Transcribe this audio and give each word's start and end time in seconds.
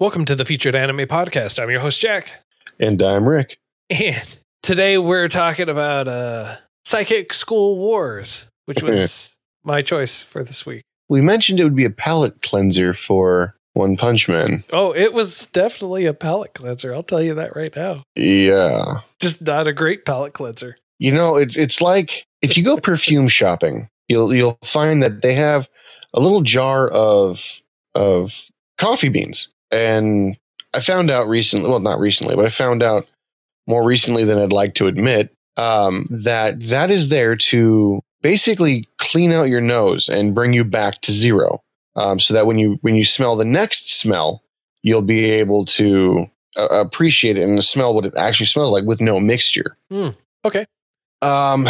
Welcome 0.00 0.26
to 0.26 0.36
the 0.36 0.44
Featured 0.44 0.76
Anime 0.76 1.08
Podcast. 1.08 1.60
I'm 1.60 1.70
your 1.70 1.80
host, 1.80 2.00
Jack. 2.00 2.32
And 2.78 3.02
I'm 3.02 3.28
Rick. 3.28 3.58
And 3.90 4.38
today 4.62 4.96
we're 4.96 5.26
talking 5.26 5.68
about 5.68 6.06
uh, 6.06 6.54
Psychic 6.84 7.34
School 7.34 7.78
Wars, 7.78 8.46
which 8.66 8.80
was 8.80 9.34
my 9.64 9.82
choice 9.82 10.22
for 10.22 10.44
this 10.44 10.64
week. 10.64 10.84
We 11.08 11.20
mentioned 11.20 11.58
it 11.58 11.64
would 11.64 11.74
be 11.74 11.84
a 11.84 11.90
palate 11.90 12.42
cleanser 12.42 12.94
for 12.94 13.56
One 13.72 13.96
Punch 13.96 14.28
Man. 14.28 14.62
Oh, 14.72 14.92
it 14.92 15.12
was 15.14 15.46
definitely 15.46 16.06
a 16.06 16.14
palate 16.14 16.54
cleanser. 16.54 16.94
I'll 16.94 17.02
tell 17.02 17.20
you 17.20 17.34
that 17.34 17.56
right 17.56 17.74
now. 17.74 18.04
Yeah. 18.14 19.00
Just 19.18 19.42
not 19.42 19.66
a 19.66 19.72
great 19.72 20.04
palate 20.04 20.32
cleanser. 20.32 20.76
You 21.00 21.10
know, 21.10 21.34
it's 21.34 21.56
it's 21.56 21.80
like 21.80 22.24
if 22.40 22.56
you 22.56 22.62
go 22.62 22.76
perfume 22.80 23.26
shopping, 23.26 23.88
you'll 24.06 24.32
you'll 24.32 24.58
find 24.62 25.02
that 25.02 25.22
they 25.22 25.34
have 25.34 25.68
a 26.14 26.20
little 26.20 26.42
jar 26.42 26.86
of 26.86 27.60
of 27.96 28.46
coffee 28.78 29.08
beans. 29.08 29.48
And 29.70 30.38
I 30.74 30.80
found 30.80 31.10
out 31.10 31.28
recently, 31.28 31.68
well, 31.68 31.80
not 31.80 31.98
recently, 32.00 32.36
but 32.36 32.44
I 32.46 32.50
found 32.50 32.82
out 32.82 33.08
more 33.66 33.84
recently 33.84 34.24
than 34.24 34.38
I'd 34.38 34.52
like 34.52 34.74
to 34.76 34.86
admit 34.86 35.34
um, 35.56 36.06
that 36.10 36.60
that 36.68 36.90
is 36.90 37.08
there 37.08 37.36
to 37.36 38.00
basically 38.22 38.88
clean 38.98 39.32
out 39.32 39.44
your 39.48 39.60
nose 39.60 40.08
and 40.08 40.34
bring 40.34 40.52
you 40.52 40.64
back 40.64 41.00
to 41.02 41.12
zero, 41.12 41.60
um, 41.96 42.18
so 42.20 42.32
that 42.34 42.46
when 42.46 42.58
you 42.58 42.78
when 42.80 42.94
you 42.94 43.04
smell 43.04 43.36
the 43.36 43.44
next 43.44 43.90
smell, 43.90 44.42
you'll 44.82 45.02
be 45.02 45.24
able 45.26 45.64
to 45.66 46.26
uh, 46.56 46.68
appreciate 46.70 47.36
it 47.36 47.42
and 47.42 47.62
smell 47.64 47.94
what 47.94 48.06
it 48.06 48.14
actually 48.16 48.46
smells 48.46 48.72
like 48.72 48.84
with 48.84 49.00
no 49.00 49.20
mixture. 49.20 49.76
Okay. 50.44 50.64
Um, 51.20 51.68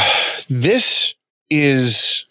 this 0.48 1.14
is 1.50 2.26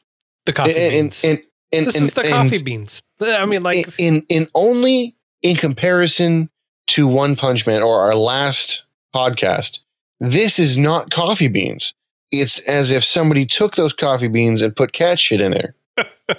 The 0.45 0.53
coffee 0.53 0.75
and, 0.77 0.91
beans. 0.91 1.23
and, 1.25 1.41
and, 1.73 1.87
this 1.87 1.95
and- 1.95 2.03
is 2.05 2.13
the 2.13 2.23
coffee 2.23 2.61
beans. 2.61 3.01
I 3.21 3.45
mean, 3.45 3.63
like, 3.63 3.87
in 3.99 4.23
in 4.29 4.47
only 4.53 5.15
in 5.41 5.55
comparison 5.55 6.49
to 6.87 7.07
One 7.07 7.35
Punch 7.35 7.67
Man 7.67 7.83
or 7.83 8.01
our 8.01 8.15
last 8.15 8.83
podcast, 9.13 9.79
this 10.19 10.59
is 10.59 10.77
not 10.77 11.11
coffee 11.11 11.47
beans. 11.47 11.93
It's 12.31 12.59
as 12.59 12.91
if 12.91 13.05
somebody 13.05 13.45
took 13.45 13.75
those 13.75 13.93
coffee 13.93 14.27
beans 14.27 14.61
and 14.61 14.75
put 14.75 14.93
cat 14.93 15.19
shit 15.19 15.41
in 15.41 15.51
there. 15.51 15.75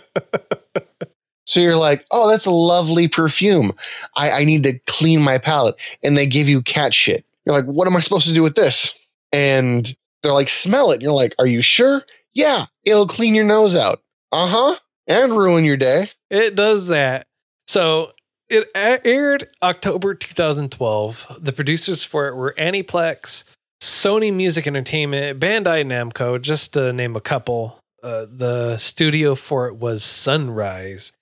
so 1.46 1.60
you're 1.60 1.76
like, 1.76 2.04
oh, 2.10 2.28
that's 2.28 2.46
a 2.46 2.50
lovely 2.50 3.08
perfume. 3.08 3.72
I, 4.16 4.30
I 4.30 4.44
need 4.44 4.64
to 4.64 4.78
clean 4.86 5.22
my 5.22 5.38
palate. 5.38 5.76
And 6.02 6.16
they 6.16 6.26
give 6.26 6.48
you 6.48 6.60
cat 6.60 6.92
shit. 6.92 7.24
You're 7.46 7.54
like, 7.54 7.64
what 7.64 7.86
am 7.86 7.96
I 7.96 8.00
supposed 8.00 8.26
to 8.26 8.34
do 8.34 8.42
with 8.42 8.54
this? 8.54 8.98
And 9.32 9.94
they're 10.22 10.32
like, 10.32 10.48
smell 10.48 10.90
it. 10.90 10.94
And 10.94 11.02
you're 11.02 11.12
like, 11.12 11.34
are 11.38 11.46
you 11.46 11.62
sure? 11.62 12.04
Yeah, 12.34 12.66
it'll 12.84 13.06
clean 13.06 13.34
your 13.34 13.44
nose 13.44 13.74
out. 13.74 14.02
Uh 14.32 14.48
huh. 14.48 14.78
And 15.06 15.36
ruin 15.36 15.64
your 15.64 15.78
day. 15.78 16.10
It 16.30 16.54
does 16.54 16.88
that. 16.88 17.26
So 17.66 18.12
it 18.50 18.68
aired 18.74 19.48
October 19.62 20.14
2012. 20.14 21.36
The 21.40 21.52
producers 21.52 22.02
for 22.04 22.28
it 22.28 22.34
were 22.34 22.54
Aniplex, 22.58 23.44
Sony 23.80 24.32
Music 24.32 24.66
Entertainment, 24.66 25.38
Bandai 25.40 25.84
Namco, 25.84 26.40
just 26.40 26.72
to 26.74 26.92
name 26.92 27.16
a 27.16 27.20
couple. 27.20 27.78
Uh, 28.02 28.26
the 28.30 28.76
studio 28.78 29.34
for 29.34 29.66
it 29.66 29.76
was 29.76 30.04
Sunrise. 30.04 31.12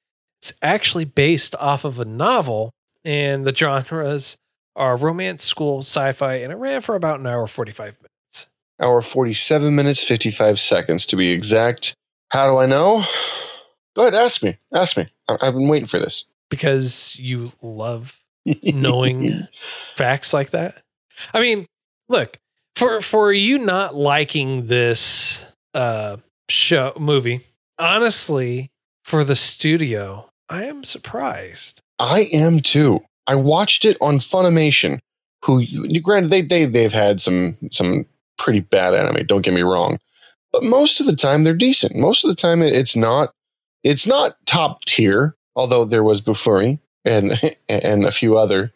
It's 0.40 0.52
actually 0.62 1.06
based 1.06 1.54
off 1.56 1.84
of 1.84 1.98
a 1.98 2.04
novel, 2.04 2.70
and 3.04 3.46
the 3.46 3.54
genres 3.54 4.36
are 4.76 4.96
romance, 4.96 5.42
school, 5.42 5.78
sci-fi, 5.80 6.34
and 6.34 6.52
it 6.52 6.56
ran 6.56 6.82
for 6.82 6.94
about 6.94 7.18
an 7.20 7.26
hour 7.26 7.46
45 7.46 7.96
minutes. 7.98 8.48
hour 8.78 9.00
47 9.00 9.74
minutes 9.74 10.02
55 10.04 10.60
seconds 10.60 11.06
to 11.06 11.16
be 11.16 11.30
exact 11.30 11.94
how 12.30 12.50
do 12.50 12.58
i 12.58 12.66
know 12.66 13.02
go 13.94 14.02
ahead 14.02 14.14
ask 14.14 14.42
me 14.42 14.58
ask 14.74 14.98
me 14.98 15.06
I- 15.28 15.38
i've 15.40 15.54
been 15.54 15.68
waiting 15.68 15.88
for 15.88 15.98
this 15.98 16.26
Because 16.50 17.16
you 17.18 17.50
love 17.62 18.18
knowing 18.62 19.46
facts 19.94 20.32
like 20.32 20.50
that. 20.50 20.82
I 21.34 21.40
mean, 21.40 21.66
look, 22.08 22.36
for 22.76 23.00
for 23.00 23.32
you 23.32 23.58
not 23.58 23.94
liking 23.94 24.66
this 24.66 25.44
uh 25.74 26.18
show 26.48 26.92
movie, 26.98 27.44
honestly, 27.78 28.70
for 29.04 29.24
the 29.24 29.36
studio, 29.36 30.28
I 30.48 30.64
am 30.64 30.84
surprised. 30.84 31.80
i 31.98 32.28
am 32.32 32.60
too 32.60 33.00
i 33.26 33.34
watched 33.34 33.84
it 33.84 33.96
on 34.00 34.18
funimation 34.18 34.98
who 35.44 35.64
granted 36.00 36.30
they, 36.30 36.42
they 36.42 36.64
they've 36.66 36.92
had 36.92 37.20
some 37.20 37.56
some 37.72 38.06
pretty 38.38 38.60
bad 38.60 38.94
anime 38.94 39.26
don't 39.26 39.42
get 39.42 39.54
me 39.54 39.62
wrong 39.62 39.98
but 40.52 40.62
most 40.62 41.00
of 41.00 41.06
the 41.06 41.16
time 41.16 41.42
they're 41.42 41.54
decent 41.54 41.96
most 41.96 42.24
of 42.24 42.28
the 42.28 42.36
time 42.36 42.62
it- 42.62 42.74
it's 42.74 42.94
not 42.94 43.30
it's 43.82 44.06
not 44.06 44.36
top 44.46 44.84
tier 44.84 45.34
although 45.56 45.84
there 45.84 46.04
was 46.04 46.20
Bofuri 46.20 46.78
and 47.04 47.40
and 47.68 48.04
a 48.04 48.12
few 48.12 48.38
other 48.38 48.72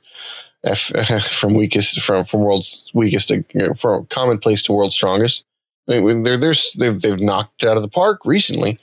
F, 0.64 0.90
from 1.30 1.54
weakest 1.54 2.00
from 2.00 2.24
from 2.24 2.40
world's 2.40 2.90
weakest 2.94 3.28
to 3.28 3.44
you 3.54 3.68
know, 3.68 3.74
from 3.74 4.06
commonplace 4.06 4.62
to 4.64 4.72
world's 4.72 4.94
strongest. 4.96 5.44
I 5.88 5.98
mean, 6.00 6.22
they're, 6.22 6.36
they're, 6.38 6.54
they've 6.76 7.00
they've 7.00 7.20
knocked 7.20 7.64
out 7.64 7.76
of 7.76 7.82
the 7.82 7.88
park 7.88 8.20
recently, 8.24 8.78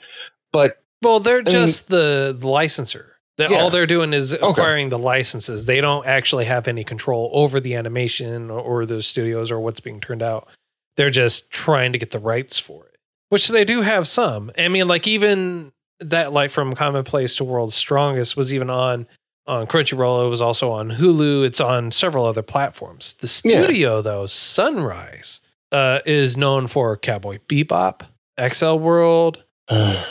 but 0.52 0.82
Well, 1.02 1.20
they're 1.20 1.38
mean- 1.42 1.46
just 1.52 1.88
the, 1.88 2.34
the 2.38 2.48
licensor. 2.48 3.16
That 3.38 3.50
Yeah. 3.52 3.58
all 3.58 3.70
they're 3.70 3.86
doing 3.86 4.12
is 4.12 4.32
acquiring 4.32 4.88
the 4.88 4.98
licenses. 4.98 5.64
They 5.64 5.80
don't 5.80 6.04
actually 6.04 6.44
have 6.46 6.66
any 6.66 6.82
control 6.82 7.30
over 7.32 7.60
the 7.60 7.76
animation 7.76 8.50
or, 8.50 8.58
or 8.60 8.84
the 8.84 9.00
studios 9.00 9.52
or 9.52 9.60
what's 9.60 9.78
being 9.78 10.00
turned 10.00 10.22
out. 10.24 10.48
They're 10.96 11.08
just 11.08 11.48
trying 11.48 11.92
to 11.92 11.98
get 11.98 12.10
the 12.10 12.18
rights 12.18 12.58
for 12.58 12.86
it, 12.86 12.96
which 13.28 13.46
they 13.46 13.64
do 13.64 13.82
have 13.82 14.08
some. 14.08 14.50
I 14.58 14.66
mean, 14.66 14.88
like 14.88 15.06
even 15.06 15.70
that, 16.00 16.32
like 16.32 16.50
from 16.50 16.72
Commonplace 16.74 17.36
to 17.36 17.44
World's 17.44 17.74
Strongest, 17.74 18.36
was 18.36 18.52
even 18.54 18.70
on 18.70 19.06
on 19.46 19.66
Crunchyroll. 19.66 20.26
It 20.26 20.28
was 20.28 20.42
also 20.42 20.70
on 20.70 20.90
Hulu. 20.90 21.44
It's 21.46 21.60
on 21.60 21.90
several 21.90 22.26
other 22.26 22.42
platforms. 22.42 23.14
The 23.14 23.42
Yeah. 23.44 23.62
studio, 23.62 24.02
though, 24.02 24.26
Sunrise, 24.26 25.40
uh, 25.72 26.00
is 26.04 26.36
known 26.36 26.66
for 26.66 26.96
Cowboy 26.98 27.38
Bebop, 27.48 28.02
Accel 28.38 28.78
World, 28.78 29.42
uh. 29.68 30.04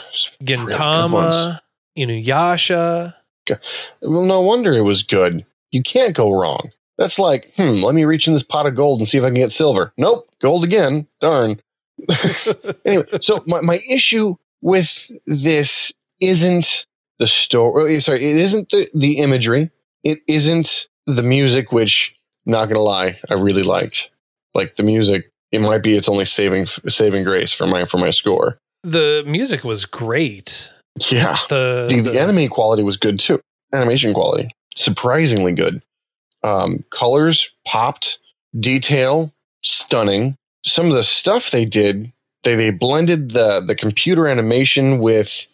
Gintama, 0.43 1.59
Inuyasha. 1.97 3.13
well, 4.01 4.23
no 4.23 4.41
wonder 4.41 4.73
it 4.73 4.81
was 4.81 5.03
good. 5.03 5.45
You 5.71 5.83
can't 5.83 6.15
go 6.15 6.31
wrong. 6.33 6.71
That's 6.97 7.19
like, 7.19 7.53
hmm, 7.55 7.83
let 7.83 7.93
me 7.93 8.05
reach 8.05 8.27
in 8.27 8.33
this 8.33 8.41
pot 8.43 8.65
of 8.65 8.73
gold 8.75 8.99
and 8.99 9.07
see 9.07 9.17
if 9.19 9.23
I 9.23 9.27
can 9.27 9.35
get 9.35 9.51
silver. 9.51 9.93
Nope, 9.97 10.27
gold 10.41 10.63
again. 10.63 11.07
Darn. 11.21 11.61
anyway, 12.85 13.05
so 13.21 13.43
my, 13.45 13.61
my 13.61 13.79
issue 13.89 14.35
with 14.61 15.09
this 15.25 15.91
isn't 16.19 16.85
the 17.19 17.27
story. 17.27 17.99
Sorry, 17.99 18.23
it 18.25 18.37
isn't 18.37 18.69
the, 18.69 18.89
the 18.93 19.17
imagery. 19.19 19.71
It 20.03 20.19
isn't 20.27 20.87
the 21.05 21.23
music, 21.23 21.71
which, 21.71 22.15
not 22.45 22.65
gonna 22.65 22.81
lie, 22.81 23.19
I 23.29 23.33
really 23.33 23.63
liked. 23.63 24.09
Like 24.53 24.75
the 24.75 24.83
music, 24.83 25.31
it 25.51 25.61
might 25.61 25.83
be 25.83 25.95
its 25.95 26.09
only 26.09 26.25
saving 26.25 26.65
saving 26.87 27.23
grace 27.23 27.53
for 27.53 27.67
my 27.67 27.85
for 27.85 27.97
my 27.97 28.09
score. 28.09 28.57
The 28.83 29.23
music 29.27 29.63
was 29.63 29.85
great. 29.85 30.71
Yeah, 31.11 31.37
The, 31.49 31.87
the, 31.89 32.01
the 32.01 32.19
anime 32.19 32.49
quality 32.49 32.81
was 32.81 32.97
good 32.97 33.19
too. 33.19 33.39
Animation 33.73 34.13
quality, 34.13 34.49
surprisingly 34.75 35.51
good. 35.51 35.83
Um, 36.43 36.83
colors 36.89 37.51
popped, 37.67 38.19
detail 38.59 39.33
stunning. 39.63 40.35
Some 40.65 40.87
of 40.87 40.93
the 40.93 41.03
stuff 41.03 41.51
they 41.51 41.65
did, 41.65 42.11
they 42.47 42.55
they 42.55 42.69
blended 42.69 43.31
the 43.31 43.59
the 43.59 43.75
computer 43.75 44.27
animation 44.27 44.99
with, 44.99 45.47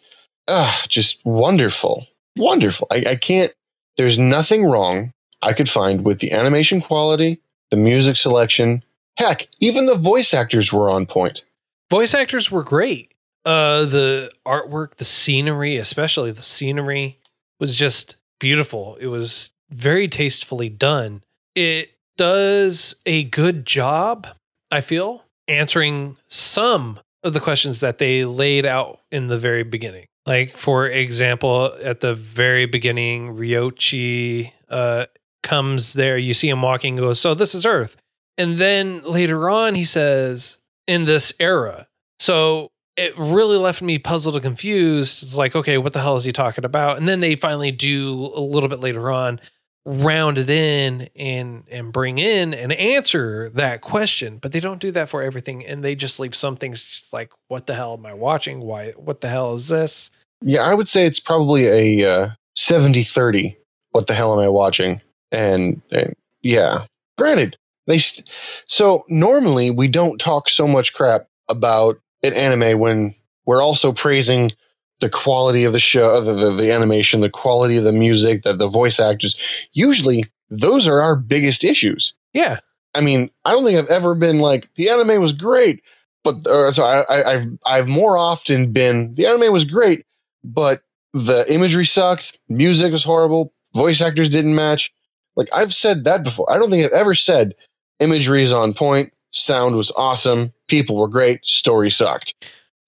ah, 0.46 0.82
just 0.88 1.18
wonderful, 1.24 2.06
wonderful. 2.36 2.86
I, 2.90 3.04
I 3.10 3.16
can't. 3.16 3.52
There's 3.96 4.18
nothing 4.18 4.64
wrong 4.64 5.12
I 5.42 5.52
could 5.52 5.68
find 5.68 6.04
with 6.04 6.20
the 6.20 6.32
animation 6.32 6.80
quality, 6.80 7.40
the 7.70 7.76
music 7.76 8.16
selection. 8.16 8.84
Heck, 9.18 9.48
even 9.60 9.86
the 9.86 9.96
voice 9.96 10.32
actors 10.32 10.72
were 10.72 10.88
on 10.90 11.06
point. 11.06 11.44
voice 11.90 12.14
actors 12.14 12.50
were 12.50 12.62
great. 12.62 13.12
Uh, 13.44 13.84
the 13.84 14.30
artwork, 14.46 14.96
the 14.96 15.04
scenery, 15.04 15.76
especially 15.76 16.30
the 16.30 16.42
scenery, 16.42 17.18
was 17.60 17.76
just 17.76 18.16
beautiful. 18.40 18.96
It 19.00 19.08
was 19.08 19.50
very 19.70 20.08
tastefully 20.08 20.68
done. 20.68 21.22
It 21.54 21.90
does 22.16 22.94
a 23.04 23.24
good 23.24 23.66
job, 23.66 24.26
I 24.70 24.80
feel, 24.80 25.23
answering 25.48 26.16
some 26.26 27.00
of 27.22 27.32
the 27.32 27.40
questions 27.40 27.80
that 27.80 27.98
they 27.98 28.24
laid 28.24 28.66
out 28.66 29.00
in 29.10 29.28
the 29.28 29.38
very 29.38 29.62
beginning. 29.62 30.06
Like 30.26 30.56
for 30.56 30.86
example, 30.86 31.76
at 31.82 32.00
the 32.00 32.14
very 32.14 32.66
beginning, 32.66 33.36
Ryochi 33.36 34.52
uh, 34.68 35.06
comes 35.42 35.92
there. 35.92 36.18
You 36.18 36.34
see 36.34 36.48
him 36.48 36.62
walking. 36.62 36.96
Goes, 36.96 37.20
so 37.20 37.34
this 37.34 37.54
is 37.54 37.66
Earth. 37.66 37.96
And 38.36 38.58
then 38.58 39.02
later 39.02 39.48
on, 39.48 39.74
he 39.74 39.84
says, 39.84 40.58
in 40.86 41.04
this 41.04 41.32
era. 41.38 41.86
So 42.18 42.70
it 42.96 43.16
really 43.18 43.58
left 43.58 43.82
me 43.82 43.98
puzzled 43.98 44.36
and 44.36 44.42
confused. 44.42 45.22
It's 45.22 45.36
like, 45.36 45.54
okay, 45.56 45.78
what 45.78 45.92
the 45.92 46.00
hell 46.00 46.16
is 46.16 46.24
he 46.24 46.32
talking 46.32 46.64
about? 46.64 46.96
And 46.96 47.08
then 47.08 47.20
they 47.20 47.36
finally 47.36 47.70
do 47.70 48.32
a 48.34 48.40
little 48.40 48.68
bit 48.68 48.80
later 48.80 49.10
on 49.10 49.40
round 49.86 50.38
it 50.38 50.48
in 50.48 51.08
and 51.14 51.64
and 51.70 51.92
bring 51.92 52.18
in 52.18 52.54
and 52.54 52.72
answer 52.72 53.50
that 53.50 53.82
question 53.82 54.38
but 54.38 54.50
they 54.52 54.60
don't 54.60 54.80
do 54.80 54.90
that 54.90 55.10
for 55.10 55.22
everything 55.22 55.64
and 55.66 55.84
they 55.84 55.94
just 55.94 56.18
leave 56.18 56.34
some 56.34 56.56
things 56.56 56.82
just 56.82 57.12
like 57.12 57.30
what 57.48 57.66
the 57.66 57.74
hell 57.74 57.92
am 57.92 58.06
i 58.06 58.14
watching 58.14 58.60
why 58.60 58.92
what 58.92 59.20
the 59.20 59.28
hell 59.28 59.52
is 59.52 59.68
this 59.68 60.10
Yeah, 60.42 60.62
I 60.62 60.74
would 60.74 60.88
say 60.88 61.06
it's 61.06 61.20
probably 61.20 61.66
a 61.66 62.10
uh, 62.10 62.28
70-30. 62.56 63.56
What 63.92 64.06
the 64.06 64.14
hell 64.14 64.32
am 64.32 64.38
I 64.44 64.48
watching? 64.48 65.00
And, 65.32 65.80
and 65.90 66.14
yeah, 66.42 66.86
granted, 67.18 67.56
they 67.86 67.98
st- 67.98 68.28
so 68.66 69.04
normally 69.08 69.70
we 69.70 69.88
don't 69.88 70.18
talk 70.18 70.48
so 70.48 70.66
much 70.66 70.92
crap 70.94 71.26
about 71.48 71.98
an 72.22 72.32
anime 72.34 72.78
when 72.78 73.14
we're 73.46 73.62
also 73.62 73.92
praising 73.92 74.50
the 75.00 75.10
quality 75.10 75.64
of 75.64 75.72
the 75.72 75.80
show, 75.80 76.20
the, 76.20 76.32
the, 76.34 76.52
the 76.52 76.72
animation, 76.72 77.20
the 77.20 77.30
quality 77.30 77.76
of 77.76 77.84
the 77.84 77.92
music, 77.92 78.42
the, 78.42 78.52
the 78.52 78.68
voice 78.68 79.00
actors. 79.00 79.34
Usually, 79.72 80.22
those 80.50 80.86
are 80.86 81.00
our 81.00 81.16
biggest 81.16 81.64
issues. 81.64 82.14
yeah 82.32 82.58
I 82.94 83.00
mean, 83.00 83.30
I 83.44 83.50
don't 83.50 83.64
think 83.64 83.78
I've 83.78 83.90
ever 83.90 84.14
been 84.14 84.38
like 84.38 84.68
the 84.76 84.88
anime 84.88 85.20
was 85.20 85.32
great, 85.32 85.82
but 86.22 86.46
uh, 86.46 86.70
so 86.72 86.84
I, 86.84 87.00
I, 87.02 87.32
I've 87.32 87.46
I've 87.66 87.88
more 87.88 88.16
often 88.16 88.72
been 88.72 89.14
the 89.14 89.26
anime 89.26 89.52
was 89.52 89.64
great, 89.64 90.06
but 90.42 90.82
the 91.12 91.44
imagery 91.52 91.84
sucked, 91.84 92.38
music 92.48 92.92
was 92.92 93.04
horrible, 93.04 93.52
voice 93.74 94.00
actors 94.00 94.28
didn't 94.28 94.54
match. 94.54 94.92
Like 95.36 95.48
I've 95.52 95.74
said 95.74 96.04
that 96.04 96.22
before. 96.22 96.50
I 96.50 96.56
don't 96.56 96.70
think 96.70 96.84
I've 96.86 96.92
ever 96.92 97.14
said 97.14 97.54
imagery 98.00 98.42
is 98.42 98.52
on 98.52 98.74
point, 98.74 99.12
sound 99.32 99.76
was 99.76 99.92
awesome, 99.96 100.52
people 100.68 100.96
were 100.96 101.08
great, 101.08 101.44
story 101.44 101.90
sucked. 101.90 102.34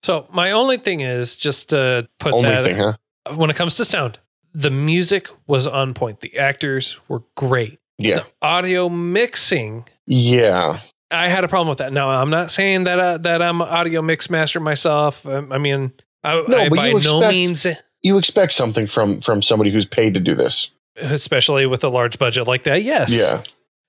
So 0.06 0.26
my 0.32 0.52
only 0.52 0.76
thing 0.78 1.00
is 1.00 1.36
just 1.36 1.70
to 1.70 2.08
put 2.18 2.32
Only 2.32 2.50
that 2.50 2.62
thing, 2.62 2.76
huh? 2.76 2.94
when 3.34 3.50
it 3.50 3.56
comes 3.56 3.76
to 3.76 3.84
sound 3.84 4.18
the 4.54 4.70
music 4.70 5.28
was 5.46 5.66
on 5.66 5.92
point 5.94 6.20
the 6.20 6.38
actors 6.38 6.98
were 7.08 7.22
great 7.36 7.78
Yeah, 7.98 8.20
the 8.20 8.26
audio 8.42 8.88
mixing 8.88 9.84
yeah. 10.06 10.80
I 11.10 11.28
had 11.28 11.44
a 11.44 11.48
problem 11.48 11.68
with 11.68 11.78
that. 11.78 11.92
Now, 11.92 12.10
I'm 12.10 12.30
not 12.30 12.50
saying 12.50 12.84
that 12.84 12.98
uh, 12.98 13.18
that 13.18 13.40
I'm 13.40 13.60
an 13.60 13.68
audio 13.68 14.02
mix 14.02 14.28
master 14.28 14.58
myself. 14.60 15.24
Um, 15.26 15.52
I 15.52 15.58
mean, 15.58 15.92
I, 16.24 16.42
No, 16.48 16.58
I 16.58 16.68
but 16.68 16.76
by 16.76 16.86
you 16.88 16.94
no 17.00 17.18
expect- 17.18 17.32
means, 17.32 17.66
You 18.02 18.18
expect 18.18 18.52
something 18.52 18.86
from 18.88 19.20
from 19.20 19.40
somebody 19.42 19.70
who's 19.70 19.84
paid 19.86 20.14
to 20.14 20.20
do 20.20 20.34
this. 20.34 20.70
especially 20.96 21.66
with 21.66 21.84
a 21.84 21.88
large 21.88 22.18
budget 22.18 22.46
like 22.48 22.64
that. 22.64 22.82
Yes. 22.82 23.12
Yeah, 23.14 23.42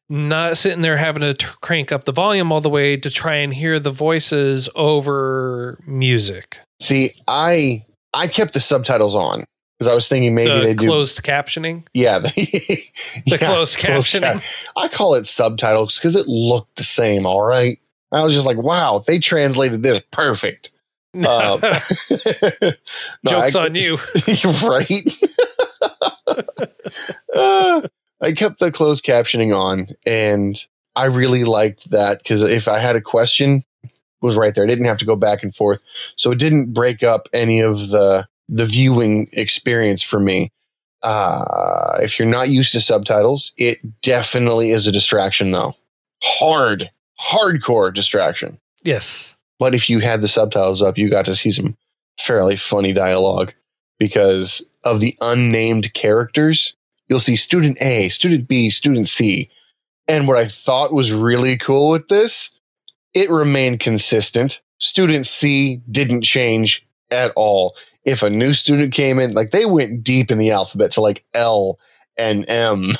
Not 0.09 0.57
sitting 0.57 0.81
there 0.81 0.95
having 0.97 1.21
to 1.21 1.33
t- 1.33 1.45
crank 1.61 1.91
up 1.91 2.05
the 2.05 2.13
volume 2.13 2.51
all 2.51 2.61
the 2.61 2.69
way 2.69 2.95
to 2.95 3.09
try 3.09 3.35
and 3.35 3.53
hear 3.53 3.77
the 3.79 3.89
voices 3.91 4.69
over 4.75 5.77
music. 5.85 6.59
See, 6.79 7.11
I 7.27 7.83
I 8.13 8.27
kept 8.27 8.53
the 8.53 8.61
subtitles 8.61 9.15
on 9.15 9.45
because 9.77 9.91
I 9.91 9.93
was 9.93 10.07
thinking 10.07 10.33
maybe 10.33 10.49
the 10.51 10.59
they 10.61 10.73
do. 10.75 10.85
closed 10.87 11.21
captioning. 11.23 11.85
Yeah, 11.93 12.19
the, 12.19 12.29
The 13.27 13.37
closed 13.37 13.77
captioning. 13.79 14.41
I 14.77 14.87
call 14.87 15.13
it 15.15 15.27
subtitles 15.27 15.97
because 15.99 16.15
it 16.15 16.27
looked 16.27 16.77
the 16.77 16.83
same. 16.83 17.25
All 17.25 17.45
right, 17.45 17.77
I 18.13 18.23
was 18.23 18.31
just 18.33 18.45
like, 18.47 18.57
wow, 18.57 19.03
they 19.05 19.19
translated 19.19 19.83
this 19.83 19.99
perfect. 20.11 20.71
Um, 21.17 21.61
no, 21.61 22.71
Joke's 23.25 23.55
I- 23.55 23.65
on 23.65 23.73
you. 23.75 23.97
right? 24.63 25.07
Uh, 27.33 27.81
I 28.21 28.31
kept 28.31 28.59
the 28.59 28.71
closed 28.71 29.05
captioning 29.05 29.55
on, 29.55 29.89
and 30.05 30.57
I 30.95 31.05
really 31.05 31.43
liked 31.43 31.91
that 31.91 32.19
because 32.19 32.41
if 32.41 32.67
I 32.67 32.79
had 32.79 32.95
a 32.95 33.01
question, 33.01 33.63
it 33.83 33.91
was 34.21 34.35
right 34.35 34.53
there. 34.55 34.63
I 34.63 34.67
didn't 34.67 34.85
have 34.85 34.97
to 34.99 35.05
go 35.05 35.15
back 35.15 35.43
and 35.43 35.55
forth, 35.55 35.83
so 36.15 36.31
it 36.31 36.39
didn't 36.39 36.73
break 36.73 37.03
up 37.03 37.27
any 37.33 37.59
of 37.59 37.89
the 37.89 38.27
the 38.49 38.65
viewing 38.65 39.29
experience 39.33 40.01
for 40.01 40.19
me. 40.19 40.51
Uh, 41.03 41.97
if 42.01 42.17
you're 42.17 42.27
not 42.27 42.49
used 42.49 42.71
to 42.71 42.81
subtitles, 42.81 43.51
it 43.57 43.79
definitely 44.01 44.71
is 44.71 44.87
a 44.87 44.91
distraction, 44.91 45.51
though. 45.51 45.75
Hard, 46.23 46.89
hardcore 47.19 47.93
distraction. 47.93 48.59
Yes. 48.83 49.35
But 49.59 49.75
if 49.75 49.89
you 49.89 49.99
had 49.99 50.21
the 50.21 50.27
subtitles 50.27 50.81
up, 50.81 50.97
you 50.97 51.09
got 51.09 51.25
to 51.25 51.35
see 51.35 51.51
some 51.51 51.77
fairly 52.19 52.55
funny 52.55 52.93
dialogue 52.93 53.53
because 53.99 54.63
of 54.83 54.99
the 54.99 55.15
unnamed 55.21 55.93
characters. 55.93 56.75
You'll 57.09 57.19
see 57.19 57.35
student 57.35 57.77
A, 57.81 58.09
student 58.09 58.47
B, 58.47 58.69
student 58.69 59.07
C. 59.07 59.49
And 60.07 60.27
what 60.27 60.37
I 60.37 60.47
thought 60.47 60.93
was 60.93 61.11
really 61.11 61.57
cool 61.57 61.91
with 61.91 62.07
this, 62.07 62.51
it 63.13 63.29
remained 63.29 63.79
consistent. 63.79 64.61
Student 64.79 65.25
C 65.25 65.81
didn't 65.89 66.23
change 66.23 66.85
at 67.11 67.31
all. 67.35 67.75
If 68.03 68.23
a 68.23 68.29
new 68.29 68.53
student 68.53 68.93
came 68.93 69.19
in, 69.19 69.33
like 69.33 69.51
they 69.51 69.65
went 69.65 70.03
deep 70.03 70.31
in 70.31 70.37
the 70.37 70.51
alphabet 70.51 70.91
to 70.93 71.01
like 71.01 71.25
L 71.33 71.79
and 72.17 72.49
M. 72.49 72.91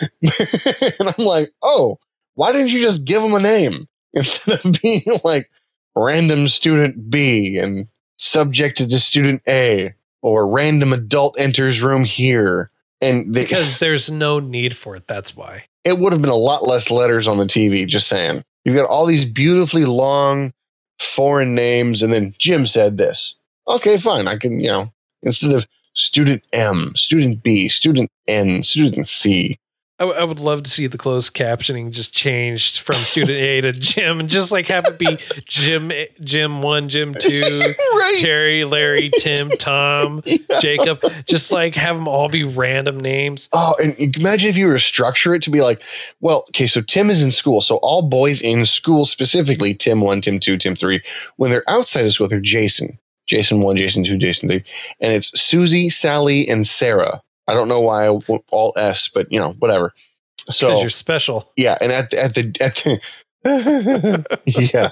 and 0.22 1.14
I'm 1.18 1.24
like, 1.24 1.50
oh, 1.62 1.98
why 2.34 2.52
didn't 2.52 2.72
you 2.72 2.82
just 2.82 3.04
give 3.04 3.22
them 3.22 3.34
a 3.34 3.40
name 3.40 3.88
instead 4.12 4.64
of 4.64 4.76
being 4.82 5.04
like 5.22 5.50
random 5.96 6.48
student 6.48 7.10
B 7.10 7.58
and 7.58 7.88
subjected 8.16 8.90
to 8.90 9.00
student 9.00 9.42
A 9.48 9.94
or 10.22 10.48
random 10.48 10.92
adult 10.92 11.38
enters 11.38 11.82
room 11.82 12.04
here? 12.04 12.70
And 13.00 13.34
they, 13.34 13.42
Because 13.42 13.78
there's 13.78 14.10
no 14.10 14.38
need 14.40 14.76
for 14.76 14.96
it. 14.96 15.06
That's 15.06 15.36
why. 15.36 15.64
it 15.84 15.98
would 15.98 16.12
have 16.12 16.22
been 16.22 16.30
a 16.30 16.36
lot 16.36 16.66
less 16.66 16.90
letters 16.90 17.28
on 17.28 17.38
the 17.38 17.44
TV, 17.44 17.86
just 17.86 18.08
saying. 18.08 18.42
You've 18.64 18.76
got 18.76 18.88
all 18.88 19.04
these 19.06 19.24
beautifully 19.24 19.84
long 19.84 20.52
foreign 21.00 21.54
names, 21.54 22.02
and 22.02 22.12
then 22.12 22.34
Jim 22.38 22.66
said 22.66 22.96
this. 22.96 23.34
Okay, 23.68 23.98
fine. 23.98 24.26
I 24.26 24.36
can, 24.38 24.58
you 24.60 24.68
know, 24.68 24.92
instead 25.22 25.52
of 25.52 25.66
student 25.94 26.42
M, 26.52 26.92
student 26.96 27.42
B, 27.42 27.68
student 27.68 28.10
N, 28.26 28.62
student 28.62 29.06
C. 29.08 29.58
I, 30.00 30.02
w- 30.04 30.20
I 30.20 30.24
would 30.24 30.40
love 30.40 30.64
to 30.64 30.70
see 30.70 30.88
the 30.88 30.98
closed 30.98 31.34
captioning 31.34 31.92
just 31.92 32.12
changed 32.12 32.80
from 32.80 32.96
student 32.96 33.38
A 33.38 33.60
to 33.60 33.72
Jim 33.72 34.18
and 34.18 34.28
just 34.28 34.50
like 34.50 34.66
have 34.66 34.84
it 34.86 34.98
be 34.98 35.18
Jim, 35.44 35.92
Jim 36.20 36.56
eh, 36.56 36.60
one, 36.60 36.88
Jim 36.88 37.14
two, 37.20 37.40
Right. 37.40 38.16
Terry, 38.18 38.64
Larry, 38.64 39.10
Tim, 39.20 39.50
Tom, 39.58 40.22
Jacob. 40.60 41.00
Just 41.26 41.52
like 41.52 41.76
have 41.76 41.94
them 41.94 42.08
all 42.08 42.28
be 42.28 42.42
random 42.42 42.98
names. 42.98 43.48
Oh, 43.52 43.76
and 43.80 43.94
imagine 44.16 44.50
if 44.50 44.56
you 44.56 44.66
were 44.66 44.72
to 44.72 44.80
structure 44.80 45.32
it 45.32 45.42
to 45.42 45.50
be 45.50 45.62
like, 45.62 45.80
well, 46.20 46.44
okay, 46.48 46.66
so 46.66 46.80
Tim 46.80 47.08
is 47.08 47.22
in 47.22 47.30
school. 47.30 47.60
So 47.60 47.76
all 47.76 48.02
boys 48.02 48.42
in 48.42 48.66
school, 48.66 49.04
specifically 49.04 49.74
Tim 49.74 50.00
1, 50.00 50.22
Tim 50.22 50.40
2, 50.40 50.56
Tim 50.58 50.74
3, 50.74 51.00
when 51.36 51.52
they're 51.52 51.68
outside 51.70 52.04
of 52.04 52.12
school, 52.12 52.26
they're 52.28 52.40
Jason. 52.40 52.98
Jason 53.26 53.60
1, 53.60 53.76
Jason 53.76 54.02
2, 54.02 54.18
Jason 54.18 54.48
3. 54.48 54.64
And 55.00 55.12
it's 55.14 55.40
Susie, 55.40 55.88
Sally, 55.88 56.48
and 56.48 56.66
Sarah. 56.66 57.22
I 57.46 57.54
don't 57.54 57.68
know 57.68 57.80
why 57.80 58.06
I 58.06 58.10
went 58.10 58.44
all 58.50 58.72
S, 58.76 59.08
but 59.08 59.30
you 59.30 59.38
know, 59.38 59.52
whatever. 59.58 59.92
So 60.50 60.78
you're 60.80 60.90
special. 60.90 61.50
yeah, 61.56 61.78
and 61.80 61.90
at 61.92 62.10
the, 62.10 62.22
at 62.22 62.34
the 62.34 62.56
at 62.60 62.74
the 62.76 63.00
yeah, 64.72 64.90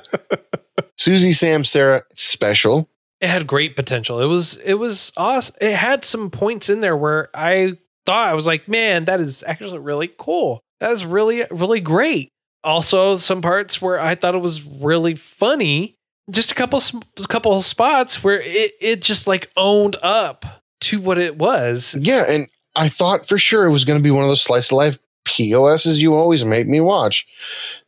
Susie, 0.96 1.32
Sam, 1.32 1.64
Sarah, 1.64 2.02
special. 2.14 2.88
It 3.20 3.28
had 3.28 3.46
great 3.46 3.76
potential. 3.76 4.20
It 4.20 4.26
was 4.26 4.56
it 4.58 4.74
was 4.74 5.12
awesome. 5.16 5.54
It 5.60 5.74
had 5.74 6.04
some 6.04 6.30
points 6.30 6.68
in 6.68 6.80
there 6.80 6.96
where 6.96 7.28
I 7.34 7.78
thought 8.04 8.28
I 8.28 8.34
was 8.34 8.46
like, 8.46 8.68
man, 8.68 9.04
that 9.04 9.20
is 9.20 9.44
actually 9.46 9.78
really 9.78 10.10
cool. 10.18 10.60
That 10.80 10.90
is 10.90 11.06
really 11.06 11.44
really 11.50 11.80
great. 11.80 12.28
Also, 12.64 13.16
some 13.16 13.40
parts 13.42 13.80
where 13.80 14.00
I 14.00 14.14
thought 14.14 14.34
it 14.34 14.38
was 14.38 14.62
really 14.62 15.14
funny. 15.14 15.94
Just 16.30 16.52
a 16.52 16.54
couple 16.54 16.80
a 17.18 17.26
couple 17.26 17.60
spots 17.62 18.24
where 18.24 18.40
it 18.40 18.72
it 18.80 19.02
just 19.02 19.26
like 19.26 19.50
owned 19.56 19.96
up 20.02 20.61
to 20.82 21.00
what 21.00 21.18
it 21.18 21.38
was. 21.38 21.96
Yeah, 21.98 22.24
and 22.28 22.48
I 22.74 22.88
thought 22.88 23.26
for 23.26 23.38
sure 23.38 23.64
it 23.66 23.70
was 23.70 23.84
going 23.84 23.98
to 23.98 24.02
be 24.02 24.10
one 24.10 24.24
of 24.24 24.28
those 24.28 24.42
slice 24.42 24.70
of 24.70 24.76
life 24.76 24.98
POSs 25.24 26.02
you 26.02 26.14
always 26.14 26.44
made 26.44 26.68
me 26.68 26.80
watch 26.80 27.26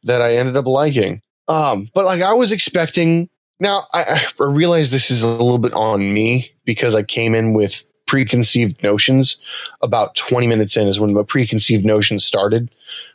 that 0.04 0.22
I 0.22 0.36
ended 0.36 0.56
up 0.56 0.66
liking. 0.66 1.20
Um, 1.48 1.90
but 1.94 2.04
like 2.04 2.22
I 2.22 2.32
was 2.32 2.52
expecting. 2.52 3.28
Now 3.60 3.84
I, 3.92 4.24
I 4.40 4.44
realize 4.44 4.90
this 4.90 5.10
is 5.10 5.22
a 5.22 5.28
little 5.28 5.58
bit 5.58 5.72
on 5.74 6.12
me 6.12 6.50
because 6.64 6.94
I 6.94 7.02
came 7.02 7.34
in 7.34 7.54
with 7.54 7.84
preconceived 8.06 8.82
notions. 8.82 9.36
About 9.80 10.14
20 10.16 10.46
minutes 10.46 10.76
in 10.76 10.88
is 10.88 11.00
when 11.00 11.14
the 11.14 11.24
preconceived 11.24 11.84
notions 11.84 12.24
started. 12.24 12.70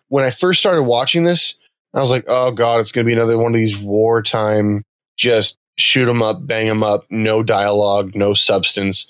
When 0.07 0.23
I 0.23 0.29
first 0.29 0.59
started 0.59 0.83
watching 0.83 1.23
this, 1.23 1.55
I 1.93 1.99
was 1.99 2.11
like, 2.11 2.25
"Oh 2.27 2.51
God, 2.51 2.79
it's 2.79 2.91
going 2.91 3.05
to 3.05 3.09
be 3.09 3.13
another 3.13 3.37
one 3.37 3.53
of 3.53 3.59
these 3.59 3.77
wartime, 3.77 4.83
just 5.17 5.57
shoot 5.77 6.05
them 6.05 6.21
up, 6.21 6.45
bang 6.45 6.67
them 6.67 6.83
up, 6.83 7.05
no 7.09 7.43
dialogue, 7.43 8.15
no 8.15 8.33
substance." 8.33 9.07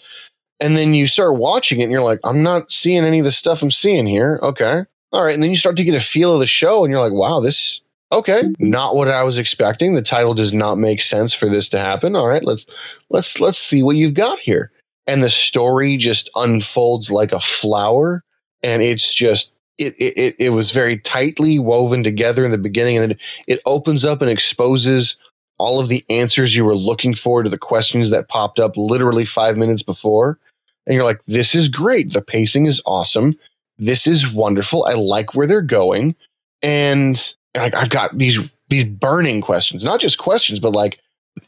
And 0.60 0.76
then 0.78 0.94
you 0.94 1.08
start 1.08 1.38
watching 1.38 1.80
it 1.80 1.84
and 1.84 1.92
you're 1.92 2.02
like, 2.04 2.20
I'm 2.24 2.44
not 2.44 2.72
seeing 2.72 3.06
any 3.06 3.20
of 3.20 3.26
the 3.26 3.32
stuff 3.32 3.62
I'm 3.64 3.72
seeing 3.72 4.08
here. 4.08 4.40
Okay. 4.44 4.84
All 5.12 5.24
right. 5.24 5.34
And 5.34 5.42
then 5.44 5.50
you 5.52 5.56
start 5.58 5.78
to 5.78 5.84
get 5.84 5.96
a 5.96 6.00
feel 6.02 6.34
of 6.34 6.40
the 6.40 6.48
show 6.48 6.84
and 6.84 6.92
you're 6.92 7.02
like, 7.02 7.14
wow, 7.14 7.40
this, 7.40 7.82
okay. 8.12 8.44
Not 8.60 8.96
what 8.96 9.08
I 9.08 9.24
was 9.24 9.38
expecting. 9.38 9.96
The 9.96 10.02
title 10.02 10.34
does 10.34 10.54
not 10.54 10.76
make 10.78 11.02
sense 11.02 11.34
for 11.34 11.50
this 11.50 11.70
to 11.70 11.80
happen. 11.80 12.16
All 12.16 12.28
right. 12.28 12.44
Let's, 12.44 12.66
let's, 13.10 13.40
let's 13.40 13.58
see 13.60 13.84
what 13.84 13.96
you've 13.98 14.14
got 14.16 14.40
here. 14.40 14.72
and 15.08 15.24
the 15.24 15.30
story 15.30 15.98
just 15.98 16.30
unfolds 16.36 17.12
like 17.12 17.32
a 17.32 17.40
flower 17.40 18.24
and 18.64 18.82
it's 18.84 19.14
just 19.14 19.54
it, 19.78 19.94
it 19.98 20.36
it 20.40 20.50
was 20.52 20.72
very 20.72 20.98
tightly 21.00 21.58
woven 21.60 22.04
together 22.04 22.46
in 22.46 22.52
the 22.52 22.58
beginning 22.58 22.98
and 22.98 23.14
it, 23.14 23.22
it 23.48 23.62
opens 23.66 24.06
up 24.06 24.22
and 24.22 24.30
exposes 24.30 25.16
all 25.58 25.80
of 25.80 25.88
the 25.90 26.06
answers 26.10 26.56
you 26.56 26.66
were 26.66 26.76
looking 26.76 27.16
for 27.16 27.44
to 27.44 27.50
the 27.50 27.58
questions 27.58 28.10
that 28.12 28.30
popped 28.30 28.60
up 28.60 28.74
literally 28.78 29.26
five 29.26 29.58
minutes 29.58 29.84
before 29.84 30.38
and 30.90 30.96
you're 30.96 31.06
like 31.06 31.24
this 31.26 31.56
is 31.56 31.70
great. 31.70 32.12
The 32.12 32.22
pacing 32.22 32.66
is 32.66 32.82
awesome. 32.86 33.40
This 33.78 34.08
is 34.08 34.34
wonderful. 34.34 34.84
I 34.84 34.94
like 34.94 35.34
where 35.34 35.48
they're 35.48 35.62
going. 35.62 36.16
And 36.62 37.34
like 37.56 37.74
i've 37.74 37.90
got 37.90 38.18
these 38.18 38.40
these 38.68 38.84
burning 38.84 39.40
questions. 39.40 39.86
Not 39.86 40.02
just 40.02 40.18
questions 40.18 40.60
but 40.60 40.74
like 40.74 41.00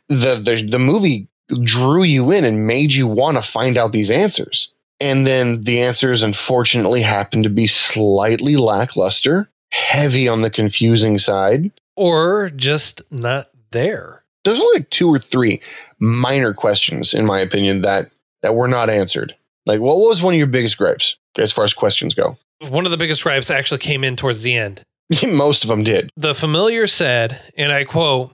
the 0.07 0.39
the, 0.39 0.65
the 0.69 0.79
movie 0.79 1.27
drew 1.63 2.03
you 2.03 2.31
in 2.31 2.45
and 2.45 2.65
made 2.65 2.93
you 2.93 3.07
want 3.07 3.37
to 3.37 3.41
find 3.41 3.77
out 3.77 3.91
these 3.91 4.11
answers. 4.11 4.71
And 4.99 5.25
then 5.25 5.63
the 5.63 5.81
answers 5.81 6.23
unfortunately 6.23 7.01
happen 7.01 7.43
to 7.43 7.49
be 7.49 7.67
slightly 7.67 8.55
lackluster, 8.55 9.49
heavy 9.71 10.27
on 10.27 10.43
the 10.43 10.49
confusing 10.49 11.17
side. 11.17 11.71
Or 11.95 12.49
just 12.49 13.01
not 13.09 13.49
there. 13.71 14.23
There's 14.43 14.59
only 14.59 14.79
like 14.79 14.89
two 14.89 15.09
or 15.09 15.19
three 15.19 15.61
minor 15.99 16.53
questions, 16.53 17.13
in 17.13 17.25
my 17.25 17.39
opinion, 17.39 17.81
that 17.81 18.11
that 18.41 18.55
were 18.55 18.67
not 18.67 18.89
answered. 18.89 19.35
Like, 19.65 19.79
what 19.79 19.97
was 19.97 20.21
one 20.21 20.33
of 20.33 20.37
your 20.37 20.47
biggest 20.47 20.77
gripes 20.77 21.17
as 21.37 21.51
far 21.51 21.63
as 21.63 21.73
questions 21.73 22.13
go? 22.13 22.37
One 22.69 22.85
of 22.85 22.91
the 22.91 22.97
biggest 22.97 23.23
gripes 23.23 23.49
actually 23.49 23.79
came 23.79 24.03
in 24.03 24.15
towards 24.15 24.43
the 24.43 24.55
end. 24.55 24.83
Most 25.27 25.63
of 25.63 25.67
them 25.67 25.83
did. 25.83 26.09
The 26.15 26.35
familiar 26.35 26.87
said, 26.87 27.39
and 27.57 27.71
I 27.71 27.83
quote, 27.83 28.31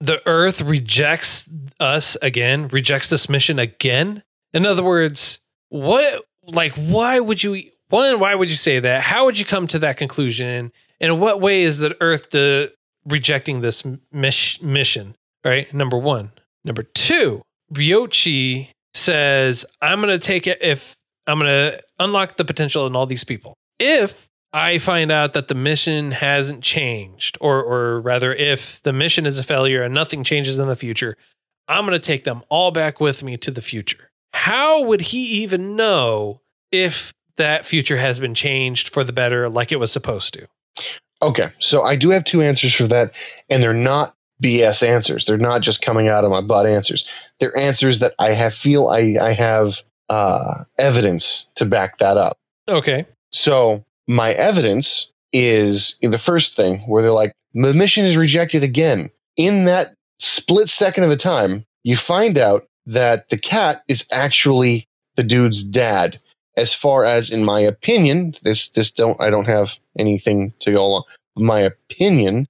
the 0.00 0.22
earth 0.26 0.62
rejects 0.62 1.48
us 1.78 2.16
again, 2.22 2.68
rejects 2.68 3.10
this 3.10 3.28
mission 3.28 3.58
again. 3.58 4.22
In 4.52 4.64
other 4.64 4.82
words, 4.82 5.40
what 5.68 6.24
like 6.46 6.72
why 6.74 7.20
would 7.20 7.42
you 7.42 7.62
one 7.88 8.18
why 8.18 8.34
would 8.34 8.50
you 8.50 8.56
say 8.56 8.80
that 8.80 9.02
how 9.02 9.24
would 9.24 9.38
you 9.38 9.44
come 9.44 9.66
to 9.68 9.78
that 9.78 9.96
conclusion 9.96 10.72
and 11.00 11.12
in 11.12 11.20
what 11.20 11.40
way 11.40 11.62
is 11.62 11.78
the 11.78 11.96
earth 12.00 12.30
the 12.30 12.72
rejecting 13.06 13.60
this 13.60 13.84
mish, 14.12 14.60
mission 14.60 15.14
right 15.44 15.72
number 15.72 15.96
one 15.96 16.32
number 16.64 16.82
two 16.82 17.42
ryochi 17.72 18.68
says 18.94 19.64
i'm 19.80 20.00
gonna 20.00 20.18
take 20.18 20.46
it 20.46 20.58
if 20.60 20.96
i'm 21.26 21.38
gonna 21.38 21.78
unlock 21.98 22.36
the 22.36 22.44
potential 22.44 22.86
in 22.86 22.96
all 22.96 23.06
these 23.06 23.24
people 23.24 23.54
if 23.78 24.28
i 24.52 24.78
find 24.78 25.10
out 25.10 25.32
that 25.32 25.48
the 25.48 25.54
mission 25.54 26.10
hasn't 26.10 26.62
changed 26.62 27.38
or 27.40 27.62
or 27.62 28.00
rather 28.00 28.32
if 28.34 28.82
the 28.82 28.92
mission 28.92 29.26
is 29.26 29.38
a 29.38 29.44
failure 29.44 29.82
and 29.82 29.94
nothing 29.94 30.24
changes 30.24 30.58
in 30.58 30.68
the 30.68 30.76
future 30.76 31.16
i'm 31.68 31.84
gonna 31.84 31.98
take 31.98 32.24
them 32.24 32.42
all 32.48 32.70
back 32.70 33.00
with 33.00 33.22
me 33.22 33.36
to 33.36 33.50
the 33.50 33.62
future 33.62 34.10
how 34.32 34.82
would 34.82 35.00
he 35.00 35.42
even 35.42 35.76
know 35.76 36.40
if 36.72 37.12
that 37.36 37.66
future 37.66 37.96
has 37.96 38.20
been 38.20 38.34
changed 38.34 38.90
for 38.90 39.02
the 39.02 39.12
better 39.12 39.48
like 39.48 39.72
it 39.72 39.76
was 39.76 39.90
supposed 39.90 40.34
to? 40.34 40.46
Okay, 41.22 41.50
so 41.58 41.82
I 41.82 41.96
do 41.96 42.10
have 42.10 42.24
two 42.24 42.42
answers 42.42 42.74
for 42.74 42.86
that, 42.86 43.12
and 43.48 43.62
they're 43.62 43.74
not 43.74 44.14
BS 44.42 44.86
answers. 44.86 45.26
They're 45.26 45.36
not 45.36 45.62
just 45.62 45.82
coming 45.82 46.08
out 46.08 46.24
of 46.24 46.30
my 46.30 46.40
butt 46.40 46.66
answers. 46.66 47.06
They're 47.38 47.56
answers 47.56 48.00
that 48.00 48.14
I 48.18 48.32
have 48.32 48.54
feel 48.54 48.88
I 48.88 49.16
I 49.20 49.32
have 49.32 49.82
uh, 50.08 50.64
evidence 50.78 51.46
to 51.56 51.64
back 51.64 51.98
that 51.98 52.16
up. 52.16 52.36
Okay. 52.68 53.06
So 53.30 53.84
my 54.08 54.32
evidence 54.32 55.10
is 55.32 55.96
in 56.00 56.10
the 56.10 56.18
first 56.18 56.56
thing 56.56 56.80
where 56.80 57.02
they're 57.02 57.12
like, 57.12 57.32
the 57.54 57.74
mission 57.74 58.04
is 58.04 58.16
rejected 58.16 58.62
again. 58.62 59.10
In 59.36 59.64
that 59.66 59.94
split 60.18 60.68
second 60.68 61.04
of 61.04 61.10
a 61.10 61.16
time, 61.16 61.64
you 61.84 61.96
find 61.96 62.36
out 62.36 62.62
that 62.86 63.28
the 63.28 63.38
cat 63.38 63.82
is 63.88 64.04
actually 64.10 64.86
the 65.16 65.22
dude's 65.22 65.62
dad. 65.62 66.20
As 66.56 66.74
far 66.74 67.04
as, 67.04 67.30
in 67.30 67.44
my 67.44 67.60
opinion, 67.60 68.34
this 68.42 68.68
this 68.68 68.90
don't 68.90 69.20
I 69.20 69.30
don't 69.30 69.46
have 69.46 69.78
anything 69.96 70.52
to 70.60 70.72
go 70.72 70.84
along. 70.84 71.04
My 71.36 71.60
opinion 71.60 72.48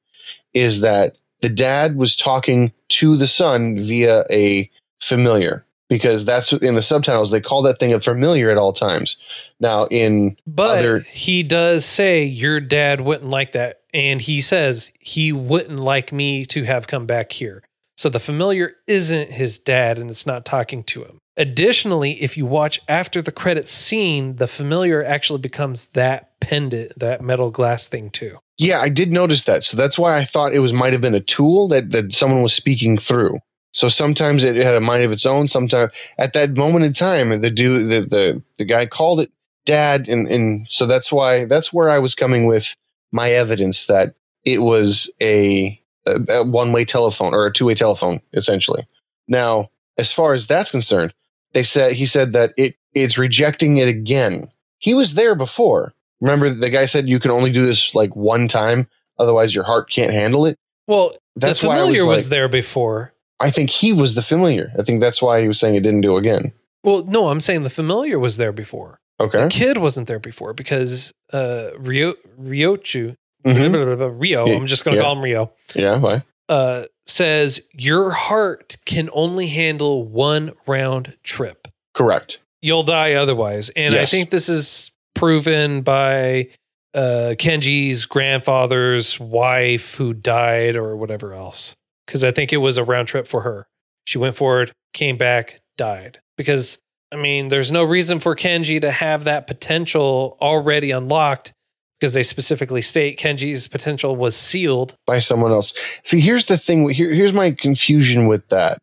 is 0.55 0.81
that 0.81 1.17
the 1.41 1.49
dad 1.49 1.97
was 1.97 2.17
talking 2.17 2.73
to 2.91 3.17
the 3.17 3.27
son 3.27 3.79
via 3.81 4.25
a 4.31 4.71
familiar 5.01 5.65
because 5.89 6.25
that's 6.25 6.53
in 6.53 6.75
the 6.77 6.83
subtitles 6.83 7.31
they 7.31 7.41
call 7.41 7.63
that 7.63 7.79
thing 7.81 7.93
a 7.93 8.01
familiar 8.01 8.51
at 8.51 8.57
all 8.57 8.73
times. 8.73 9.17
Now 9.59 9.87
in 9.87 10.37
but 10.47 10.79
other, 10.79 11.01
he 11.01 11.43
does 11.43 11.85
say 11.85 12.25
your 12.25 12.61
dad 12.61 13.01
wouldn't 13.01 13.31
like 13.31 13.53
that, 13.53 13.81
and 13.93 14.21
he 14.21 14.41
says 14.41 14.93
he 14.99 15.33
wouldn't 15.33 15.81
like 15.81 16.13
me 16.13 16.47
to 16.47 16.65
have 16.65 16.87
come 16.87 17.07
back 17.07 17.33
here. 17.33 17.63
So 17.97 18.09
the 18.09 18.21
familiar 18.21 18.77
isn't 18.87 19.31
his 19.31 19.59
dad 19.59 19.99
and 19.99 20.09
it's 20.09 20.27
not 20.27 20.47
talking 20.47 20.85
to 20.85 21.05
him. 21.05 21.19
Additionally, 21.37 22.13
if 22.23 22.37
you 22.37 22.47
watch 22.47 22.81
after 22.89 23.21
the 23.21 23.33
credits 23.33 23.73
scene, 23.73 24.37
the 24.37 24.47
familiar 24.47 25.05
actually 25.05 25.41
becomes 25.41 25.89
that 25.89 26.30
pendant, 26.41 26.99
that 26.99 27.23
metal 27.23 27.51
glass 27.51 27.89
thing 27.89 28.11
too. 28.11 28.39
Yeah, 28.59 28.81
I 28.81 28.89
did 28.89 29.11
notice 29.11 29.45
that. 29.45 29.65
So 29.65 29.77
that's 29.77 29.99
why 29.99 30.17
I 30.17 30.25
thought 30.25 30.53
it 30.53 30.59
was 30.61 30.73
might 30.73 30.93
have 30.93 31.03
been 31.03 31.15
a 31.15 31.21
tool 31.21 31.69
that, 31.69 31.91
that 31.91 32.15
someone 32.15 32.43
was 32.43 32.55
speaking 32.55 32.99
through. 32.99 33.39
So 33.73 33.89
sometimes 33.89 34.43
it 34.43 34.57
had 34.57 34.75
a 34.75 34.81
mind 34.81 35.05
of 35.05 35.13
its 35.13 35.25
own. 35.25 35.49
Sometimes 35.49 35.93
at 36.19 36.33
that 36.33 36.57
moment 36.57 36.85
in 36.85 36.93
time, 36.93 37.41
the 37.41 37.51
dude, 37.51 37.89
the, 37.89 38.01
the, 38.01 38.43
the 38.59 38.65
guy 38.65 38.87
called 38.87 39.21
it 39.21 39.31
dad. 39.65 40.09
And, 40.09 40.27
and 40.27 40.67
so 40.69 40.87
that's 40.87 41.13
why, 41.13 41.45
that's 41.45 41.73
where 41.73 41.89
I 41.89 41.99
was 41.99 42.15
coming 42.15 42.47
with 42.47 42.75
my 43.13 43.31
evidence 43.31 43.87
that 43.87 44.15
it 44.45 44.63
was 44.63 45.11
a, 45.23 45.81
a, 46.07 46.45
one 46.45 46.73
way 46.73 46.85
telephone 46.85 47.35
or 47.35 47.47
a 47.47 47.53
two 47.53 47.67
way 47.67 47.75
telephone, 47.75 48.21
essentially. 48.33 48.87
Now, 49.29 49.71
as 49.97 50.11
far 50.13 50.35
as 50.35 50.47
that's 50.47 50.71
concerned, 50.71 51.15
they 51.53 51.63
said 51.63 51.93
he 51.95 52.07
said 52.07 52.33
that 52.33 52.53
it 52.57 52.77
it's 52.95 53.19
rejecting 53.19 53.77
it 53.77 53.89
again. 53.89 54.51
He 54.79 54.95
was 54.95 55.15
there 55.15 55.35
before. 55.35 55.95
Remember, 56.21 56.51
the 56.51 56.71
guy 56.71 56.87
said 56.87 57.09
you 57.09 57.21
can 57.21 57.31
only 57.31 57.51
do 57.51 57.65
this 57.65 57.95
like 57.95 58.15
one 58.15 58.49
time, 58.49 58.89
otherwise 59.19 59.55
your 59.55 59.65
heart 59.65 59.91
can't 59.91 60.13
handle 60.13 60.47
it. 60.47 60.57
Well, 60.87 61.15
that's 61.37 61.61
the 61.61 61.69
familiar 61.69 62.05
was, 62.05 62.15
was 62.15 62.25
like, 62.27 62.31
there 62.31 62.49
before. 62.49 63.13
I 63.39 63.51
think 63.51 63.71
he 63.71 63.93
was 63.93 64.15
the 64.15 64.23
familiar. 64.23 64.73
I 64.79 64.83
think 64.83 65.01
that's 65.01 65.23
why 65.23 65.41
he 65.41 65.49
was 65.49 65.59
saying 65.59 65.75
it 65.75 65.83
didn't 65.83 66.03
do 66.03 66.17
again. 66.17 66.53
Well, 66.85 67.05
no, 67.05 67.29
I'm 67.29 67.41
saying 67.41 67.63
the 67.63 67.71
familiar 67.71 68.19
was 68.19 68.37
there 68.37 68.53
before. 68.53 69.01
Okay. 69.19 69.45
The 69.45 69.49
kid 69.49 69.79
wasn't 69.79 70.09
there 70.09 70.19
before 70.19 70.55
because 70.55 71.13
uh 71.33 71.69
Ryo 71.79 72.15
Ryochu 72.41 73.17
mm-hmm. 73.45 74.19
Rio, 74.19 74.47
I'm 74.47 74.67
just 74.67 74.85
going 74.85 74.95
to 74.95 74.99
yeah. 74.99 75.05
call 75.05 75.17
him 75.17 75.23
Rio. 75.23 75.53
Yeah, 75.75 75.99
why? 75.99 76.25
Uh, 76.49 76.87
says 77.07 77.61
your 77.73 78.11
heart 78.11 78.77
can 78.85 79.09
only 79.13 79.47
handle 79.49 80.03
one 80.03 80.53
round 80.67 81.17
trip. 81.23 81.69
Correct. 81.95 82.39
You'll 82.63 82.83
die 82.83 83.15
otherwise. 83.15 83.71
And 83.71 83.95
yes. 83.95 84.03
I 84.03 84.11
think 84.11 84.31
this 84.31 84.49
is 84.49 84.91
proven 85.21 85.83
by 85.83 86.49
uh, 86.95 87.35
Kenji's 87.39 88.07
grandfather's 88.07 89.21
wife 89.21 89.95
who 89.95 90.15
died 90.15 90.77
or 90.77 90.97
whatever 90.97 91.35
else. 91.35 91.77
Because 92.07 92.25
I 92.25 92.31
think 92.31 92.55
it 92.55 92.57
was 92.57 92.79
a 92.79 92.85
round 92.85 93.07
trip 93.07 93.29
for 93.29 93.43
her. 93.43 93.67
She 94.07 94.17
went 94.17 94.35
forward, 94.35 94.73
came 94.95 95.19
back, 95.19 95.61
died. 95.77 96.21
Because, 96.39 96.79
I 97.13 97.17
mean, 97.17 97.49
there's 97.49 97.71
no 97.71 97.85
reason 97.85 98.19
for 98.19 98.35
Kenji 98.35 98.81
to 98.81 98.91
have 98.91 99.25
that 99.25 99.47
potential 99.47 100.39
already 100.41 100.91
unlocked 100.91 101.53
because 102.01 102.15
they 102.15 102.23
specifically 102.23 102.81
state 102.81 103.19
Kenji's 103.19 103.69
potential 103.69 104.17
was 104.17 104.35
sealed 104.35 104.97
by 105.07 105.19
someone 105.19 105.53
else. 105.53 105.75
See, 106.03 106.21
here's 106.21 106.47
the 106.47 106.57
thing. 106.57 106.89
Here, 106.89 107.13
here's 107.13 107.35
my 107.35 107.51
confusion 107.51 108.27
with 108.27 108.49
that. 108.49 108.79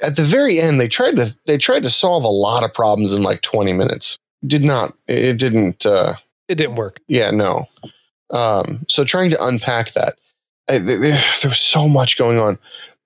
At 0.00 0.14
the 0.14 0.24
very 0.24 0.60
end, 0.60 0.80
they 0.80 0.86
tried 0.86 1.16
to 1.16 1.34
they 1.46 1.58
tried 1.58 1.82
to 1.82 1.90
solve 1.90 2.22
a 2.22 2.28
lot 2.28 2.62
of 2.62 2.72
problems 2.72 3.12
in 3.12 3.22
like 3.22 3.42
20 3.42 3.72
minutes. 3.72 4.16
Did 4.46 4.64
not. 4.64 4.94
It 5.06 5.38
didn't. 5.38 5.86
Uh, 5.86 6.14
it 6.48 6.56
didn't 6.56 6.76
work. 6.76 7.00
Yeah, 7.08 7.30
no. 7.30 7.66
Um, 8.30 8.84
so 8.88 9.04
trying 9.04 9.30
to 9.30 9.44
unpack 9.44 9.92
that, 9.92 10.16
I, 10.68 10.78
there, 10.78 10.98
there 11.42 11.48
was 11.48 11.60
so 11.60 11.88
much 11.88 12.18
going 12.18 12.38
on. 12.38 12.58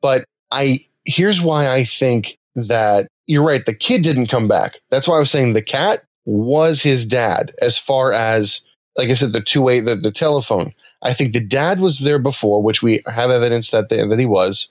But 0.02 0.24
I 0.50 0.84
here's 1.04 1.40
why 1.40 1.70
I 1.70 1.84
think 1.84 2.38
that 2.54 3.08
you're 3.26 3.46
right. 3.46 3.64
The 3.64 3.74
kid 3.74 4.02
didn't 4.02 4.26
come 4.26 4.48
back. 4.48 4.80
That's 4.90 5.06
why 5.06 5.16
I 5.16 5.20
was 5.20 5.30
saying 5.30 5.52
the 5.52 5.62
cat 5.62 6.04
was 6.26 6.82
his 6.82 7.06
dad 7.06 7.52
as 7.60 7.78
far 7.78 8.12
as 8.12 8.60
like 8.96 9.08
I 9.08 9.14
said, 9.14 9.32
the 9.32 9.40
two 9.40 9.62
way, 9.62 9.80
the, 9.80 9.96
the 9.96 10.12
telephone. 10.12 10.74
I 11.02 11.14
think 11.14 11.32
the 11.32 11.40
dad 11.40 11.80
was 11.80 11.98
there 11.98 12.18
before, 12.18 12.62
which 12.62 12.82
we 12.82 13.02
have 13.06 13.30
evidence 13.30 13.70
that 13.70 13.88
they, 13.88 14.06
that 14.06 14.18
he 14.18 14.26
was. 14.26 14.68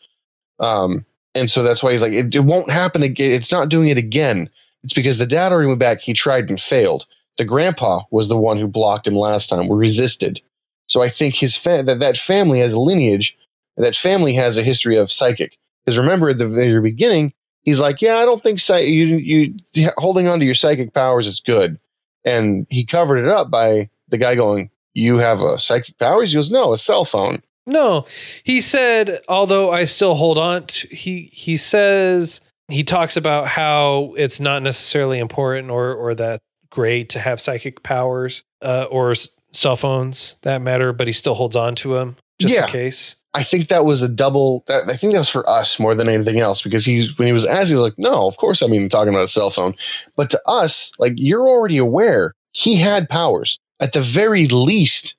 Um, 0.59 1.05
and 1.33 1.49
so 1.49 1.63
that's 1.63 1.81
why 1.81 1.91
he's 1.93 2.01
like, 2.01 2.13
it, 2.13 2.35
it 2.35 2.41
won't 2.41 2.69
happen 2.69 3.01
again. 3.01 3.31
It's 3.31 3.51
not 3.51 3.69
doing 3.69 3.87
it 3.87 3.97
again. 3.97 4.49
It's 4.83 4.93
because 4.93 5.17
the 5.17 5.25
dad 5.25 5.51
already 5.51 5.67
went 5.67 5.79
back. 5.79 5.99
He 5.99 6.13
tried 6.13 6.49
and 6.49 6.59
failed. 6.59 7.05
The 7.37 7.45
grandpa 7.45 8.01
was 8.11 8.27
the 8.27 8.37
one 8.37 8.57
who 8.57 8.67
blocked 8.67 9.07
him 9.07 9.15
last 9.15 9.47
time. 9.49 9.67
We 9.67 9.77
resisted. 9.77 10.41
So 10.87 11.01
I 11.01 11.09
think 11.09 11.35
his 11.35 11.55
fa- 11.55 11.83
that 11.85 11.99
that 11.99 12.17
family 12.17 12.59
has 12.59 12.73
a 12.73 12.79
lineage. 12.79 13.37
That 13.77 13.95
family 13.95 14.33
has 14.33 14.57
a 14.57 14.63
history 14.63 14.97
of 14.97 15.11
psychic. 15.11 15.57
Because 15.85 15.97
remember 15.97 16.29
at 16.29 16.37
the 16.37 16.47
very 16.47 16.81
beginning, 16.81 17.33
he's 17.63 17.79
like, 17.79 18.01
"Yeah, 18.01 18.17
I 18.17 18.25
don't 18.25 18.43
think 18.43 18.59
you 18.67 19.17
you 19.17 19.89
holding 19.97 20.27
on 20.27 20.39
to 20.39 20.45
your 20.45 20.55
psychic 20.55 20.93
powers 20.93 21.27
is 21.27 21.39
good," 21.39 21.79
and 22.25 22.67
he 22.69 22.83
covered 22.83 23.17
it 23.17 23.27
up 23.27 23.49
by 23.49 23.89
the 24.09 24.17
guy 24.17 24.35
going, 24.35 24.69
You 24.93 25.17
have 25.17 25.41
a 25.41 25.59
psychic 25.59 25.97
powers? 25.97 26.31
He 26.31 26.35
goes, 26.35 26.51
No, 26.51 26.73
a 26.73 26.77
cell 26.77 27.05
phone. 27.05 27.41
No, 27.65 28.05
he 28.43 28.61
said, 28.61 29.19
although 29.27 29.71
I 29.71 29.85
still 29.85 30.15
hold 30.15 30.37
on 30.37 30.65
to, 30.65 30.87
he, 30.87 31.29
he 31.31 31.55
says 31.55 32.41
he 32.69 32.83
talks 32.83 33.17
about 33.17 33.47
how 33.47 34.13
it's 34.17 34.39
not 34.39 34.63
necessarily 34.63 35.19
important 35.19 35.69
or 35.69 35.93
or 35.93 36.15
that 36.15 36.39
great 36.69 37.09
to 37.09 37.19
have 37.19 37.39
psychic 37.41 37.81
powers 37.83 38.43
uh, 38.61 38.83
or 38.91 39.11
s- 39.11 39.29
cell 39.53 39.75
phones 39.75 40.37
that 40.43 40.61
matter, 40.61 40.93
but 40.93 41.07
he 41.07 41.13
still 41.13 41.33
holds 41.33 41.55
on 41.55 41.75
to 41.75 41.95
them 41.95 42.15
just 42.39 42.53
Yeah. 42.53 42.63
in 42.65 42.69
case. 42.69 43.15
I 43.33 43.43
think 43.43 43.67
that 43.67 43.85
was 43.85 44.01
a 44.01 44.07
double. 44.09 44.63
I 44.67 44.95
think 44.95 45.13
that 45.13 45.19
was 45.19 45.29
for 45.29 45.47
us 45.47 45.79
more 45.79 45.93
than 45.93 46.09
anything 46.09 46.39
else 46.39 46.61
because 46.63 46.83
he, 46.85 47.09
when 47.17 47.27
he 47.27 47.31
was 47.33 47.45
asked, 47.45 47.69
he 47.69 47.75
was 47.75 47.83
like, 47.83 47.97
"No, 47.99 48.27
of 48.27 48.37
course." 48.37 48.63
I 48.63 48.67
mean, 48.67 48.89
talking 48.89 49.09
about 49.13 49.23
a 49.23 49.27
cell 49.27 49.51
phone, 49.51 49.75
but 50.15 50.29
to 50.31 50.41
us, 50.47 50.91
like 50.97 51.13
you're 51.15 51.47
already 51.47 51.77
aware 51.77 52.33
he 52.53 52.77
had 52.77 53.07
powers. 53.07 53.59
At 53.79 53.93
the 53.93 54.01
very 54.01 54.47
least, 54.47 55.15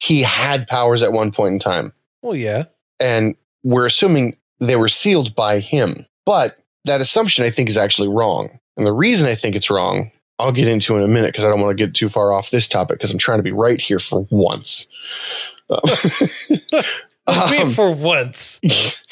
he 0.00 0.22
had 0.22 0.66
powers 0.66 1.02
at 1.04 1.12
one 1.12 1.30
point 1.30 1.54
in 1.54 1.58
time, 1.60 1.92
Well, 2.20 2.34
yeah. 2.34 2.64
and 3.00 3.36
we're 3.62 3.86
assuming 3.86 4.36
they 4.58 4.74
were 4.76 4.88
sealed 4.88 5.34
by 5.36 5.60
him. 5.60 6.04
But 6.26 6.56
that 6.84 7.00
assumption, 7.00 7.44
I 7.44 7.50
think, 7.50 7.68
is 7.68 7.78
actually 7.78 8.08
wrong. 8.08 8.58
And 8.76 8.86
the 8.86 8.92
reason 8.92 9.28
I 9.28 9.34
think 9.34 9.54
it's 9.54 9.70
wrong, 9.70 10.10
I'll 10.38 10.52
get 10.52 10.68
into 10.68 10.96
in 10.96 11.02
a 11.02 11.08
minute 11.08 11.32
because 11.32 11.44
I 11.44 11.48
don't 11.48 11.60
want 11.60 11.76
to 11.76 11.86
get 11.86 11.94
too 11.94 12.08
far 12.08 12.32
off 12.32 12.50
this 12.50 12.66
topic 12.66 12.98
because 12.98 13.12
I'm 13.12 13.18
trying 13.18 13.38
to 13.38 13.44
be 13.44 13.52
right 13.52 13.80
here 13.80 13.98
for 13.98 14.26
once. 14.30 14.86
Uh, 17.24 17.48
I 17.48 17.58
um, 17.58 17.70
for 17.70 17.94
once. 17.94 18.60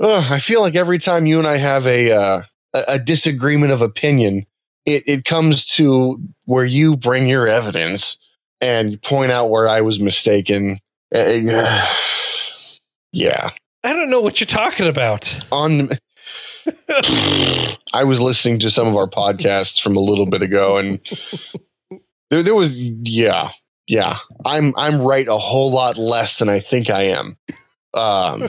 Ugh, 0.00 0.24
I 0.30 0.38
feel 0.38 0.62
like 0.62 0.74
every 0.74 0.98
time 0.98 1.26
you 1.26 1.38
and 1.38 1.46
I 1.46 1.58
have 1.58 1.86
a 1.86 2.10
uh, 2.10 2.42
a 2.72 2.84
a 2.88 2.98
disagreement 2.98 3.70
of 3.70 3.82
opinion, 3.82 4.46
it 4.86 5.02
it 5.06 5.24
comes 5.26 5.66
to 5.76 6.18
where 6.46 6.64
you 6.64 6.96
bring 6.96 7.28
your 7.28 7.46
evidence 7.46 8.16
and 8.62 9.00
point 9.02 9.30
out 9.30 9.50
where 9.50 9.68
I 9.68 9.82
was 9.82 10.00
mistaken. 10.00 10.78
Uh, 11.14 11.26
yeah, 13.12 13.50
I 13.84 13.92
don't 13.92 14.08
know 14.08 14.20
what 14.20 14.40
you're 14.40 14.46
talking 14.46 14.86
about. 14.88 15.38
on. 15.52 15.90
I 17.92 18.04
was 18.04 18.20
listening 18.20 18.58
to 18.60 18.70
some 18.70 18.88
of 18.88 18.96
our 18.96 19.08
podcasts 19.08 19.80
from 19.80 19.96
a 19.96 20.00
little 20.00 20.26
bit 20.26 20.42
ago, 20.42 20.78
and 20.78 21.00
there, 22.30 22.42
there 22.42 22.54
was 22.54 22.76
yeah, 22.76 23.50
yeah. 23.86 24.18
I'm 24.44 24.74
I'm 24.76 25.00
right 25.00 25.28
a 25.28 25.38
whole 25.38 25.70
lot 25.70 25.96
less 25.96 26.38
than 26.38 26.48
I 26.48 26.60
think 26.60 26.90
I 26.90 27.02
am. 27.02 27.36
Um, 27.94 28.48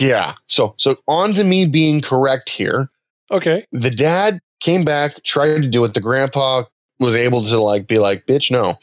yeah. 0.00 0.34
So 0.46 0.74
so 0.78 0.96
on 1.06 1.34
to 1.34 1.44
me 1.44 1.66
being 1.66 2.00
correct 2.00 2.50
here. 2.50 2.90
Okay. 3.30 3.66
The 3.72 3.90
dad 3.90 4.40
came 4.60 4.84
back, 4.84 5.22
tried 5.24 5.62
to 5.62 5.68
do 5.68 5.84
it. 5.84 5.94
The 5.94 6.00
grandpa 6.00 6.64
was 6.98 7.14
able 7.14 7.42
to 7.42 7.58
like 7.58 7.86
be 7.86 7.98
like, 7.98 8.26
"Bitch, 8.26 8.50
no," 8.50 8.78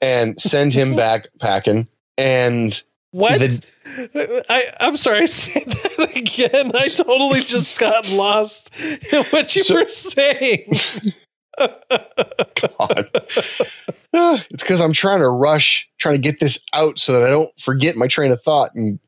and 0.00 0.40
send 0.40 0.74
him 0.74 0.96
back 0.96 1.28
packing. 1.40 1.88
And 2.16 2.82
What? 3.10 3.38
The- 3.40 4.44
I, 4.48 4.64
I'm 4.80 4.96
sorry, 4.96 5.26
say 5.26 5.64
that 5.64 6.12
again. 6.16 6.72
I 6.74 6.88
totally 6.88 7.40
just 7.40 7.78
got 7.78 8.08
lost 8.10 8.70
in 9.12 9.24
what 9.30 9.54
you 9.56 9.62
So- 9.62 9.74
were 9.74 9.88
saying. 9.88 10.70
God. 11.58 13.10
it's 14.12 14.62
because 14.62 14.80
I'm 14.80 14.92
trying 14.92 15.20
to 15.20 15.28
rush, 15.28 15.88
trying 15.98 16.14
to 16.14 16.20
get 16.20 16.40
this 16.40 16.58
out 16.72 16.98
so 16.98 17.12
that 17.12 17.22
I 17.26 17.30
don't 17.30 17.50
forget 17.60 17.96
my 17.96 18.06
train 18.06 18.30
of 18.30 18.42
thought. 18.42 18.70
And 18.74 18.98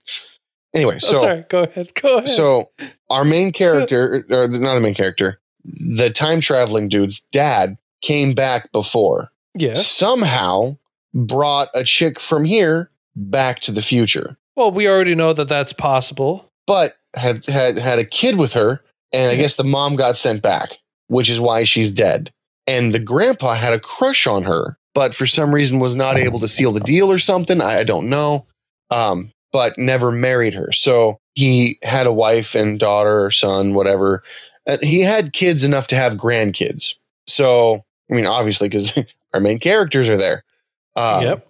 anyway, 0.74 0.96
oh, 0.96 0.98
so 1.12 1.16
sorry. 1.18 1.44
Go 1.48 1.62
ahead. 1.62 1.94
Go 1.94 2.18
ahead. 2.18 2.28
so 2.28 2.70
our 3.08 3.24
main 3.24 3.52
character, 3.52 4.24
or 4.30 4.48
not 4.48 4.74
the 4.74 4.80
main 4.80 4.94
character, 4.94 5.40
the 5.64 6.10
time 6.10 6.40
traveling 6.40 6.88
dude's 6.88 7.20
dad 7.32 7.76
came 8.02 8.34
back 8.34 8.72
before. 8.72 9.30
Yeah. 9.54 9.74
Somehow 9.74 10.76
brought 11.14 11.68
a 11.74 11.84
chick 11.84 12.20
from 12.20 12.44
here 12.44 12.89
back 13.16 13.60
to 13.60 13.72
the 13.72 13.82
future, 13.82 14.36
Well, 14.56 14.70
we 14.70 14.88
already 14.88 15.14
know 15.14 15.32
that 15.32 15.48
that's 15.48 15.72
possible. 15.72 16.50
but 16.66 16.94
had 17.14 17.44
had 17.46 17.78
had 17.78 17.98
a 17.98 18.04
kid 18.04 18.36
with 18.36 18.52
her, 18.52 18.80
and 19.12 19.30
I 19.32 19.36
guess 19.36 19.56
the 19.56 19.64
mom 19.64 19.96
got 19.96 20.16
sent 20.16 20.42
back, 20.42 20.78
which 21.08 21.28
is 21.28 21.40
why 21.40 21.64
she's 21.64 21.90
dead. 21.90 22.32
And 22.66 22.94
the 22.94 23.00
grandpa 23.00 23.54
had 23.54 23.72
a 23.72 23.80
crush 23.80 24.26
on 24.28 24.44
her, 24.44 24.76
but 24.94 25.12
for 25.14 25.26
some 25.26 25.52
reason 25.54 25.80
was 25.80 25.96
not 25.96 26.18
able 26.18 26.38
to 26.38 26.46
seal 26.46 26.70
the 26.72 26.78
deal 26.80 27.10
or 27.10 27.18
something. 27.18 27.60
I, 27.60 27.78
I 27.80 27.84
don't 27.84 28.08
know. 28.08 28.46
Um, 28.90 29.32
but 29.52 29.76
never 29.76 30.12
married 30.12 30.54
her. 30.54 30.70
So 30.70 31.18
he 31.34 31.78
had 31.82 32.06
a 32.06 32.12
wife 32.12 32.54
and 32.54 32.78
daughter 32.78 33.24
or 33.24 33.30
son, 33.32 33.74
whatever. 33.74 34.22
Uh, 34.68 34.76
he 34.80 35.00
had 35.00 35.32
kids 35.32 35.64
enough 35.64 35.88
to 35.88 35.96
have 35.96 36.14
grandkids. 36.14 36.94
So, 37.26 37.84
I 38.10 38.14
mean, 38.14 38.26
obviously, 38.26 38.68
because 38.68 38.96
our 39.34 39.40
main 39.40 39.58
characters 39.58 40.08
are 40.08 40.16
there. 40.16 40.44
Um, 40.94 41.22
yep. 41.24 41.49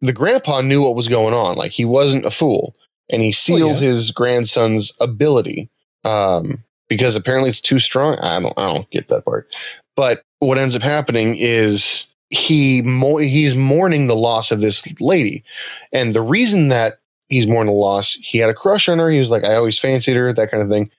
The 0.00 0.12
grandpa 0.12 0.60
knew 0.60 0.82
what 0.82 0.94
was 0.94 1.08
going 1.08 1.34
on. 1.34 1.56
Like 1.56 1.72
he 1.72 1.84
wasn't 1.84 2.24
a 2.24 2.30
fool, 2.30 2.74
and 3.10 3.22
he 3.22 3.32
sealed 3.32 3.76
yeah. 3.76 3.88
his 3.88 4.10
grandson's 4.10 4.92
ability 5.00 5.70
um, 6.04 6.62
because 6.88 7.16
apparently 7.16 7.50
it's 7.50 7.60
too 7.60 7.78
strong. 7.78 8.16
I 8.18 8.40
don't. 8.40 8.54
I 8.56 8.72
don't 8.72 8.90
get 8.90 9.08
that 9.08 9.24
part. 9.24 9.48
But 9.96 10.22
what 10.38 10.58
ends 10.58 10.76
up 10.76 10.82
happening 10.82 11.34
is 11.36 12.06
he 12.30 12.82
mo- 12.82 13.16
he's 13.16 13.56
mourning 13.56 14.06
the 14.06 14.16
loss 14.16 14.50
of 14.50 14.60
this 14.60 14.84
lady, 15.00 15.44
and 15.92 16.14
the 16.14 16.22
reason 16.22 16.68
that 16.68 16.94
he's 17.28 17.46
mourning 17.46 17.74
the 17.74 17.78
loss, 17.78 18.12
he 18.12 18.38
had 18.38 18.50
a 18.50 18.54
crush 18.54 18.88
on 18.88 18.98
her. 18.98 19.10
He 19.10 19.18
was 19.18 19.30
like, 19.30 19.44
I 19.44 19.54
always 19.54 19.78
fancied 19.78 20.16
her, 20.16 20.32
that 20.32 20.50
kind 20.50 20.62
of 20.62 20.68
thing. 20.68 20.90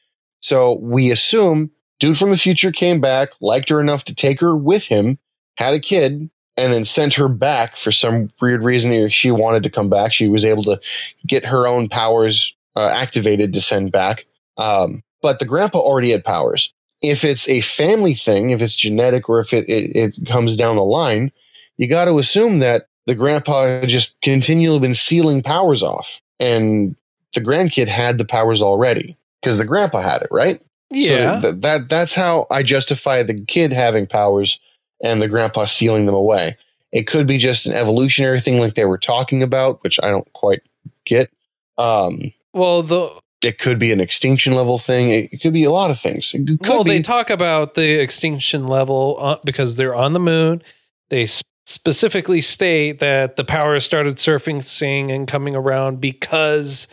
So 0.41 0.73
we 0.73 1.11
assume 1.11 1.71
dude 1.99 2.17
from 2.17 2.29
the 2.31 2.37
future 2.37 2.71
came 2.71 3.01
back, 3.01 3.29
liked 3.41 3.69
her 3.69 3.79
enough 3.79 4.05
to 4.05 4.15
take 4.15 4.39
her 4.39 4.55
with 4.55 4.85
him, 4.85 5.19
had 5.55 5.73
a 5.73 5.79
kid, 5.79 6.29
and 6.57 6.73
then 6.73 6.85
sent 6.85 7.13
her 7.13 7.29
back 7.29 7.77
for 7.77 7.91
some 7.91 8.29
weird 8.41 8.63
reason. 8.63 9.09
She 9.09 9.31
wanted 9.31 9.63
to 9.63 9.69
come 9.69 9.89
back. 9.89 10.11
She 10.11 10.27
was 10.27 10.43
able 10.43 10.63
to 10.63 10.79
get 11.25 11.45
her 11.45 11.67
own 11.67 11.89
powers 11.89 12.53
uh, 12.75 12.89
activated 12.89 13.53
to 13.53 13.61
send 13.61 13.91
back. 13.91 14.25
Um, 14.57 15.03
but 15.21 15.39
the 15.39 15.45
grandpa 15.45 15.79
already 15.79 16.11
had 16.11 16.23
powers. 16.23 16.73
If 17.01 17.23
it's 17.23 17.47
a 17.47 17.61
family 17.61 18.13
thing, 18.13 18.49
if 18.49 18.61
it's 18.61 18.75
genetic 18.75 19.29
or 19.29 19.39
if 19.39 19.53
it, 19.53 19.67
it, 19.69 19.95
it 19.95 20.27
comes 20.27 20.57
down 20.57 20.75
the 20.75 20.83
line, 20.83 21.31
you 21.77 21.87
got 21.87 22.05
to 22.05 22.19
assume 22.19 22.59
that 22.59 22.87
the 23.05 23.15
grandpa 23.15 23.65
had 23.65 23.89
just 23.89 24.19
continually 24.21 24.79
been 24.79 24.93
sealing 24.93 25.41
powers 25.41 25.81
off. 25.81 26.21
And 26.39 26.95
the 27.33 27.41
grandkid 27.41 27.87
had 27.87 28.17
the 28.17 28.25
powers 28.25 28.61
already 28.61 29.17
because 29.41 29.57
the 29.57 29.65
grandpa 29.65 30.01
had 30.01 30.21
it, 30.21 30.27
right? 30.31 30.61
Yeah. 30.89 31.41
So 31.41 31.51
th- 31.51 31.61
that 31.61 31.89
that's 31.89 32.15
how 32.15 32.47
I 32.49 32.63
justify 32.63 33.23
the 33.23 33.39
kid 33.45 33.71
having 33.71 34.07
powers 34.07 34.59
and 35.03 35.21
the 35.21 35.27
grandpa 35.27 35.65
sealing 35.65 36.05
them 36.05 36.15
away. 36.15 36.57
It 36.91 37.07
could 37.07 37.27
be 37.27 37.37
just 37.37 37.65
an 37.65 37.73
evolutionary 37.73 38.41
thing 38.41 38.57
like 38.57 38.75
they 38.75 38.85
were 38.85 38.97
talking 38.97 39.43
about, 39.43 39.83
which 39.83 39.99
I 40.01 40.09
don't 40.09 40.31
quite 40.33 40.61
get. 41.05 41.31
Um, 41.77 42.33
well, 42.53 42.81
the 42.81 43.19
it 43.43 43.57
could 43.57 43.79
be 43.79 43.91
an 43.91 44.01
extinction 44.01 44.53
level 44.53 44.79
thing. 44.79 45.11
It, 45.11 45.33
it 45.33 45.41
could 45.41 45.53
be 45.53 45.63
a 45.63 45.71
lot 45.71 45.91
of 45.91 45.99
things. 45.99 46.35
Well, 46.61 46.83
be. 46.83 46.89
they 46.89 47.01
talk 47.01 47.29
about 47.29 47.75
the 47.75 48.01
extinction 48.01 48.67
level 48.67 49.17
uh, 49.19 49.37
because 49.45 49.75
they're 49.75 49.95
on 49.95 50.13
the 50.13 50.19
moon. 50.19 50.61
They 51.09 51.27
specifically 51.65 52.41
state 52.41 52.99
that 52.99 53.35
the 53.35 53.45
powers 53.45 53.85
started 53.85 54.19
surfacing 54.19 55.11
and 55.11 55.27
coming 55.27 55.55
around 55.55 56.01
because 56.01 56.87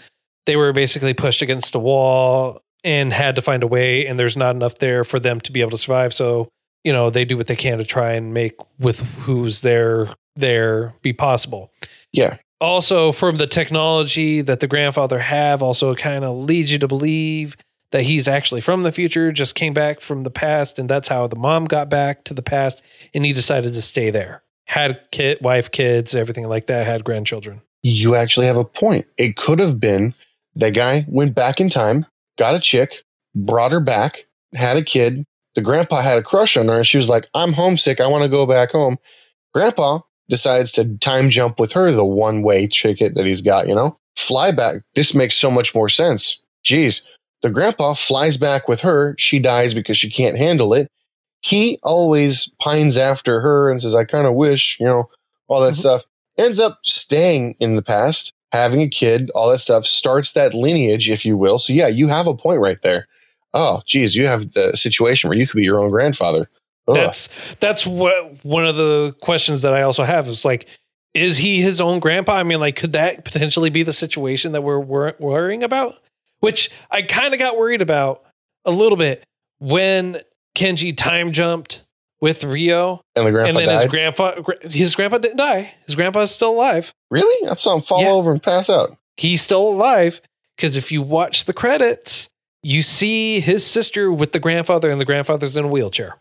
they 0.45 0.55
were 0.57 0.73
basically 0.73 1.15
pushed 1.15 1.43
against 1.43 1.75
a 1.75 1.79
wall 1.79 2.63
and 2.85 3.13
had 3.13 3.35
to 3.37 3.43
find 3.43 3.63
a 3.63 3.67
way, 3.67 4.07
and 4.07 4.19
there's 4.19 4.37
not 4.37 4.55
enough 4.55 4.79
there 4.79 5.03
for 5.03 5.19
them 5.19 5.41
to 5.41 5.51
be 5.51 5.61
able 5.61 5.73
to 5.73 5.79
survive. 5.79 6.15
So, 6.15 6.49
you 6.87 6.93
know, 6.93 7.11
they 7.11 7.25
do 7.25 7.37
what 7.37 7.49
they 7.49 7.57
can 7.57 7.79
to 7.79 7.85
try 7.85 8.13
and 8.13 8.33
make 8.33 8.55
with 8.79 9.01
who's 9.01 9.61
there 9.61 10.15
there 10.37 10.95
be 11.03 11.13
possible 11.13 11.73
yeah, 12.13 12.37
also 12.61 13.11
from 13.11 13.37
the 13.37 13.47
technology 13.47 14.43
that 14.43 14.61
the 14.61 14.67
grandfather 14.67 15.19
have 15.19 15.63
also 15.63 15.95
kind 15.95 16.25
of 16.25 16.37
leads 16.37 16.71
you 16.71 16.79
to 16.79 16.89
believe 16.89 17.57
that 17.91 18.03
he's 18.03 18.29
actually 18.29 18.61
from 18.61 18.83
the 18.83 18.93
future 18.93 19.33
just 19.33 19.55
came 19.55 19.73
back 19.73 20.01
from 20.01 20.25
the 20.25 20.31
past 20.31 20.79
and 20.79 20.91
that's 20.91 21.09
how 21.09 21.27
the 21.27 21.37
mom 21.37 21.65
got 21.65 21.89
back 21.89 22.25
to 22.25 22.35
the 22.35 22.43
past 22.43 22.83
and 23.15 23.25
he 23.25 23.33
decided 23.33 23.73
to 23.73 23.81
stay 23.81 24.11
there 24.11 24.43
had 24.67 25.01
kid 25.11 25.39
wife 25.41 25.71
kids 25.71 26.15
everything 26.15 26.47
like 26.47 26.67
that 26.67 26.87
had 26.87 27.03
grandchildren 27.03 27.63
you 27.87 28.17
actually 28.17 28.47
have 28.47 28.57
a 28.57 28.65
point. 28.65 29.07
It 29.17 29.37
could 29.37 29.61
have 29.61 29.79
been 29.79 30.13
that 30.57 30.75
guy 30.75 31.05
went 31.09 31.37
back 31.37 31.61
in 31.61 31.71
time, 31.71 32.05
got 32.37 32.57
a 32.57 32.61
chick, 32.61 33.05
brought 33.35 33.71
her 33.71 33.81
back, 33.81 34.27
had 34.55 34.77
a 34.77 34.83
kid. 34.83 35.25
The 35.57 35.63
grandpa 35.63 36.03
had 36.03 36.19
a 36.19 36.23
crush 36.23 36.57
on 36.57 36.69
her, 36.69 36.77
and 36.77 36.87
she 36.87 36.99
was 36.99 37.09
like, 37.09 37.29
"I'm 37.35 37.55
homesick. 37.55 38.01
I 38.01 38.07
want 38.07 38.23
to 38.23 38.29
go 38.29 38.47
back 38.47 38.71
home." 38.73 38.99
Grandpa 39.55 40.01
decides 40.29 40.73
to 40.73 40.97
time 40.99 41.31
jump 41.31 41.59
with 41.59 41.73
her, 41.73 41.91
the 41.91 42.05
one 42.07 42.43
way 42.43 42.69
ticket 42.69 43.15
that 43.17 43.27
he's 43.27 43.41
got. 43.43 43.69
You 43.69 43.75
know, 43.75 43.99
fly 44.17 44.53
back. 44.53 44.83
This 44.95 45.15
makes 45.15 45.37
so 45.37 45.51
much 45.51 45.75
more 45.75 45.89
sense. 45.89 46.39
Jeez, 46.65 47.03
the 47.43 47.51
grandpa 47.51 47.95
flies 47.95 48.37
back 48.37 48.69
with 48.69 48.81
her. 48.83 49.17
She 49.19 49.39
dies 49.41 49.75
because 49.75 49.99
she 49.99 50.11
can't 50.11 50.37
handle 50.37 50.75
it. 50.75 50.89
He 51.43 51.79
always 51.83 52.51
pines 52.61 52.97
after 52.99 53.41
her 53.41 53.71
and 53.71 53.81
says, 53.81 53.95
"I 53.95 54.05
kind 54.05 54.27
of 54.27 54.35
wish," 54.35 54.77
you 54.79 54.87
know, 54.87 55.09
all 55.49 55.61
that 55.63 55.75
Mhm. 55.75 55.79
stuff. 55.79 56.05
Ends 56.39 56.61
up 56.61 56.81
staying 56.85 57.57
in 57.61 57.77
the 57.77 57.83
past, 57.83 58.33
having 58.53 58.83
a 58.83 58.89
kid, 58.89 59.31
all 59.35 59.51
that 59.51 59.61
stuff 59.61 59.87
starts 59.87 60.33
that 60.33 60.55
lineage, 60.55 61.09
if 61.09 61.25
you 61.25 61.37
will. 61.37 61.59
So 61.59 61.73
yeah, 61.73 61.89
you 61.89 62.09
have 62.09 62.27
a 62.27 62.35
point 62.37 62.61
right 62.61 62.79
there. 62.83 63.07
Oh, 63.59 63.83
geez, 63.87 64.15
you 64.15 64.27
have 64.27 64.53
the 64.53 64.77
situation 64.77 65.29
where 65.29 65.39
you 65.39 65.47
could 65.47 65.57
be 65.57 65.65
your 65.65 65.81
own 65.81 65.91
grandfather. 65.91 66.49
Ugh. 66.89 66.95
that's 66.95 67.55
that's 67.59 67.85
what 67.87 68.45
one 68.45 68.65
of 68.65 68.77
the 68.77 69.13
questions 69.21 69.63
that 69.63 69.75
i 69.75 69.83
also 69.83 70.05
have 70.05 70.29
is 70.29 70.45
like 70.45 70.69
is 71.15 71.37
he 71.37 71.61
his 71.61 71.81
own 71.81 71.99
grandpa 71.99 72.35
i 72.35 72.45
mean 72.45 72.61
like 72.61 72.77
could 72.77 72.93
that 72.93 73.25
potentially 73.25 73.71
be 73.71 73.83
the 73.83 73.93
situation 73.93 74.53
that 74.53 74.63
we're 74.63 74.79
wor- 74.79 75.17
worrying 75.19 75.65
about 75.65 75.95
which 76.39 76.71
i 76.93 77.03
kind 77.03 77.35
of 77.35 77.41
got 77.41 77.57
worried 77.57 77.83
about 77.83 78.23
a 78.65 78.71
little 78.71 78.97
bit 78.97 79.25
when 79.59 80.21
Kenji 80.55 80.97
time 80.97 81.33
jumped 81.33 81.83
with 82.21 82.45
Rio, 82.45 83.01
And 83.17 83.27
the 83.27 83.33
grandpa 83.33 83.49
and 83.49 83.59
then 83.59 83.67
died. 83.67 83.79
his 83.81 83.89
grandpa, 83.89 84.35
his 84.63 84.95
grandpa 84.95 85.19
didn't 85.19 85.37
die. 85.39 85.75
His 85.87 85.95
grandpa 85.97 86.21
is 86.21 86.31
still 86.31 86.51
alive. 86.55 86.95
really? 87.11 87.49
I 87.49 87.55
saw 87.57 87.75
him 87.75 87.83
fall 87.83 88.01
Yeah. 88.03 88.11
over 88.11 88.31
and 88.33 88.43
pass 88.43 88.71
out. 88.71 88.97
He's 89.17 89.43
still 89.43 89.69
alive 89.69 90.21
because 90.57 90.77
if 90.77 90.91
you 90.93 91.03
watch 91.03 91.45
the 91.47 91.53
credits, 91.53 92.29
you 92.67 92.83
see 92.83 93.39
his 93.39 93.65
sister 93.65 94.11
with 94.11 94.33
the 94.33 94.41
grandfather, 94.41 94.91
and 94.91 95.01
the 95.01 95.05
grandfather's 95.05 95.57
in 95.57 95.65
a 95.65 95.69
wheelchair, 95.69 96.19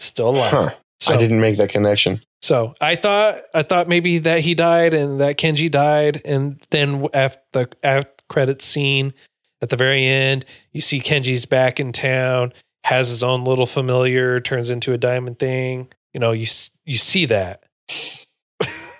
still 0.00 0.30
alive. 0.30 0.50
Huh. 0.50 0.70
So, 0.98 1.14
I 1.14 1.16
didn't 1.16 1.40
make 1.40 1.58
that 1.58 1.68
connection. 1.68 2.20
So 2.42 2.74
I 2.80 2.96
thought 2.96 3.42
I 3.54 3.62
thought 3.62 3.86
maybe 3.86 4.18
that 4.18 4.40
he 4.40 4.54
died 4.54 4.94
and 4.94 5.20
that 5.20 5.36
Kenji 5.36 5.70
died, 5.70 6.22
and 6.24 6.60
then 6.70 7.06
after 7.14 7.40
the 7.52 7.68
after 7.84 8.10
credits 8.28 8.64
scene 8.64 9.14
at 9.62 9.68
the 9.68 9.76
very 9.76 10.04
end, 10.06 10.44
you 10.72 10.80
see 10.80 11.00
Kenji's 11.00 11.46
back 11.46 11.78
in 11.78 11.92
town, 11.92 12.52
has 12.84 13.08
his 13.08 13.22
own 13.22 13.44
little 13.44 13.66
familiar, 13.66 14.40
turns 14.40 14.70
into 14.70 14.92
a 14.92 14.98
diamond 14.98 15.38
thing. 15.38 15.88
You 16.12 16.20
know, 16.20 16.32
you 16.32 16.46
you 16.84 16.96
see 16.96 17.26
that. 17.26 17.62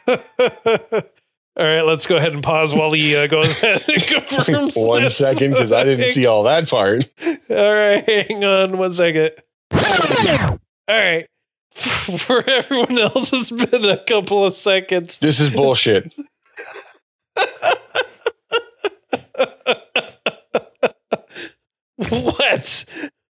All 1.58 1.64
right, 1.64 1.82
let's 1.82 2.06
go 2.06 2.16
ahead 2.16 2.34
and 2.34 2.42
pause 2.42 2.74
while 2.74 2.92
he 2.92 3.16
uh, 3.16 3.26
goes 3.28 3.46
ahead 3.62 3.82
and 3.88 4.02
confirms. 4.02 4.74
one 4.76 5.04
this. 5.04 5.16
second, 5.16 5.52
because 5.52 5.72
I 5.72 5.84
didn't 5.84 6.10
see 6.10 6.26
all 6.26 6.42
that 6.42 6.68
part. 6.68 7.04
All 7.50 7.74
right, 7.74 8.04
hang 8.04 8.44
on 8.44 8.76
one 8.76 8.92
second. 8.92 9.30
All 9.72 10.58
right. 10.88 11.26
For 11.74 12.48
everyone 12.48 12.98
else, 12.98 13.32
it's 13.32 13.50
been 13.50 13.84
a 13.84 14.02
couple 14.04 14.44
of 14.44 14.52
seconds. 14.52 15.18
This 15.18 15.40
is 15.40 15.50
bullshit. 15.50 16.12
What? 21.96 22.84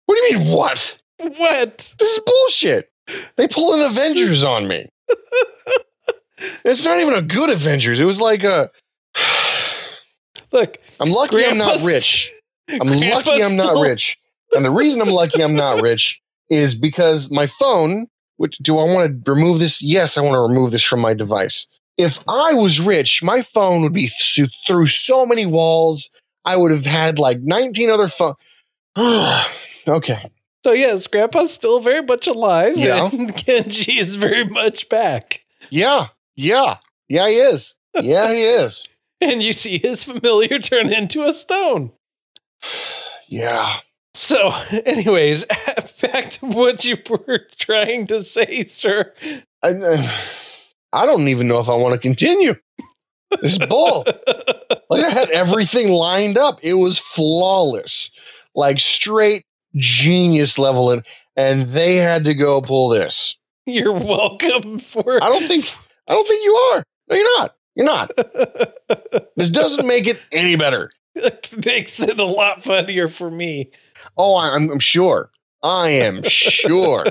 What 0.05 0.15
do 0.15 0.21
you 0.21 0.39
mean, 0.39 0.47
what? 0.47 1.01
What? 1.17 1.93
This 1.99 2.17
is 2.17 2.19
bullshit. 2.25 2.91
They 3.37 3.47
pull 3.47 3.73
an 3.73 3.81
Avengers 3.81 4.43
on 4.43 4.67
me. 4.67 4.87
It's 6.63 6.83
not 6.83 6.99
even 6.99 7.13
a 7.13 7.21
good 7.21 7.49
Avengers. 7.49 7.99
It 7.99 8.05
was 8.05 8.19
like 8.21 8.43
a. 8.43 8.69
Look, 10.51 10.77
I'm 10.99 11.11
lucky 11.11 11.45
I'm 11.45 11.57
not 11.57 11.81
rich. 11.83 12.31
I'm 12.69 12.87
lucky 12.87 13.43
I'm 13.43 13.55
not 13.55 13.81
rich. 13.81 14.17
And 14.51 14.65
the 14.65 14.71
reason 14.71 15.01
I'm 15.01 15.09
lucky 15.09 15.43
I'm 15.43 15.55
not 15.55 15.81
rich 15.81 16.21
is 16.49 16.73
because 16.73 17.31
my 17.31 17.45
phone, 17.45 18.07
which 18.37 18.57
do 18.57 18.79
I 18.79 18.83
want 18.85 19.25
to 19.25 19.31
remove 19.31 19.59
this? 19.59 19.81
Yes, 19.81 20.17
I 20.17 20.21
want 20.21 20.33
to 20.33 20.39
remove 20.39 20.71
this 20.71 20.83
from 20.83 21.01
my 21.01 21.13
device. 21.13 21.67
If 21.97 22.19
I 22.27 22.53
was 22.53 22.79
rich, 22.79 23.21
my 23.21 23.41
phone 23.41 23.81
would 23.83 23.93
be 23.93 24.09
th- 24.33 24.49
through 24.65 24.87
so 24.87 25.25
many 25.25 25.45
walls. 25.45 26.09
I 26.45 26.55
would 26.55 26.71
have 26.71 26.85
had 26.85 27.19
like 27.19 27.41
19 27.41 27.89
other 27.89 28.07
phones. 28.07 28.37
okay. 29.87 30.31
So 30.65 30.71
yes, 30.71 31.05
Grandpa's 31.07 31.53
still 31.53 31.79
very 31.79 32.01
much 32.01 32.27
alive, 32.27 32.77
Yeah. 32.77 33.05
and 33.11 33.33
Kenji 33.35 33.99
is 33.99 34.15
very 34.15 34.45
much 34.45 34.89
back. 34.89 35.45
Yeah. 35.69 36.07
Yeah. 36.39 36.77
Yeah, 37.09 37.27
he 37.27 37.35
is. 37.35 37.75
Yeah, 38.01 38.31
he 38.33 38.43
is. 38.43 38.87
And 39.21 39.43
you 39.43 39.51
see 39.51 39.77
his 39.77 40.05
familiar 40.05 40.59
turn 40.59 40.93
into 40.93 41.25
a 41.25 41.33
stone. 41.33 41.91
Yeah. 43.31 43.75
So, 44.15 44.51
anyways, 44.87 45.43
back 46.01 46.31
to 46.31 46.47
what 46.47 46.83
you 46.83 46.97
were 47.07 47.41
trying 47.59 48.07
to 48.07 48.23
say, 48.23 48.63
sir. 48.63 49.13
I, 49.61 49.69
uh, 49.69 50.09
I 50.91 51.05
don't 51.05 51.27
even 51.27 51.47
know 51.47 51.59
if 51.59 51.69
I 51.69 51.75
want 51.75 51.93
to 51.93 51.99
continue. 51.99 52.55
This 53.39 53.51
is 53.51 53.59
bull. 53.59 54.03
Like 54.89 55.03
I 55.03 55.09
had 55.11 55.29
everything 55.29 55.89
lined 55.89 56.39
up. 56.39 56.57
It 56.63 56.73
was 56.73 56.97
flawless, 56.97 58.09
like 58.55 58.79
straight 58.79 59.43
genius 59.75 60.57
level, 60.57 60.89
and 60.89 61.05
and 61.35 61.67
they 61.67 61.97
had 61.97 62.23
to 62.23 62.33
go 62.33 62.63
pull 62.63 62.89
this. 62.89 63.35
You're 63.67 63.93
welcome 63.93 64.79
for. 64.79 65.23
I 65.23 65.29
don't 65.29 65.47
think 65.47 65.65
I 66.09 66.13
don't 66.13 66.27
think 66.27 66.43
you 66.43 66.53
are. 66.55 66.83
No, 67.09 67.15
you're 67.15 67.39
not. 67.39 67.55
You're 67.75 67.85
not. 67.85 68.11
This 69.35 69.51
doesn't 69.51 69.87
make 69.87 70.05
it 70.05 70.21
any 70.33 70.57
better. 70.57 70.91
it 71.15 71.65
makes 71.65 71.99
it 71.99 72.19
a 72.19 72.25
lot 72.25 72.61
funnier 72.61 73.07
for 73.07 73.31
me. 73.31 73.71
Oh, 74.17 74.37
I'm, 74.37 74.69
I'm 74.69 74.79
sure. 74.79 75.31
I 75.63 75.89
am 75.89 76.23
sure. 76.23 77.05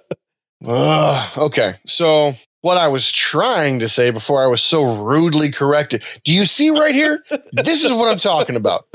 Ugh, 0.66 1.38
okay, 1.38 1.74
so 1.86 2.34
what 2.62 2.78
I 2.78 2.88
was 2.88 3.10
trying 3.12 3.80
to 3.80 3.88
say 3.88 4.10
before 4.10 4.42
I 4.42 4.46
was 4.46 4.62
so 4.62 5.04
rudely 5.04 5.50
corrected. 5.50 6.02
Do 6.24 6.32
you 6.32 6.44
see 6.46 6.70
right 6.70 6.94
here? 6.94 7.22
This 7.52 7.84
is 7.84 7.92
what 7.92 8.10
I'm 8.10 8.18
talking 8.18 8.56
about. 8.56 8.86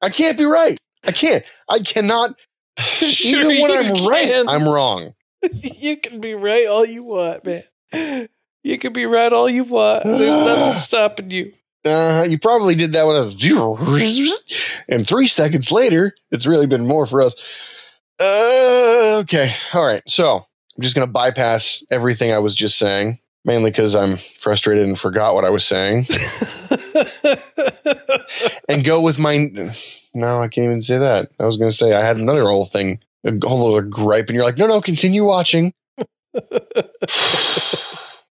I 0.00 0.10
can't 0.10 0.38
be 0.38 0.44
right. 0.44 0.78
I 1.04 1.12
can't. 1.12 1.44
I 1.68 1.80
cannot. 1.80 2.38
Sure 2.78 3.50
even 3.50 3.62
when 3.62 3.70
I'm 3.70 4.06
right. 4.06 4.44
I'm 4.46 4.68
wrong. 4.68 5.14
you 5.52 5.96
can 5.96 6.20
be 6.20 6.34
right 6.34 6.66
all 6.66 6.84
you 6.84 7.02
want, 7.04 7.44
man. 7.44 8.28
You 8.64 8.78
can 8.78 8.94
be 8.94 9.04
right 9.04 9.32
all 9.32 9.48
you 9.48 9.62
want. 9.62 10.04
There's 10.04 10.34
nothing 10.34 10.72
stopping 10.72 11.30
you. 11.30 11.52
Uh, 11.84 12.24
you 12.26 12.38
probably 12.38 12.74
did 12.74 12.92
that 12.92 13.06
when 13.06 13.14
I 13.14 13.20
was 13.20 13.34
and 14.88 15.06
three 15.06 15.28
seconds 15.28 15.70
later, 15.70 16.14
it's 16.30 16.46
really 16.46 16.66
been 16.66 16.86
more 16.86 17.06
for 17.06 17.20
us. 17.20 17.34
Uh, 18.18 19.18
okay, 19.20 19.54
all 19.74 19.84
right. 19.84 20.02
So 20.08 20.36
I'm 20.36 20.82
just 20.82 20.94
gonna 20.94 21.06
bypass 21.06 21.84
everything 21.90 22.32
I 22.32 22.38
was 22.38 22.54
just 22.54 22.78
saying, 22.78 23.18
mainly 23.44 23.70
because 23.70 23.94
I'm 23.94 24.16
frustrated 24.38 24.86
and 24.86 24.98
forgot 24.98 25.34
what 25.34 25.44
I 25.44 25.50
was 25.50 25.66
saying, 25.66 26.06
and 28.70 28.82
go 28.82 29.02
with 29.02 29.18
my. 29.18 29.36
No, 30.14 30.40
I 30.40 30.48
can't 30.48 30.64
even 30.64 30.80
say 30.80 30.96
that. 30.96 31.32
I 31.38 31.44
was 31.44 31.58
gonna 31.58 31.70
say 31.70 31.92
I 31.92 32.00
had 32.00 32.16
another 32.16 32.44
whole 32.44 32.64
thing, 32.64 33.00
a 33.24 33.32
whole 33.46 33.70
little 33.70 33.82
gripe, 33.82 34.28
and 34.28 34.36
you're 34.36 34.46
like, 34.46 34.56
no, 34.56 34.66
no, 34.66 34.80
continue 34.80 35.26
watching. 35.26 35.74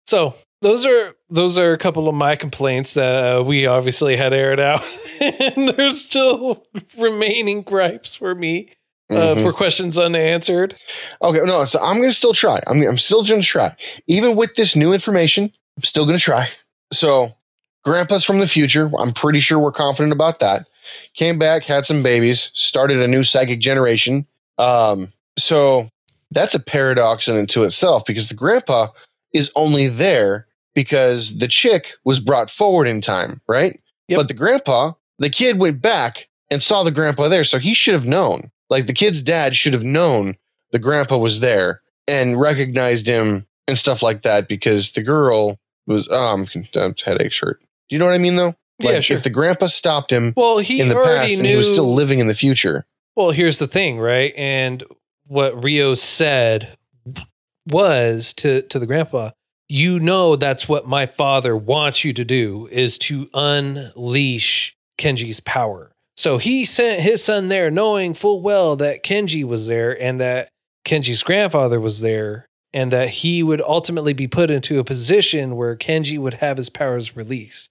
so 0.07 0.35
those 0.63 0.87
are 0.87 1.15
those 1.31 1.59
are 1.59 1.73
a 1.73 1.79
couple 1.79 2.09
of 2.09 2.15
my 2.15 2.37
complaints 2.37 2.95
that 2.95 3.39
uh, 3.39 3.43
we 3.43 3.67
obviously 3.67 4.17
had 4.17 4.33
aired 4.33 4.61
out, 4.61 4.83
and 5.21 5.69
there's 5.69 6.03
still 6.05 6.65
remaining 6.99 7.63
gripes 7.63 8.15
for 8.15 8.35
me 8.35 8.71
uh, 9.11 9.15
Mhm. 9.35 9.43
for 9.43 9.53
questions 9.53 9.99
unanswered. 9.99 10.75
Okay, 11.21 11.41
no, 11.45 11.65
so 11.67 11.79
I'm 11.83 11.99
gonna 11.99 12.13
still 12.13 12.33
try. 12.33 12.63
I'm 12.67 12.83
I'm 12.83 12.99
still 12.99 13.25
gonna 13.25 13.43
try. 13.43 13.75
Even 14.07 14.37
with 14.37 14.55
this 14.55 14.75
new 14.75 14.93
information, 14.93 15.53
I'm 15.77 15.83
still 15.83 16.07
gonna 16.07 16.19
try. 16.19 16.49
So, 16.93 17.35
grandpa's 17.85 18.25
from 18.25 18.39
the 18.39 18.47
future. 18.49 18.91
I'm 18.99 19.13
pretty 19.13 19.41
sure 19.41 19.59
we're 19.59 19.73
confident 19.73 20.13
about 20.13 20.41
that. 20.41 20.67
Came 21.15 21.39
back, 21.39 21.65
had 21.65 21.85
some 21.87 22.03
babies, 22.03 22.51
started 22.55 23.01
a 23.01 23.09
new 23.09 23.23
psychic 23.23 23.61
generation. 23.61 24.27
Um, 24.59 25.13
so 25.39 25.91
that's 26.31 26.55
a 26.55 26.61
paradox 26.61 27.27
in 27.29 27.37
and 27.37 27.51
itself 27.57 28.05
because 28.05 28.29
the 28.29 28.35
grandpa 28.35 28.89
is 29.35 29.51
only 29.55 29.89
there 29.89 30.47
because 30.75 31.39
the 31.39 31.49
chick 31.49 31.93
was 32.05 32.21
brought 32.21 32.51
forward 32.51 32.87
in 32.87 33.01
time, 33.01 33.41
right? 33.49 33.81
Yep. 34.09 34.19
But 34.19 34.29
the 34.29 34.35
grandpa, 34.35 34.93
the 35.19 35.31
kid 35.31 35.59
went 35.59 35.83
back 35.83 36.29
and 36.51 36.63
saw 36.63 36.83
the 36.83 36.91
grandpa 36.91 37.29
there, 37.29 37.45
so 37.45 37.59
he 37.59 37.75
should 37.75 37.95
have 37.95 38.07
known. 38.07 38.51
Like 38.71 38.87
the 38.87 38.93
kid's 38.93 39.23
dad 39.23 39.55
should 39.55 39.73
have 39.73 39.85
known 39.85 40.37
the 40.73 40.79
grandpa 40.79 41.19
was 41.19 41.41
there 41.41 41.83
and 42.09 42.41
recognized 42.41 43.07
him 43.07 43.47
and 43.69 43.79
stuff 43.79 44.03
like 44.03 44.23
that 44.23 44.49
because 44.49 44.93
the 44.93 45.03
girl 45.03 45.59
was 45.87 46.09
um 46.11 46.47
headache 47.05 47.35
hurt. 47.37 47.61
Do 47.89 47.97
you 47.97 47.99
know 47.99 48.07
what 48.07 48.15
I 48.15 48.19
mean 48.19 48.37
though? 48.37 48.55
Like 48.81 48.95
yeah, 48.95 49.01
sure. 49.01 49.17
if 49.17 49.23
the 49.23 49.31
grandpa 49.31 49.69
stopped 49.69 50.11
him 50.11 50.35
well, 50.37 50.59
he 50.59 50.81
in 50.81 50.89
the 50.89 50.97
already 50.97 51.29
past 51.29 51.37
and 51.37 51.47
he 51.47 51.57
was 51.57 51.71
still 51.71 51.95
living 51.95 52.19
in 52.19 52.27
the 52.27 52.35
future. 52.35 52.87
Well, 53.15 53.31
here's 53.31 53.61
the 53.61 53.69
thing, 53.69 53.99
right? 53.99 54.35
And 54.37 54.83
what 55.27 55.63
Rio 55.63 55.95
said 55.95 56.77
was 57.67 58.33
to 58.35 58.63
to 58.63 58.79
the 58.79 58.87
grandpa, 58.87 59.31
you 59.69 59.99
know 59.99 60.37
that's 60.37 60.69
what 60.69 60.87
my 60.87 61.07
father 61.07 61.57
wants 61.57 62.05
you 62.05 62.13
to 62.13 62.25
do 62.25 62.69
is 62.71 62.99
to 62.99 63.29
unleash 63.35 64.77
Kenji's 64.99 65.41
power. 65.41 65.93
So 66.17 66.39
he 66.39 66.65
sent 66.65 67.01
his 67.01 67.25
son 67.25 67.49
there 67.49 67.71
knowing 67.71 68.15
full 68.15 68.41
well 68.41 68.77
that 68.77 69.03
Kenji 69.03 69.45
was 69.45 69.67
there 69.67 70.01
and 70.01 70.21
that 70.21 70.49
Kenji's 70.85 71.23
grandfather 71.23 71.81
was 71.81 72.01
there 72.01 72.47
and 72.73 72.93
that 72.93 73.09
he 73.09 73.43
would 73.43 73.61
ultimately 73.63 74.13
be 74.13 74.29
put 74.29 74.51
into 74.51 74.79
a 74.79 74.85
position 74.85 75.57
where 75.57 75.77
Kenji 75.77 76.19
would 76.19 76.35
have 76.35 76.57
his 76.57 76.69
powers 76.69 77.17
released. 77.17 77.71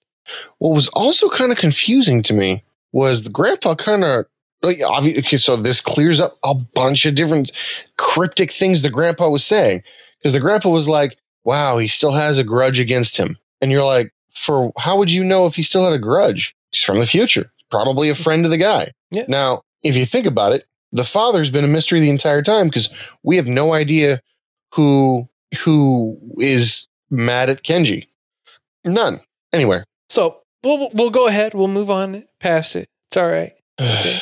What 0.57 0.73
was 0.73 0.87
also 0.89 1.29
kind 1.29 1.51
of 1.51 1.57
confusing 1.57 2.23
to 2.23 2.33
me 2.33 2.63
was 2.91 3.23
the 3.23 3.29
grandpa 3.29 3.75
kind 3.75 4.03
of 4.03 4.25
okay, 4.63 5.37
so 5.37 5.55
this 5.55 5.81
clears 5.81 6.19
up 6.19 6.37
a 6.43 6.53
bunch 6.53 7.05
of 7.05 7.15
different 7.15 7.51
cryptic 7.97 8.51
things 8.51 8.81
the 8.81 8.89
grandpa 8.89 9.29
was 9.29 9.45
saying 9.45 9.83
because 10.19 10.33
the 10.33 10.39
grandpa 10.39 10.69
was 10.69 10.87
like, 10.87 11.17
"Wow, 11.43 11.77
he 11.77 11.87
still 11.87 12.11
has 12.11 12.37
a 12.37 12.43
grudge 12.43 12.79
against 12.79 13.17
him," 13.17 13.37
and 13.61 13.71
you're 13.71 13.83
like, 13.83 14.13
"For 14.33 14.71
how 14.77 14.97
would 14.97 15.11
you 15.11 15.23
know 15.23 15.45
if 15.45 15.55
he 15.55 15.63
still 15.63 15.83
had 15.83 15.93
a 15.93 15.99
grudge? 15.99 16.55
He's 16.71 16.81
from 16.81 16.99
the 16.99 17.05
future, 17.05 17.51
probably 17.69 18.09
a 18.09 18.15
friend 18.15 18.45
of 18.45 18.51
the 18.51 18.57
guy." 18.57 18.91
Yeah. 19.11 19.25
Now, 19.27 19.63
if 19.83 19.95
you 19.95 20.05
think 20.05 20.25
about 20.25 20.53
it, 20.53 20.65
the 20.91 21.03
father's 21.03 21.49
been 21.51 21.65
a 21.65 21.67
mystery 21.67 21.99
the 21.99 22.09
entire 22.09 22.41
time 22.41 22.67
because 22.67 22.89
we 23.23 23.35
have 23.35 23.47
no 23.47 23.73
idea 23.73 24.21
who 24.73 25.27
who 25.59 26.17
is 26.39 26.87
mad 27.09 27.49
at 27.49 27.63
Kenji. 27.63 28.07
None. 28.85 29.19
Anyway. 29.51 29.83
So 30.09 30.41
we'll 30.63 30.89
we'll 30.93 31.09
go 31.09 31.27
ahead. 31.27 31.53
We'll 31.53 31.67
move 31.67 31.89
on 31.89 32.23
past 32.39 32.75
it. 32.75 32.87
It's 33.09 33.17
all 33.17 33.29
right. 33.29 33.53
Okay. 33.79 34.19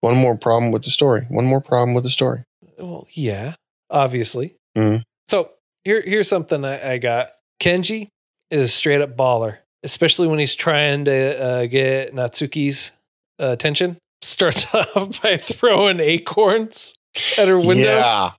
One 0.00 0.16
more 0.16 0.36
problem 0.36 0.72
with 0.72 0.84
the 0.84 0.90
story. 0.90 1.26
One 1.28 1.44
more 1.46 1.60
problem 1.60 1.94
with 1.94 2.04
the 2.04 2.10
story. 2.10 2.42
Well, 2.78 3.06
yeah, 3.12 3.54
obviously. 3.90 4.54
Mhm. 4.76 5.02
So 5.28 5.50
here, 5.84 6.00
here's 6.02 6.28
something 6.28 6.64
I, 6.64 6.92
I 6.92 6.98
got. 6.98 7.32
Kenji 7.60 8.08
is 8.50 8.62
a 8.62 8.68
straight 8.68 9.00
up 9.02 9.16
baller, 9.16 9.58
especially 9.82 10.26
when 10.28 10.38
he's 10.38 10.54
trying 10.54 11.04
to 11.04 11.42
uh, 11.42 11.66
get 11.66 12.14
Natsuki's 12.14 12.92
uh, 13.40 13.48
attention. 13.50 13.98
Starts 14.22 14.66
off 14.74 15.22
by 15.22 15.36
throwing 15.36 16.00
acorns 16.00 16.94
at 17.38 17.48
her 17.48 17.58
window. 17.58 17.84
Yeah. 17.96 18.32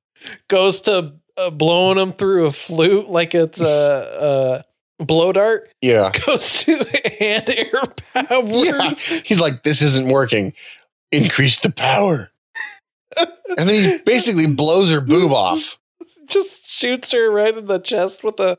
Goes 0.47 0.81
to 0.81 1.13
uh, 1.37 1.49
blowing 1.51 1.97
them 1.97 2.13
through 2.13 2.45
a 2.47 2.51
flute 2.51 3.09
like 3.09 3.33
it's 3.35 3.61
a, 3.61 4.63
a 4.99 5.03
blow 5.03 5.31
dart. 5.31 5.69
Yeah. 5.81 6.11
Goes 6.25 6.63
to 6.63 6.77
hand 7.19 7.49
air 7.49 7.81
powered. 8.13 8.49
Yeah. 8.49 8.91
He's 9.23 9.39
like, 9.39 9.63
this 9.63 9.81
isn't 9.81 10.09
working. 10.09 10.53
Increase 11.11 11.59
the 11.59 11.71
power. 11.71 12.29
and 13.17 13.69
then 13.69 13.69
he 13.69 13.97
basically 14.05 14.47
blows 14.47 14.89
her 14.89 15.01
boob 15.01 15.31
off. 15.31 15.77
just 16.27 16.65
shoots 16.69 17.11
her 17.11 17.29
right 17.29 17.55
in 17.57 17.65
the 17.67 17.79
chest 17.79 18.23
with 18.23 18.39
a 18.39 18.57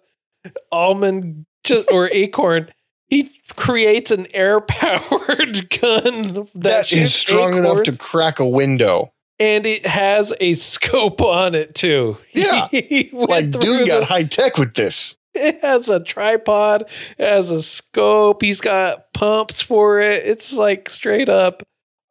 almond 0.71 1.47
just, 1.65 1.91
or 1.91 2.09
acorn. 2.13 2.71
He 3.09 3.31
creates 3.57 4.11
an 4.11 4.27
air 4.35 4.61
powered 4.61 5.69
gun 5.81 6.33
that, 6.35 6.51
that 6.55 6.93
is 6.93 7.15
strong 7.15 7.57
enough 7.57 7.83
to 7.85 7.97
crack 7.97 8.39
a 8.41 8.47
window. 8.49 9.13
and 9.39 9.67
it 9.67 9.87
has 9.87 10.33
a 10.41 10.55
scope 10.55 11.21
on 11.21 11.55
it 11.55 11.75
too. 11.75 12.17
Yeah. 12.33 12.69
Like, 13.13 13.51
dude 13.51 13.87
got 13.87 14.01
the- 14.01 14.05
high 14.07 14.23
tech 14.25 14.57
with 14.59 14.75
this. 14.75 15.17
it 15.35 15.61
has 15.63 15.89
a 15.89 16.01
tripod, 16.03 16.83
it 17.19 17.27
has 17.27 17.51
a 17.51 17.63
scope. 17.63 18.43
He's 18.43 18.61
got 18.61 19.13
pumps 19.15 19.61
for 19.61 20.01
it. 20.01 20.25
It's 20.25 20.53
like 20.55 20.89
straight 20.89 21.29
up 21.29 21.63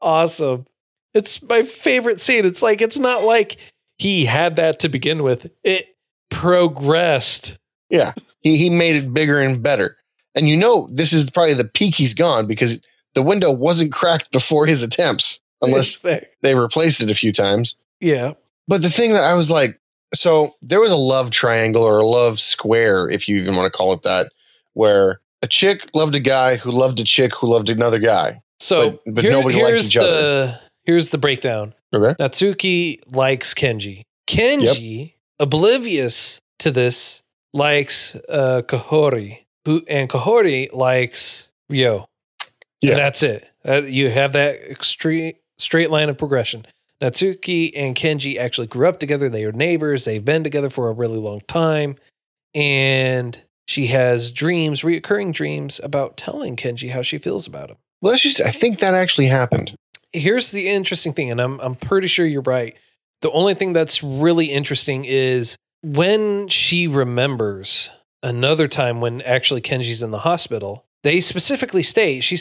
awesome. 0.02 0.66
It's 1.14 1.42
my 1.44 1.64
favorite 1.64 2.22
scene. 2.22 2.46
It's 2.46 2.62
like 2.62 2.82
it's 2.82 3.00
not 3.00 3.24
like 3.24 3.58
he 3.98 4.26
had 4.26 4.56
that 4.56 4.80
to 4.80 4.90
begin 4.90 5.24
with. 5.24 5.52
It 5.64 5.88
progressed. 6.30 7.58
Yeah. 7.90 8.14
He, 8.40 8.58
he 8.58 8.70
made 8.70 8.96
it 8.96 9.14
bigger 9.14 9.40
and 9.40 9.62
better. 9.62 9.98
And 10.34 10.48
you 10.48 10.56
know, 10.58 10.88
this 10.92 11.12
is 11.14 11.30
probably 11.30 11.54
the 11.54 11.66
peak 11.66 11.96
he's 11.96 12.14
gone 12.14 12.48
because 12.48 12.80
the 13.14 13.22
window 13.22 13.52
wasn't 13.52 13.92
cracked 13.92 14.32
before 14.32 14.66
his 14.66 14.82
attempts, 14.82 15.42
unless 15.62 15.98
they 15.98 16.56
replaced 16.56 17.02
it 17.02 17.12
a 17.12 17.16
few 17.16 17.34
times. 17.34 17.76
yeah. 18.00 18.34
But 18.68 18.84
the 18.84 18.90
thing 18.90 19.12
that 19.14 19.24
I 19.24 19.34
was 19.34 19.50
like, 19.50 19.80
so 20.14 20.56
there 20.62 20.80
was 20.80 20.92
a 20.92 20.98
love 20.98 21.32
triangle 21.32 21.84
or 21.84 21.98
a 21.98 22.06
love 22.06 22.40
square, 22.40 23.10
if 23.10 23.28
you 23.28 23.36
even 23.36 23.56
want 23.56 23.72
to 23.72 23.78
call 23.78 23.92
it 23.92 24.04
that, 24.04 24.32
where 24.74 25.20
a 25.42 25.48
chick 25.48 25.90
loved 25.94 26.16
a 26.16 26.20
guy 26.20 26.56
who 26.56 26.72
loved 26.72 27.00
a 27.00 27.04
chick 27.04 27.36
who 27.36 27.48
loved 27.48 27.70
another 27.70 28.00
guy. 28.00 28.42
So 28.62 28.92
But- 29.06 29.16
but 29.16 29.26
nobody 29.26 29.56
liked 29.56 29.68
here's 29.70 29.88
each 29.88 29.94
the 29.96 30.02
other. 30.02 30.60
here's 30.86 31.10
the 31.10 31.18
breakdown. 31.18 31.74
Okay. 31.94 32.16
Natsuki 32.24 33.00
likes 33.14 33.54
Kenji. 33.54 34.04
Kenji, 34.28 35.14
oblivious 35.40 36.40
to 36.60 36.72
this, 36.72 37.22
likes 37.54 38.16
uh, 38.30 38.62
Kahori, 38.66 39.40
who 39.66 39.84
and 39.90 40.10
Kahori 40.10 40.72
likes 40.74 41.50
Ryo. 41.70 42.08
Yeah. 42.82 42.92
And 42.92 43.00
that's 43.00 43.24
it. 43.24 43.48
Uh, 43.68 43.82
you 43.82 44.10
have 44.10 44.34
that 44.34 44.56
extreme 44.70 45.34
straight 45.58 45.90
line 45.92 46.10
of 46.10 46.18
progression. 46.18 46.66
Natsuki 47.02 47.72
and 47.76 47.96
Kenji 47.96 48.38
actually 48.38 48.68
grew 48.68 48.88
up 48.88 49.00
together. 49.00 49.28
They 49.28 49.44
are 49.44 49.52
neighbors. 49.52 50.06
They've 50.06 50.24
been 50.24 50.44
together 50.44 50.70
for 50.70 50.88
a 50.90 50.94
really 50.94 51.18
long 51.18 51.42
time. 51.48 51.96
And 52.54 53.42
she 53.68 53.88
has 53.88 54.32
dreams, 54.32 54.82
reoccurring 54.82 55.34
dreams 55.34 55.80
about 55.84 56.16
telling 56.18 56.56
Kenji 56.56 56.92
how 56.92 57.02
she 57.02 57.18
feels 57.18 57.48
about 57.48 57.70
him. 57.72 57.78
Well, 58.02 58.12
that's 58.12 58.24
just, 58.24 58.42
I 58.42 58.52
think 58.52 58.80
that 58.80 58.94
actually 58.94 59.28
happened. 59.28 59.76
Here's 60.14 60.52
the 60.52 60.68
interesting 60.68 61.14
thing, 61.14 61.32
and 61.32 61.40
I'm 61.40 61.60
I'm 61.62 61.76
pretty 61.76 62.08
sure 62.08 62.26
you're 62.26 62.42
right. 62.42 62.76
The 63.22 63.32
only 63.32 63.54
thing 63.54 63.72
that's 63.72 64.04
really 64.04 64.48
interesting 64.48 65.06
is 65.06 65.56
when 65.84 66.48
she 66.50 66.88
remembers 66.88 67.90
another 68.24 68.68
time 68.68 69.00
when 69.00 69.22
actually 69.22 69.62
Kenji's 69.62 70.04
in 70.04 70.12
the 70.12 70.20
hospital. 70.20 70.86
They 71.04 71.20
specifically 71.20 71.82
state 71.82 72.24
she 72.24 72.38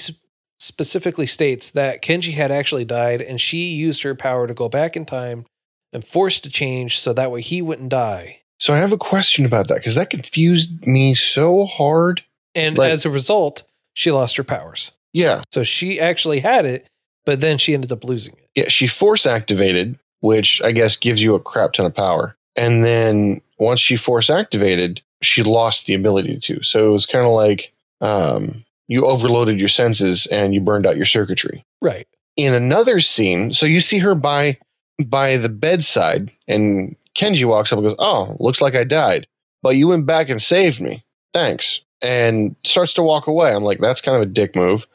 specifically 0.58 1.26
states 1.26 1.70
that 1.72 2.02
Kenji 2.02 2.34
had 2.34 2.50
actually 2.50 2.84
died, 2.84 3.22
and 3.22 3.40
she 3.40 3.70
used 3.70 4.02
her 4.02 4.14
power 4.14 4.46
to 4.46 4.54
go 4.54 4.68
back 4.68 4.96
in 4.96 5.04
time 5.06 5.46
and 5.92 6.04
force 6.04 6.40
to 6.40 6.50
change 6.50 6.98
so 6.98 7.12
that 7.12 7.30
way 7.30 7.40
he 7.40 7.62
wouldn't 7.62 7.88
die. 7.88 8.40
So 8.58 8.74
I 8.74 8.78
have 8.78 8.92
a 8.92 8.98
question 8.98 9.46
about 9.46 9.68
that 9.68 9.76
because 9.76 9.94
that 9.94 10.10
confused 10.10 10.86
me 10.86 11.14
so 11.14 11.64
hard. 11.64 12.22
And 12.54 12.76
Like- 12.76 12.92
as 12.92 13.06
a 13.06 13.10
result, 13.10 13.62
she 13.94 14.10
lost 14.10 14.36
her 14.36 14.44
powers. 14.44 14.92
Yeah. 15.12 15.42
So 15.52 15.62
she 15.62 15.98
actually 16.00 16.40
had 16.40 16.64
it, 16.64 16.86
but 17.26 17.40
then 17.40 17.58
she 17.58 17.74
ended 17.74 17.92
up 17.92 18.04
losing 18.04 18.34
it. 18.34 18.48
Yeah. 18.54 18.68
She 18.68 18.86
force 18.86 19.26
activated, 19.26 19.98
which 20.20 20.60
I 20.62 20.72
guess 20.72 20.96
gives 20.96 21.22
you 21.22 21.34
a 21.34 21.40
crap 21.40 21.72
ton 21.72 21.86
of 21.86 21.94
power. 21.94 22.36
And 22.56 22.84
then 22.84 23.40
once 23.58 23.80
she 23.80 23.96
force 23.96 24.30
activated, 24.30 25.00
she 25.22 25.42
lost 25.42 25.86
the 25.86 25.94
ability 25.94 26.38
to. 26.40 26.62
So 26.62 26.88
it 26.88 26.92
was 26.92 27.06
kind 27.06 27.24
of 27.24 27.32
like 27.32 27.72
um, 28.00 28.64
you 28.88 29.04
overloaded 29.06 29.58
your 29.60 29.68
senses 29.68 30.26
and 30.26 30.54
you 30.54 30.60
burned 30.60 30.86
out 30.86 30.96
your 30.96 31.06
circuitry. 31.06 31.64
Right. 31.82 32.06
in 32.36 32.54
another 32.54 33.00
scene, 33.00 33.52
so 33.52 33.66
you 33.66 33.80
see 33.80 33.98
her 33.98 34.14
by 34.14 34.58
by 35.06 35.36
the 35.38 35.48
bedside, 35.48 36.30
and 36.46 36.94
Kenji 37.14 37.44
walks 37.46 37.72
up 37.72 37.78
and 37.78 37.88
goes, 37.88 37.96
"Oh, 37.98 38.36
looks 38.38 38.60
like 38.60 38.74
I 38.74 38.84
died, 38.84 39.26
but 39.62 39.76
you 39.76 39.88
went 39.88 40.06
back 40.06 40.28
and 40.28 40.40
saved 40.42 40.80
me. 40.80 41.04
Thanks." 41.32 41.80
And 42.02 42.56
starts 42.64 42.94
to 42.94 43.02
walk 43.02 43.26
away. 43.26 43.52
I'm 43.52 43.62
like, 43.64 43.78
"That's 43.78 44.00
kind 44.00 44.16
of 44.16 44.22
a 44.22 44.26
dick 44.26 44.56
move." 44.56 44.86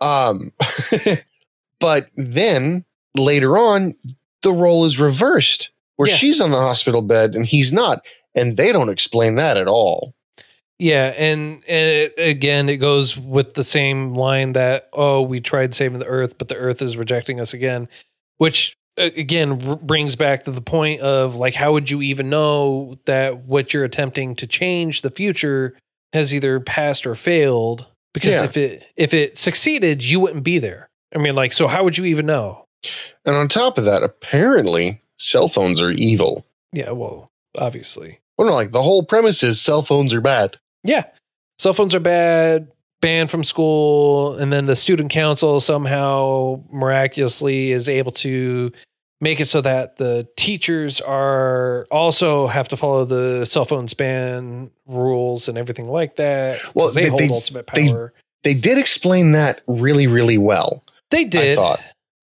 Um, 0.00 0.52
but 1.80 2.06
then 2.16 2.84
later 3.16 3.58
on, 3.58 3.96
the 4.42 4.52
role 4.52 4.84
is 4.84 4.98
reversed, 4.98 5.70
where 5.96 6.08
Yeah. 6.08 6.16
she's 6.16 6.40
on 6.40 6.50
the 6.50 6.58
hospital 6.58 7.02
bed 7.02 7.34
and 7.34 7.46
he's 7.46 7.72
not, 7.72 8.04
and 8.34 8.56
they 8.56 8.72
don't 8.72 8.88
explain 8.90 9.34
that 9.36 9.56
at 9.56 9.66
all. 9.68 10.14
Yeah, 10.78 11.14
and 11.16 11.62
and 11.66 11.88
it, 11.90 12.12
again, 12.18 12.68
it 12.68 12.76
goes 12.76 13.16
with 13.16 13.54
the 13.54 13.64
same 13.64 14.12
line 14.14 14.52
that 14.52 14.88
oh, 14.92 15.22
we 15.22 15.40
tried 15.40 15.74
saving 15.74 15.98
the 15.98 16.06
Earth, 16.06 16.36
but 16.38 16.48
the 16.48 16.56
Earth 16.56 16.82
is 16.82 16.96
rejecting 16.96 17.40
us 17.40 17.54
again, 17.54 17.88
which 18.36 18.76
again 18.98 19.66
r- 19.68 19.76
brings 19.76 20.16
back 20.16 20.42
to 20.44 20.50
the 20.50 20.60
point 20.60 21.00
of 21.00 21.34
like, 21.34 21.54
how 21.54 21.72
would 21.72 21.90
you 21.90 22.02
even 22.02 22.28
know 22.30 22.98
that 23.06 23.44
what 23.44 23.72
you're 23.74 23.84
attempting 23.84 24.34
to 24.36 24.46
change 24.46 25.00
the 25.02 25.10
future 25.10 25.76
has 26.12 26.34
either 26.34 26.60
passed 26.60 27.06
or 27.06 27.14
failed? 27.14 27.86
Because 28.14 28.32
Yeah. 28.34 28.44
if 28.44 28.56
it 28.56 28.84
if 28.96 29.12
it 29.14 29.36
succeeded, 29.36 30.02
you 30.02 30.20
wouldn't 30.20 30.44
be 30.44 30.58
there. 30.58 30.88
I 31.14 31.18
mean, 31.18 31.34
like, 31.34 31.52
so 31.52 31.66
how 31.68 31.84
would 31.84 31.96
you 31.98 32.04
even 32.06 32.26
know? 32.26 32.64
And 33.24 33.34
on 33.36 33.48
top 33.48 33.78
of 33.78 33.84
that, 33.84 34.02
apparently, 34.02 35.00
cell 35.18 35.48
phones 35.48 35.80
are 35.80 35.90
evil. 35.92 36.46
Yeah, 36.72 36.90
well, 36.90 37.30
obviously, 37.58 38.20
Well, 38.38 38.48
no, 38.48 38.54
like 38.54 38.72
the 38.72 38.82
whole 38.82 39.02
premise 39.02 39.42
is 39.42 39.60
cell 39.60 39.82
phones 39.82 40.12
are 40.12 40.20
bad. 40.20 40.58
Yeah. 40.84 41.04
Cell 41.58 41.72
phones 41.72 41.94
are 41.94 42.00
bad, 42.00 42.68
banned 43.00 43.30
from 43.30 43.44
school, 43.44 44.36
and 44.36 44.52
then 44.52 44.66
the 44.66 44.76
student 44.76 45.10
council 45.10 45.58
somehow 45.60 46.60
miraculously 46.70 47.72
is 47.72 47.88
able 47.88 48.12
to 48.12 48.72
make 49.20 49.40
it 49.40 49.46
so 49.46 49.60
that 49.62 49.96
the 49.96 50.28
teachers 50.36 51.00
are 51.00 51.86
also 51.90 52.46
have 52.46 52.68
to 52.68 52.76
follow 52.76 53.04
the 53.04 53.44
cell 53.44 53.64
phones 53.64 53.94
ban 53.94 54.70
rules 54.86 55.48
and 55.48 55.56
everything 55.58 55.88
like 55.88 56.16
that. 56.16 56.58
Well, 56.74 56.90
they, 56.92 57.04
they- 57.04 57.08
hold 57.08 57.20
they- 57.20 57.28
ultimate 57.28 57.66
power. 57.66 58.12
They 58.44 58.54
did 58.54 58.78
explain 58.78 59.32
that 59.32 59.60
really, 59.66 60.06
really 60.06 60.38
well. 60.38 60.84
They, 61.10 61.24
did. 61.24 61.52
I 61.52 61.54
thought 61.56 61.80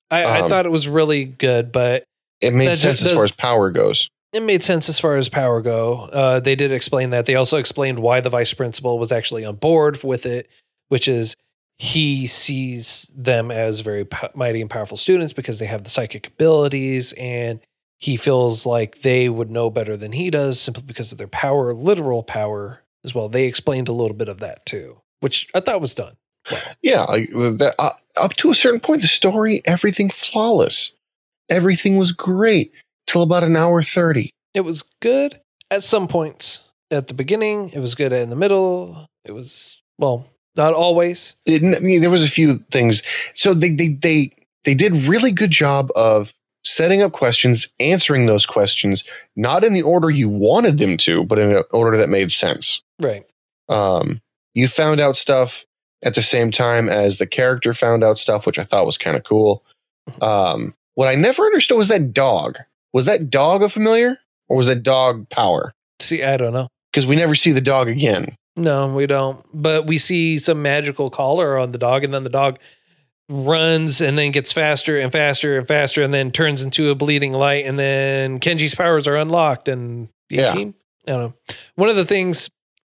I, 0.09 0.23
I 0.23 0.39
Um, 0.41 0.49
thought 0.49 0.65
it 0.65 0.71
was 0.71 0.87
really 0.87 1.25
good, 1.25 1.71
but 1.73 2.03
it 2.39 2.53
made 2.53 2.67
That 2.67 2.77
sense 2.77 3.05
as 3.05 3.11
far 3.13 3.25
as 3.25 3.31
power 3.31 3.71
goes. 3.71 4.07
it 4.31 4.41
made 4.43 4.63
sense 4.63 4.87
as 4.87 4.99
far 4.99 5.17
as 5.17 5.27
power 5.27 5.61
go. 5.61 6.09
Uh, 6.13 6.39
they 6.39 6.55
did 6.55 6.71
explain 6.71 7.09
that. 7.09 7.25
They 7.25 7.35
also 7.35 7.57
explained 7.57 7.99
why 7.99 8.21
the 8.21 8.29
vice 8.29 8.53
principal 8.53 8.99
was 8.99 9.11
actually 9.11 9.43
on 9.43 9.55
board 9.57 10.01
with 10.03 10.25
it, 10.25 10.49
which 10.87 11.07
is 11.09 11.35
he 11.83 12.27
sees 12.27 13.11
them 13.13 13.51
as 13.51 13.81
very 13.81 14.05
po- 14.05 14.29
mighty 14.35 14.61
and 14.61 14.69
powerful 14.69 14.95
students 14.95 15.33
because 15.33 15.59
they 15.59 15.65
have 15.65 15.83
the 15.83 15.89
psychic 15.89 16.27
abilities, 16.27 17.11
and 17.17 17.59
he 17.99 18.15
feels 18.15 18.65
like 18.65 19.01
they 19.01 19.27
would 19.27 19.51
know 19.51 19.69
better 19.69 19.97
than 19.97 20.13
he 20.13 20.29
does 20.29 20.61
simply 20.61 20.83
because 20.83 21.11
of 21.11 21.17
their 21.17 21.27
power, 21.27 21.73
literal 21.73 22.23
power 22.23 22.81
as 23.03 23.13
well. 23.13 23.27
They 23.27 23.43
explained 23.47 23.89
a 23.89 23.93
little 23.93 24.15
bit 24.15 24.29
of 24.29 24.39
that 24.39 24.65
too, 24.65 25.01
which 25.19 25.49
I 25.53 25.59
thought 25.59 25.81
was 25.81 25.93
done. 25.93 26.15
Well, 26.49 26.61
Yeah, 26.81 27.01
like 27.03 27.29
the, 27.31 27.75
uh, 27.77 27.91
up 28.15 28.33
to 28.37 28.49
a 28.49 28.55
certain 28.55 28.79
point, 28.79 29.01
the 29.01 29.09
story, 29.09 29.61
everything 29.65 30.09
flawless. 30.09 30.93
Everything 31.49 31.97
was 31.97 32.13
great 32.13 32.71
till 33.07 33.23
about 33.23 33.43
an 33.43 33.57
hour 33.57 33.83
30. 33.83 34.29
it 34.53 34.61
was 34.61 34.83
good 35.01 35.41
at 35.69 35.83
some 35.83 36.07
points. 36.07 36.61
At 36.91 37.07
the 37.07 37.13
beginning, 37.13 37.69
it 37.73 37.79
was 37.79 37.93
good 37.93 38.13
in 38.13 38.29
the 38.29 38.37
middle. 38.37 39.05
It 39.25 39.33
was 39.33 39.81
well, 39.97 40.27
not 40.55 40.73
always. 40.73 41.35
It, 41.45 41.63
I 41.63 41.79
mean, 41.79 42.01
there 42.01 42.09
was 42.09 42.23
a 42.23 42.29
few 42.29 42.55
things. 42.55 43.01
So 43.35 43.53
they, 43.53 43.69
they, 43.69 43.89
they, 43.89 44.31
they 44.63 44.75
did 44.75 44.93
really 45.07 45.31
good 45.31 45.51
job 45.51 45.89
of 45.95 46.33
setting 46.63 47.01
up 47.01 47.11
questions, 47.11 47.67
answering 47.79 48.25
those 48.25 48.45
questions, 48.45 49.03
not 49.35 49.63
in 49.63 49.73
the 49.73 49.81
order 49.81 50.09
you 50.09 50.29
wanted 50.29 50.77
them 50.77 50.97
to, 50.97 51.23
but 51.25 51.39
in 51.39 51.55
an 51.55 51.63
order 51.71 51.97
that 51.97 52.09
made 52.09 52.31
sense. 52.31 52.81
Right. 53.01 53.25
Um, 53.69 54.21
you 54.53 54.67
found 54.67 54.99
out 54.99 55.17
stuff 55.17 55.65
at 56.03 56.15
the 56.15 56.21
same 56.21 56.51
time 56.51 56.89
as 56.89 57.17
the 57.17 57.27
character 57.27 57.73
found 57.73 58.03
out 58.03 58.19
stuff, 58.19 58.45
which 58.45 58.59
I 58.59 58.63
thought 58.63 58.85
was 58.85 58.97
kind 58.97 59.17
of 59.17 59.23
cool. 59.23 59.63
Um, 60.21 60.75
what 60.95 61.07
I 61.07 61.15
never 61.15 61.43
understood 61.45 61.77
was 61.77 61.87
that 61.87 62.13
dog. 62.13 62.57
Was 62.91 63.05
that 63.05 63.29
dog 63.29 63.63
a 63.63 63.69
familiar 63.69 64.17
or 64.49 64.57
was 64.57 64.67
that 64.67 64.83
dog 64.83 65.29
power? 65.29 65.73
See, 66.01 66.23
I 66.23 66.35
don't 66.35 66.51
know. 66.51 66.67
Because 66.91 67.07
we 67.07 67.15
never 67.15 67.35
see 67.35 67.53
the 67.53 67.61
dog 67.61 67.87
again. 67.87 68.35
No, 68.55 68.93
we 68.93 69.07
don't. 69.07 69.43
But 69.53 69.87
we 69.87 69.97
see 69.97 70.37
some 70.39 70.61
magical 70.61 71.09
collar 71.09 71.57
on 71.57 71.71
the 71.71 71.77
dog, 71.77 72.03
and 72.03 72.13
then 72.13 72.23
the 72.23 72.29
dog 72.29 72.59
runs 73.29 74.01
and 74.01 74.17
then 74.17 74.31
gets 74.31 74.51
faster 74.51 74.99
and 74.99 75.11
faster 75.11 75.57
and 75.57 75.67
faster, 75.67 76.01
and 76.03 76.13
then 76.13 76.31
turns 76.31 76.61
into 76.61 76.89
a 76.89 76.95
bleeding 76.95 77.31
light, 77.33 77.65
and 77.65 77.79
then 77.79 78.39
Kenji's 78.39 78.75
powers 78.75 79.07
are 79.07 79.15
unlocked. 79.17 79.67
And 79.67 80.09
the 80.29 80.35
Yeah. 80.37 80.51
I 80.53 80.63
don't 81.11 81.19
know. 81.19 81.33
One 81.75 81.89
of 81.89 81.95
the 81.95 82.05
things, 82.05 82.49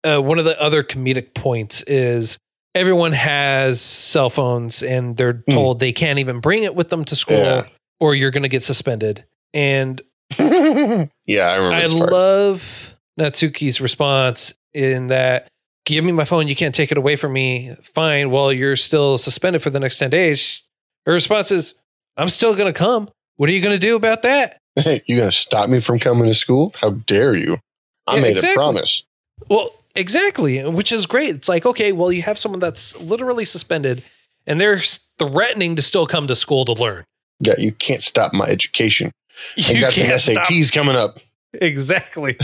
uh, 0.04 0.22
one 0.22 0.40
of 0.40 0.46
the 0.46 0.62
other 0.62 0.84
comedic 0.84 1.34
points 1.34 1.82
is 1.88 2.38
everyone 2.76 3.14
has 3.14 3.82
cell 3.82 4.30
phones, 4.30 4.84
and 4.84 5.18
they're 5.18 5.44
told 5.50 5.80
they 5.80 5.92
can't 5.92 6.20
even 6.20 6.40
bring 6.40 6.64
it 6.64 6.76
with 6.76 6.90
them 6.90 7.04
to 7.06 7.16
school, 7.16 7.38
Yeah. 7.38 7.64
or 8.00 8.14
you're 8.16 8.32
going 8.32 8.44
to 8.44 8.50
get 8.50 8.64
suspended. 8.64 9.26
And 9.54 10.02
yeah, 10.38 11.08
I 11.50 11.56
remember. 11.56 11.76
I 11.76 11.86
love 11.88 12.87
Natsuki's 13.20 13.82
response 13.82 14.54
in 14.74 15.08
that 15.08 15.48
give 15.86 16.04
me 16.04 16.12
my 16.12 16.26
phone, 16.26 16.48
you 16.48 16.56
can't 16.56 16.76
take 16.76 16.92
it 16.92 16.98
away 16.98 17.16
from 17.16 17.34
me. 17.34 17.76
Fine, 17.82 18.30
well, 18.32 18.52
you're 18.52 18.76
still 18.76 19.18
suspended 19.18 19.62
for 19.62 19.70
the 19.70 19.80
next 19.80 19.98
10 19.98 20.10
days. 20.10 20.64
Her 21.06 21.14
response 21.14 21.52
is, 21.52 21.74
I'm 22.18 22.30
still 22.30 22.54
gonna 22.56 22.74
come. 22.74 23.10
What 23.38 23.50
are 23.50 23.54
you 23.54 23.62
gonna 23.62 23.80
do 23.80 23.96
about 23.96 24.22
that? 24.24 24.58
Hey, 24.78 25.02
you 25.08 25.18
gonna 25.18 25.32
stop 25.32 25.70
me 25.70 25.80
from 25.80 25.98
coming 25.98 26.26
to 26.26 26.36
school? 26.36 26.72
How 26.80 26.92
dare 26.92 27.36
you? 27.36 27.58
I 28.06 28.16
Yeah, 28.18 28.22
made 28.22 28.32
exactly. 28.38 28.52
a 28.52 28.56
promise. 28.56 29.04
Well, 29.50 29.72
exactly, 29.96 30.64
which 30.70 30.92
is 30.92 31.08
great. 31.08 31.34
It's 31.34 31.50
like, 31.50 31.66
okay, 31.66 31.92
well, 31.94 32.12
you 32.12 32.22
have 32.22 32.38
someone 32.38 32.60
that's 32.60 32.96
literally 33.00 33.44
suspended 33.46 34.04
and 34.46 34.62
they're 34.62 34.80
threatening 35.18 35.76
to 35.78 35.82
still 35.82 36.06
come 36.06 36.28
to 36.28 36.36
school 36.36 36.64
to 36.66 36.74
learn. 36.74 37.06
Yeah, 37.40 37.56
you 37.58 37.72
can't 37.72 38.04
stop 38.04 38.34
my 38.34 38.46
education. 38.46 39.12
I 39.58 39.72
You 39.72 39.82
got 39.82 39.94
some 39.94 40.04
can't 40.06 40.22
stop 40.22 40.46
SATs 40.48 40.72
coming 40.72 40.96
up. 40.96 41.20
Exactly. 41.62 42.38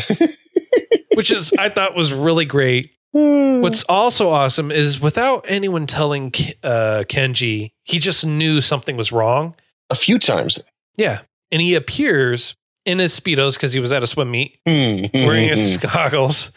Which 1.15 1.31
is 1.31 1.53
I 1.59 1.69
thought 1.69 1.95
was 1.95 2.11
really 2.11 2.45
great. 2.45 2.91
What's 3.11 3.83
also 3.83 4.29
awesome 4.31 4.71
is 4.71 4.99
without 4.99 5.45
anyone 5.47 5.85
telling 5.85 6.27
uh, 6.63 7.03
Kenji, 7.07 7.71
he 7.83 7.99
just 7.99 8.25
knew 8.25 8.59
something 8.59 8.97
was 8.97 9.11
wrong. 9.11 9.53
A 9.91 9.95
few 9.95 10.17
times. 10.17 10.59
Yeah, 10.97 11.19
and 11.51 11.61
he 11.61 11.75
appears 11.75 12.55
in 12.85 12.97
his 12.97 13.17
speedos 13.17 13.53
because 13.53 13.71
he 13.71 13.79
was 13.79 13.93
at 13.93 14.01
a 14.01 14.07
swim 14.07 14.31
meet 14.31 14.57
Hmm. 14.65 15.05
wearing 15.13 15.49
his 15.49 15.77
goggles 15.93 16.51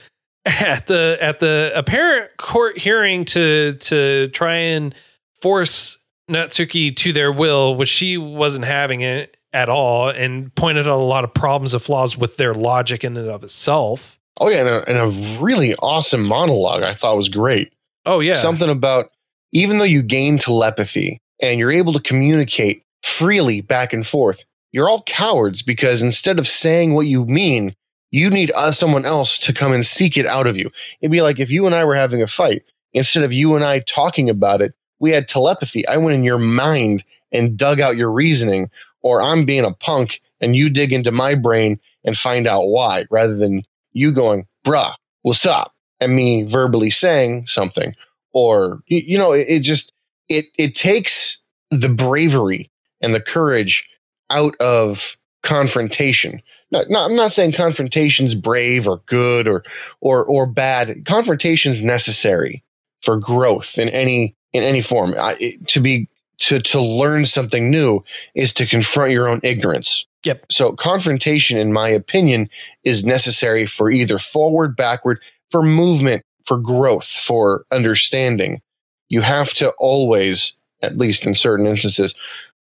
at 0.47 0.87
the 0.87 1.19
at 1.21 1.40
the 1.40 1.73
apparent 1.75 2.35
court 2.38 2.79
hearing 2.79 3.27
to 3.27 3.75
to 3.81 4.29
try 4.29 4.57
and 4.57 4.95
force 5.42 5.99
Natsuki 6.31 6.97
to 6.97 7.12
their 7.12 7.31
will, 7.31 7.75
which 7.77 7.90
she 7.90 8.16
wasn't 8.16 8.64
having 8.64 9.03
it 9.03 9.36
at 9.57 9.71
all, 9.71 10.11
and 10.11 10.55
pointed 10.55 10.87
out 10.87 11.01
a 11.01 11.03
lot 11.03 11.25
of 11.25 11.33
problems 11.33 11.73
and 11.73 11.83
flaws 11.83 12.16
with 12.16 12.37
their 12.37 12.53
logic 12.53 13.03
in 13.05 13.16
and 13.16 13.29
of 13.29 13.42
itself. 13.42 14.19
Oh 14.38 14.49
yeah, 14.49 14.61
and 14.61 14.69
a, 14.69 14.88
and 14.88 14.99
a 14.99 15.40
really 15.42 15.75
awesome 15.77 16.23
monologue 16.23 16.83
I 16.83 16.92
thought 16.92 17.16
was 17.16 17.31
great. 17.31 17.73
Oh 18.05 18.21
yeah, 18.21 18.35
Something 18.35 18.69
about 18.69 19.11
even 19.53 19.79
though 19.79 19.85
you 19.85 20.03
gain 20.03 20.37
telepathy 20.37 21.23
and 21.40 21.59
you're 21.59 21.73
able 21.73 21.95
to 21.95 22.03
communicate 22.03 22.83
freely 23.03 23.62
back 23.62 23.95
and 23.95 24.07
forth, 24.07 24.45
you're 24.73 24.90
all 24.90 25.03
cowards 25.03 25.62
because 25.62 26.03
instead 26.03 26.38
of 26.38 26.47
saying 26.47 26.92
what 26.92 27.07
you 27.07 27.25
mean, 27.25 27.75
you 28.11 28.29
need 28.29 28.53
uh, 28.55 28.73
someone 28.73 29.07
else 29.07 29.38
to 29.38 29.55
come 29.55 29.73
and 29.73 29.87
seek 29.87 30.19
it 30.19 30.27
out 30.27 30.47
of 30.47 30.59
you. 30.59 30.71
It'd 31.01 31.11
be 31.11 31.23
like 31.23 31.40
if 31.40 31.51
you 31.51 31.64
and 31.64 31.75
I 31.75 31.85
were 31.85 31.95
having 31.95 32.21
a 32.21 32.27
fight, 32.27 32.62
instead 32.92 33.25
of 33.25 33.33
you 33.33 33.55
and 33.55 33.64
I 33.64 33.81
talking 33.81 34.29
about 34.29 34.61
it, 34.61 34.75
we 34.99 35.12
had 35.12 35.29
telepathy. 35.29 35.87
I 35.88 35.97
went 35.97 36.14
in 36.14 36.25
your 36.25 36.38
mind 36.38 37.05
and 37.33 37.57
dug 37.57 37.81
out 37.81 37.97
your 37.97 38.12
reasoning, 38.12 38.71
or 39.07 39.23
I'm 39.23 39.45
being 39.45 39.64
a 39.64 39.73
punk 39.73 40.21
and 40.40 40.57
you 40.57 40.69
dig 40.69 40.92
into 40.92 41.12
my 41.12 41.37
brain 41.37 41.79
and 42.03 42.19
find 42.19 42.45
out 42.49 42.66
why, 42.66 43.05
rather 43.09 43.37
than 43.37 43.62
you 43.92 44.11
going, 44.11 44.49
bruh, 44.66 44.95
what's 45.23 45.47
up? 45.47 45.73
And 46.01 46.16
me 46.16 46.42
verbally 46.42 46.90
saying 46.90 47.47
something. 47.47 47.95
Or, 48.33 48.81
you, 48.88 49.16
know, 49.16 49.31
it, 49.31 49.47
it 49.49 49.61
just, 49.61 49.92
it, 50.29 50.47
it 50.59 50.75
takes 50.75 51.38
the 51.71 51.88
bravery 51.88 52.69
and 53.01 53.14
the 53.14 53.21
courage 53.21 53.88
out 54.29 54.57
of 54.57 55.16
confrontation. 55.45 56.42
Not, 56.73 56.90
not, 56.90 57.09
I'm 57.09 57.16
not 57.16 57.31
saying 57.31 57.53
confrontation's 57.53 58.35
brave 58.35 58.88
or 58.88 59.03
good 59.07 59.47
or, 59.47 59.62
or, 60.01 60.25
or 60.25 60.47
bad. 60.47 61.07
Confrontation's 61.07 61.81
necessary 61.81 62.64
for 63.03 63.19
growth 63.19 63.79
in 63.79 63.88
any, 63.88 64.35
in 64.53 64.64
any 64.64 64.81
form. 64.81 65.14
I, 65.16 65.37
it, 65.38 65.69
to 65.69 65.81
be, 65.81 66.09
to, 66.38 66.61
to 66.61 66.81
learn 66.81 67.27
something 67.27 67.70
new 67.70 68.05
is 68.35 68.53
to 68.55 68.66
confront 68.66 69.12
your 69.12 69.29
own 69.29 69.40
ignorance. 69.42 70.07
Yep. 70.25 70.46
So 70.51 70.72
confrontation, 70.72 71.57
in 71.59 71.72
my 71.72 71.88
opinion, 71.88 72.51
is 72.85 73.05
necessary 73.05 73.64
for 73.64 73.90
either 73.90 74.18
forward, 74.18 74.77
backward, 74.77 75.20
for 75.51 75.62
movement, 75.62 76.22
for 76.44 76.59
growth, 76.59 77.07
for 77.07 77.64
understanding. 77.70 78.61
You 79.09 79.20
have 79.20 79.55
to 79.55 79.70
always, 79.79 80.53
at 80.83 80.99
least 80.99 81.27
in 81.27 81.37
certain 81.37 81.66
instances, 81.66 82.14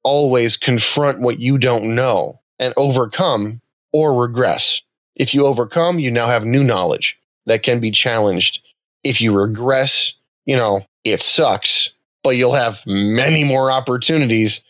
always 0.05 0.57
confront 0.57 1.21
what 1.21 1.41
you 1.41 1.59
don't 1.59 1.95
know 1.95 2.41
and 2.59 2.73
overcome 2.77 3.61
or 3.93 4.21
regress. 4.21 4.81
If 5.17 5.35
you 5.35 5.45
overcome, 5.45 5.99
you 5.99 6.11
now 6.11 6.29
have 6.29 6.45
new 6.45 6.63
knowledge 6.63 7.19
that 7.47 7.65
can 7.65 7.81
be 7.81 7.91
challenged. 7.91 8.61
If 9.03 9.21
you 9.21 9.37
regress, 9.37 10.15
you 10.47 10.57
know, 10.57 10.87
it 11.03 11.21
sucks, 11.21 11.91
but 12.23 12.31
you'll 12.31 12.55
have 12.55 12.83
many 12.87 13.45
more 13.45 13.71
opportunities 13.71 14.63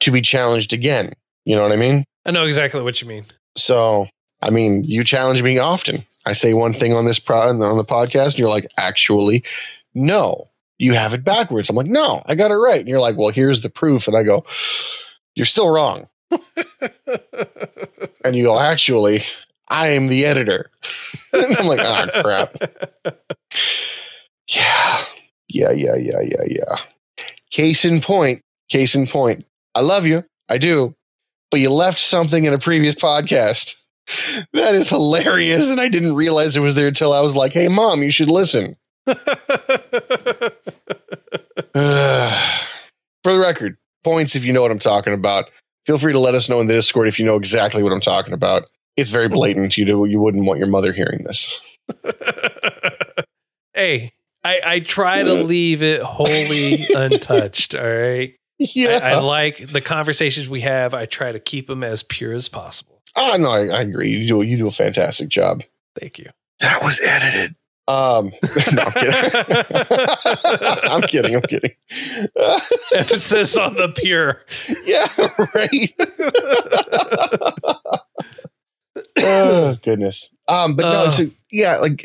to 0.00 0.10
be 0.10 0.20
challenged 0.20 0.72
again. 0.72 1.12
You 1.44 1.56
know 1.56 1.62
what 1.62 1.72
I 1.72 1.76
mean? 1.76 2.04
I 2.24 2.30
know 2.30 2.46
exactly 2.46 2.82
what 2.82 3.00
you 3.02 3.08
mean. 3.08 3.24
So, 3.56 4.06
I 4.40 4.50
mean, 4.50 4.84
you 4.84 5.04
challenge 5.04 5.42
me 5.42 5.58
often. 5.58 6.04
I 6.24 6.32
say 6.32 6.54
one 6.54 6.72
thing 6.72 6.92
on 6.92 7.04
this 7.04 7.18
pro- 7.18 7.48
on 7.48 7.58
the 7.58 7.84
podcast, 7.84 8.30
and 8.30 8.38
you're 8.38 8.48
like, 8.48 8.70
actually, 8.76 9.44
no, 9.94 10.48
you 10.78 10.94
have 10.94 11.14
it 11.14 11.24
backwards. 11.24 11.68
I'm 11.68 11.76
like, 11.76 11.86
no, 11.86 12.22
I 12.26 12.34
got 12.34 12.50
it 12.50 12.56
right. 12.56 12.80
And 12.80 12.88
you're 12.88 13.00
like, 13.00 13.16
well, 13.16 13.30
here's 13.30 13.60
the 13.60 13.70
proof. 13.70 14.06
And 14.06 14.16
I 14.16 14.22
go, 14.22 14.44
you're 15.34 15.46
still 15.46 15.68
wrong. 15.68 16.08
And 18.24 18.36
you 18.36 18.44
go, 18.44 18.58
actually, 18.58 19.24
I 19.68 19.88
am 19.88 20.06
the 20.06 20.24
editor. 20.24 20.70
and 21.32 21.56
I'm 21.56 21.66
like, 21.66 21.80
oh, 21.80 22.22
crap. 22.22 22.56
Yeah. 24.48 25.04
Yeah, 25.54 25.72
yeah, 25.72 25.96
yeah, 25.96 26.20
yeah, 26.20 26.44
yeah. 26.46 26.76
Case 27.50 27.84
in 27.84 28.00
point, 28.00 28.40
case 28.68 28.94
in 28.94 29.06
point. 29.06 29.44
I 29.74 29.80
love 29.80 30.06
you. 30.06 30.24
I 30.48 30.58
do. 30.58 30.94
But 31.50 31.60
you 31.60 31.70
left 31.70 32.00
something 32.00 32.44
in 32.44 32.54
a 32.54 32.58
previous 32.58 32.94
podcast. 32.94 33.76
That 34.52 34.74
is 34.74 34.88
hilarious. 34.88 35.70
And 35.70 35.80
I 35.80 35.88
didn't 35.88 36.16
realize 36.16 36.56
it 36.56 36.60
was 36.60 36.74
there 36.74 36.88
until 36.88 37.12
I 37.12 37.20
was 37.20 37.36
like, 37.36 37.52
hey, 37.52 37.68
mom, 37.68 38.02
you 38.02 38.10
should 38.10 38.28
listen. 38.28 38.76
For 39.06 39.12
the 43.32 43.38
record, 43.38 43.76
points 44.02 44.34
if 44.34 44.44
you 44.44 44.52
know 44.52 44.60
what 44.60 44.72
I'm 44.72 44.80
talking 44.80 45.12
about. 45.12 45.50
Feel 45.86 45.98
free 45.98 46.12
to 46.12 46.18
let 46.18 46.34
us 46.34 46.48
know 46.48 46.60
in 46.60 46.66
the 46.66 46.74
Discord 46.74 47.06
if 47.08 47.18
you 47.18 47.24
know 47.24 47.36
exactly 47.36 47.82
what 47.82 47.92
I'm 47.92 48.00
talking 48.00 48.34
about. 48.34 48.64
It's 48.96 49.12
very 49.12 49.28
blatant. 49.28 49.78
You 49.78 49.84
do, 49.84 50.04
you 50.04 50.20
wouldn't 50.20 50.46
want 50.46 50.58
your 50.58 50.68
mother 50.68 50.92
hearing 50.92 51.24
this. 51.24 51.58
hey, 53.74 54.12
I, 54.44 54.60
I 54.64 54.80
try 54.80 55.22
to 55.22 55.34
leave 55.34 55.82
it 55.82 56.02
wholly 56.02 56.84
untouched. 56.96 57.74
All 57.74 57.82
right. 57.88 58.34
Yeah. 58.58 59.00
I, 59.02 59.10
I 59.12 59.18
like 59.18 59.58
the 59.68 59.80
conversations 59.80 60.48
we 60.48 60.60
have. 60.62 60.94
I 60.94 61.06
try 61.06 61.32
to 61.32 61.40
keep 61.40 61.66
them 61.68 61.82
as 61.84 62.02
pure 62.02 62.32
as 62.32 62.48
possible. 62.48 63.02
oh, 63.16 63.36
no, 63.38 63.50
I, 63.50 63.66
I 63.68 63.80
agree. 63.82 64.10
You 64.10 64.26
do 64.26 64.42
you 64.42 64.56
do 64.56 64.66
a 64.66 64.70
fantastic 64.72 65.28
job. 65.28 65.62
Thank 65.98 66.18
you. 66.18 66.30
That 66.60 66.82
was 66.82 67.00
edited. 67.00 67.54
Um, 67.88 68.26
no, 68.72 68.82
I'm 70.84 71.02
kidding. 71.02 71.34
I'm 71.34 71.42
kidding. 71.42 71.42
I'm 71.42 71.42
kidding. 71.42 71.72
Emphasis 72.94 73.56
on 73.56 73.74
the 73.74 73.88
pure. 73.96 74.44
yeah, 74.86 75.08
right. 75.54 75.92
oh 79.18 79.76
goodness. 79.82 80.30
Um, 80.48 80.76
but 80.76 80.82
no, 80.82 81.04
Uh. 81.04 81.10
so 81.10 81.30
yeah, 81.50 81.76
like 81.78 82.04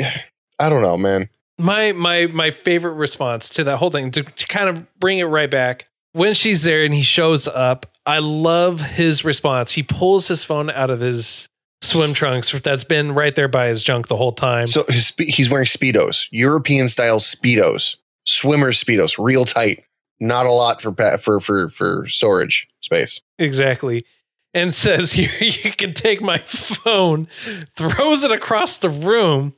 I 0.59 0.69
don't 0.69 0.81
know, 0.81 0.97
man. 0.97 1.29
My 1.57 1.91
my 1.93 2.27
my 2.27 2.51
favorite 2.51 2.93
response 2.93 3.49
to 3.51 3.63
that 3.63 3.77
whole 3.77 3.89
thing 3.89 4.11
to, 4.11 4.23
to 4.23 4.47
kind 4.47 4.69
of 4.69 4.99
bring 4.99 5.19
it 5.19 5.25
right 5.25 5.49
back 5.49 5.87
when 6.13 6.33
she's 6.33 6.63
there 6.63 6.83
and 6.83 6.93
he 6.93 7.01
shows 7.01 7.47
up 7.47 7.85
i 8.05 8.19
love 8.19 8.81
his 8.81 9.25
response 9.25 9.71
he 9.71 9.83
pulls 9.83 10.27
his 10.27 10.43
phone 10.45 10.69
out 10.69 10.89
of 10.89 10.99
his 10.99 11.47
swim 11.81 12.13
trunks 12.13 12.51
that's 12.61 12.83
been 12.83 13.11
right 13.13 13.35
there 13.35 13.47
by 13.47 13.67
his 13.67 13.81
junk 13.81 14.07
the 14.07 14.17
whole 14.17 14.31
time 14.31 14.67
So 14.67 14.83
his 14.87 15.13
he's 15.17 15.49
wearing 15.49 15.67
speedos, 15.67 16.25
European 16.31 16.89
style 16.89 17.19
speedos, 17.19 17.95
swimmer 18.25 18.71
speedos, 18.71 19.23
real 19.23 19.45
tight. 19.45 19.83
Not 20.19 20.47
a 20.47 20.51
lot 20.51 20.81
for 20.81 20.91
for 20.91 21.39
for 21.39 21.69
for 21.69 22.07
storage 22.07 22.67
space. 22.81 23.21
exactly 23.37 24.05
and 24.55 24.73
says 24.73 25.11
here 25.19 25.31
you 25.39 25.71
can 25.71 25.93
take 25.93 26.19
my 26.19 26.39
phone 26.39 27.27
throws 27.75 28.23
it 28.23 28.31
across 28.31 28.77
the 28.77 28.89
room 28.89 29.53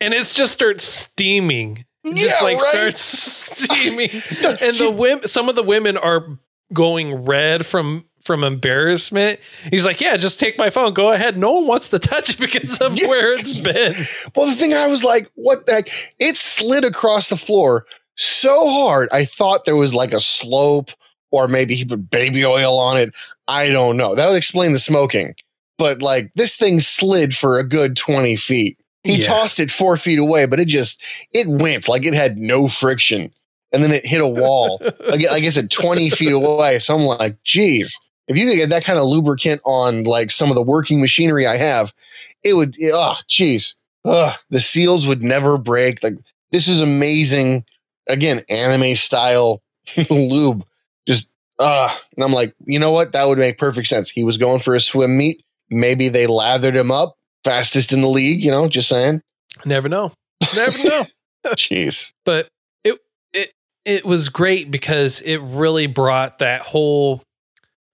and 0.00 0.14
it 0.14 0.24
just 0.34 0.52
starts 0.52 0.84
steaming 0.84 1.84
just 2.14 2.40
Yeah, 2.40 2.44
like 2.46 2.60
right. 2.60 2.74
starts 2.96 3.00
steaming 3.66 4.10
and 4.60 4.74
the 4.76 4.90
women 4.96 5.26
some 5.28 5.48
of 5.48 5.56
the 5.56 5.62
women 5.62 5.96
are 5.96 6.38
going 6.72 7.24
red 7.24 7.64
from 7.66 8.04
from 8.22 8.42
embarrassment. 8.44 9.40
He's 9.70 9.86
like, 9.86 10.00
"Yeah, 10.00 10.16
just 10.16 10.38
take 10.40 10.58
my 10.58 10.68
phone. 10.70 10.92
Go 10.92 11.12
ahead. 11.12 11.38
No 11.38 11.52
one 11.52 11.66
wants 11.66 11.88
to 11.90 11.98
touch 11.98 12.28
it 12.30 12.38
because 12.38 12.76
of 12.78 12.98
Yeah. 13.00 13.08
where 13.08 13.32
it's 13.32 13.58
been." 13.58 13.94
Well, 14.36 14.48
the 14.48 14.54
thing 14.56 14.74
I 14.74 14.86
was 14.88 15.02
like, 15.04 15.30
what 15.34 15.64
the 15.66 15.72
heck? 15.74 15.88
It 16.18 16.36
slid 16.36 16.84
across 16.84 17.28
the 17.28 17.36
floor 17.36 17.86
so 18.16 18.68
hard. 18.68 19.08
I 19.12 19.24
thought 19.24 19.64
there 19.64 19.76
was 19.76 19.94
like 19.94 20.12
a 20.12 20.20
slope 20.20 20.90
or 21.30 21.46
maybe 21.48 21.74
he 21.74 21.84
put 21.84 22.10
baby 22.10 22.44
oil 22.44 22.78
on 22.78 22.98
it. 22.98 23.14
I 23.46 23.70
don't 23.70 23.96
know. 23.96 24.14
That 24.14 24.26
would 24.28 24.36
explain 24.36 24.72
the 24.72 24.78
smoking. 24.78 25.34
But 25.78 26.02
like 26.02 26.32
this 26.34 26.56
thing 26.56 26.80
slid 26.80 27.34
for 27.36 27.58
a 27.58 27.66
good 27.66 27.96
20 27.96 28.34
feet. 28.36 28.76
He 29.04 29.16
Yeah. 29.16 29.26
tossed 29.26 29.60
it 29.60 29.70
four 29.70 29.96
feet 29.96 30.18
away, 30.18 30.46
but 30.46 30.60
it 30.60 30.68
just, 30.68 31.02
it 31.32 31.46
went 31.48 31.88
like 31.88 32.04
it 32.04 32.14
had 32.14 32.36
no 32.38 32.68
friction. 32.68 33.32
And 33.72 33.82
then 33.82 33.92
it 33.92 34.06
hit 34.06 34.20
a 34.22 34.26
wall, 34.28 34.80
I 35.10 35.16
gue- 35.18 35.28
I 35.28 35.40
guess 35.40 35.58
at 35.58 35.70
20 35.70 36.08
feet 36.18 36.32
away. 36.32 36.78
So 36.78 36.94
I'm 36.94 37.02
like, 37.02 37.42
geez, 37.42 37.98
if 38.26 38.36
you 38.36 38.46
could 38.48 38.56
get 38.56 38.70
that 38.70 38.84
kind 38.84 38.98
of 38.98 39.04
lubricant 39.06 39.60
on 39.64 40.04
like 40.04 40.30
some 40.30 40.48
of 40.50 40.54
the 40.54 40.62
working 40.62 41.00
machinery 41.00 41.46
I 41.46 41.56
have, 41.56 41.92
it 42.42 42.54
would, 42.54 42.76
oh, 42.82 43.16
geez. 43.28 43.74
Ugh, 44.04 44.34
the 44.48 44.60
seals 44.60 45.06
would 45.06 45.22
never 45.22 45.58
break. 45.58 46.02
Like 46.02 46.14
this 46.50 46.66
is 46.66 46.80
amazing. 46.80 47.64
Again, 48.06 48.42
anime 48.48 48.94
style 48.96 49.62
lube. 50.10 50.64
Just 51.06 51.28
uh 51.58 51.94
and 52.16 52.24
I'm 52.24 52.32
like, 52.32 52.54
you 52.64 52.78
know 52.78 52.90
what? 52.92 53.12
That 53.12 53.28
would 53.28 53.38
make 53.38 53.58
perfect 53.58 53.88
sense. 53.88 54.08
He 54.08 54.24
was 54.24 54.38
going 54.38 54.60
for 54.60 54.74
a 54.74 54.80
swim 54.80 55.18
meet. 55.18 55.44
Maybe 55.68 56.08
they 56.08 56.26
lathered 56.26 56.74
him 56.76 56.90
up. 56.90 57.17
Fastest 57.44 57.92
in 57.92 58.00
the 58.00 58.08
league, 58.08 58.42
you 58.44 58.50
know, 58.50 58.68
just 58.68 58.88
saying. 58.88 59.20
Never 59.64 59.88
know. 59.88 60.12
Never 60.54 60.84
know. 60.84 61.04
Jeez. 61.54 62.10
but 62.24 62.48
it 62.84 62.98
it 63.32 63.52
it 63.84 64.04
was 64.04 64.28
great 64.28 64.70
because 64.70 65.20
it 65.20 65.38
really 65.38 65.86
brought 65.86 66.40
that 66.40 66.62
whole 66.62 67.22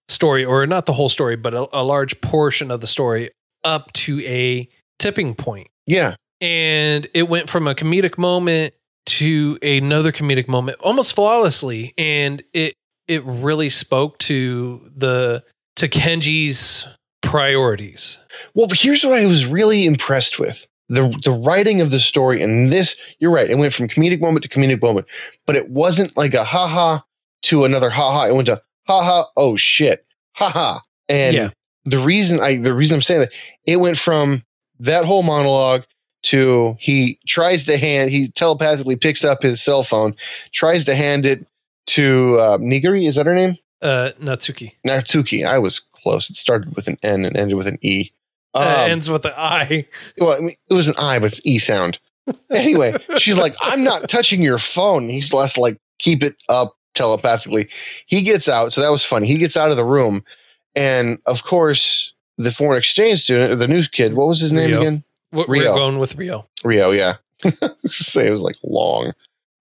story 0.09 0.45
or 0.45 0.67
not 0.67 0.87
the 0.87 0.93
whole 0.93 1.09
story 1.09 1.37
but 1.37 1.55
a, 1.55 1.69
a 1.73 1.83
large 1.85 2.21
portion 2.21 2.71
of 2.71 2.81
the 2.81 2.87
story 2.87 3.31
up 3.63 3.93
to 3.93 4.21
a 4.25 4.69
tipping 4.99 5.35
point 5.35 5.69
Yeah. 5.87 6.15
and 6.41 7.07
it 7.15 7.29
went 7.29 7.49
from 7.49 7.69
a 7.69 7.75
comedic 7.75 8.19
moment 8.19 8.75
to 9.07 9.59
another 9.63 10.11
comedic 10.13 10.49
moment 10.49 10.79
almost 10.81 11.15
flawlessly 11.15 11.95
and 11.97 12.43
it 12.53 12.75
it 13.07 13.23
really 13.25 13.69
spoke 13.69 14.19
to 14.19 14.91
the 14.97 15.45
to 15.77 15.89
Kenji's 15.89 16.87
priorities 17.35 18.20
Well, 18.55 18.68
here's 18.72 19.03
what 19.05 19.18
I 19.18 19.26
was 19.26 19.45
really 19.45 19.87
impressed 19.87 20.39
with. 20.39 20.66
The 20.89 21.09
the 21.24 21.32
writing 21.32 21.80
of 21.80 21.91
the 21.91 21.99
story 21.99 22.41
and 22.43 22.72
this, 22.72 22.95
you're 23.18 23.32
right, 23.32 23.51
it 23.51 23.59
went 23.59 23.72
from 23.72 23.89
comedic 23.89 24.20
moment 24.20 24.45
to 24.45 24.49
comedic 24.49 24.80
moment, 24.80 25.07
but 25.47 25.57
it 25.57 25.68
wasn't 25.70 26.16
like 26.16 26.35
a 26.35 26.45
ha 26.45 26.68
ha 26.68 27.05
to 27.43 27.64
another 27.64 27.91
ha 27.91 28.12
ha. 28.12 28.26
It 28.26 28.35
went 28.35 28.47
to 28.47 28.62
ha 28.87 29.03
ha. 29.03 29.26
oh 29.37 29.57
shit. 29.57 30.07
Ha 30.37 30.49
ha. 30.49 30.80
And 31.09 31.35
Yeah. 31.35 31.51
the 31.85 31.99
reason 31.99 32.39
I 32.39 32.59
the 32.59 32.74
reason 32.74 32.95
I'm 32.97 33.03
saying 33.03 33.20
that 33.22 33.32
it 33.66 33.80
went 33.80 33.99
from 33.99 34.45
that 34.78 35.05
whole 35.05 35.22
monologue 35.24 35.85
to 36.24 36.76
he 36.78 37.18
tries 37.26 37.64
to 37.64 37.76
hand 37.78 38.11
he 38.11 38.28
telepathically 38.30 38.97
picks 38.97 39.24
up 39.24 39.43
his 39.43 39.61
cell 39.62 39.82
phone, 39.82 40.14
tries 40.53 40.85
to 40.85 40.95
hand 40.95 41.26
it 41.26 41.47
to 41.87 42.39
uh, 42.39 42.59
Nigiri, 42.59 43.09
is 43.09 43.16
that 43.16 43.26
her 43.26 43.35
name? 43.35 43.57
Uh 43.85 44.11
Natsuki 44.20 44.72
Natsuki. 44.87 45.47
I 45.47 45.59
was 45.59 45.78
close. 45.78 46.28
It 46.28 46.37
started 46.37 46.74
with 46.74 46.89
an 46.89 46.97
N 47.03 47.24
and 47.24 47.37
ended 47.37 47.57
with 47.57 47.66
an 47.68 47.78
E. 47.82 48.11
Uh, 48.55 48.59
Um, 48.85 48.91
ends 48.91 49.11
with 49.11 49.24
an 49.24 49.32
I 49.37 49.87
well, 50.18 50.32
I 50.37 50.41
mean, 50.41 50.57
it 50.68 50.74
was 50.74 50.89
an 50.89 50.95
I, 50.99 51.18
but 51.18 51.26
it's 51.26 51.41
E 51.45 51.59
sound. 51.59 51.99
Anyway, 52.51 52.95
she's 53.18 53.37
like, 53.37 53.55
I'm 53.61 53.85
not 53.85 54.09
touching 54.09 54.41
your 54.41 54.57
phone. 54.57 55.11
He's 55.11 55.32
less 55.32 55.59
like, 55.59 55.76
keep 55.99 56.22
it 56.22 56.37
up 56.49 56.74
telepathically. 56.95 57.68
He 58.07 58.22
gets 58.22 58.49
out. 58.49 58.72
So 58.72 58.80
that 58.80 58.91
was 58.91 59.05
funny. 59.05 59.26
He 59.26 59.37
gets 59.37 59.57
out 59.59 59.70
of 59.70 59.76
the 59.76 59.85
room. 59.85 60.24
And 60.74 61.18
of 61.26 61.43
course, 61.45 62.14
the 62.39 62.51
foreign 62.51 62.78
exchange 62.78 63.20
student, 63.20 63.53
or 63.53 63.57
the 63.57 63.68
news 63.68 63.89
kid, 63.89 64.14
what 64.14 64.26
was 64.28 64.41
his 64.41 64.53
name 64.53 64.70
Rio. 64.70 64.80
again? 64.80 65.05
We're 65.32 65.64
going 65.64 65.99
with 65.99 66.14
Rio. 66.16 66.47
Rio, 66.64 66.93
yeah. 66.93 67.16
say 67.87 68.26
it 68.26 68.30
was 68.30 68.41
like 68.41 68.57
long. 68.62 69.12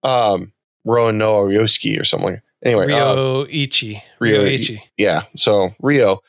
Um, 0.02 0.52
Rowan 0.86 1.18
Noah 1.18 1.48
Ryoski 1.48 2.00
or 2.00 2.04
something 2.04 2.40
Anyway, 2.64 2.84
uh, 2.84 2.86
Rio 3.14 3.46
Ichi. 3.48 4.02
Rio 4.20 4.42
Rio 4.42 4.50
Ichi. 4.52 4.82
yeah. 4.96 5.22
So 5.36 5.74
Rio, 5.80 6.20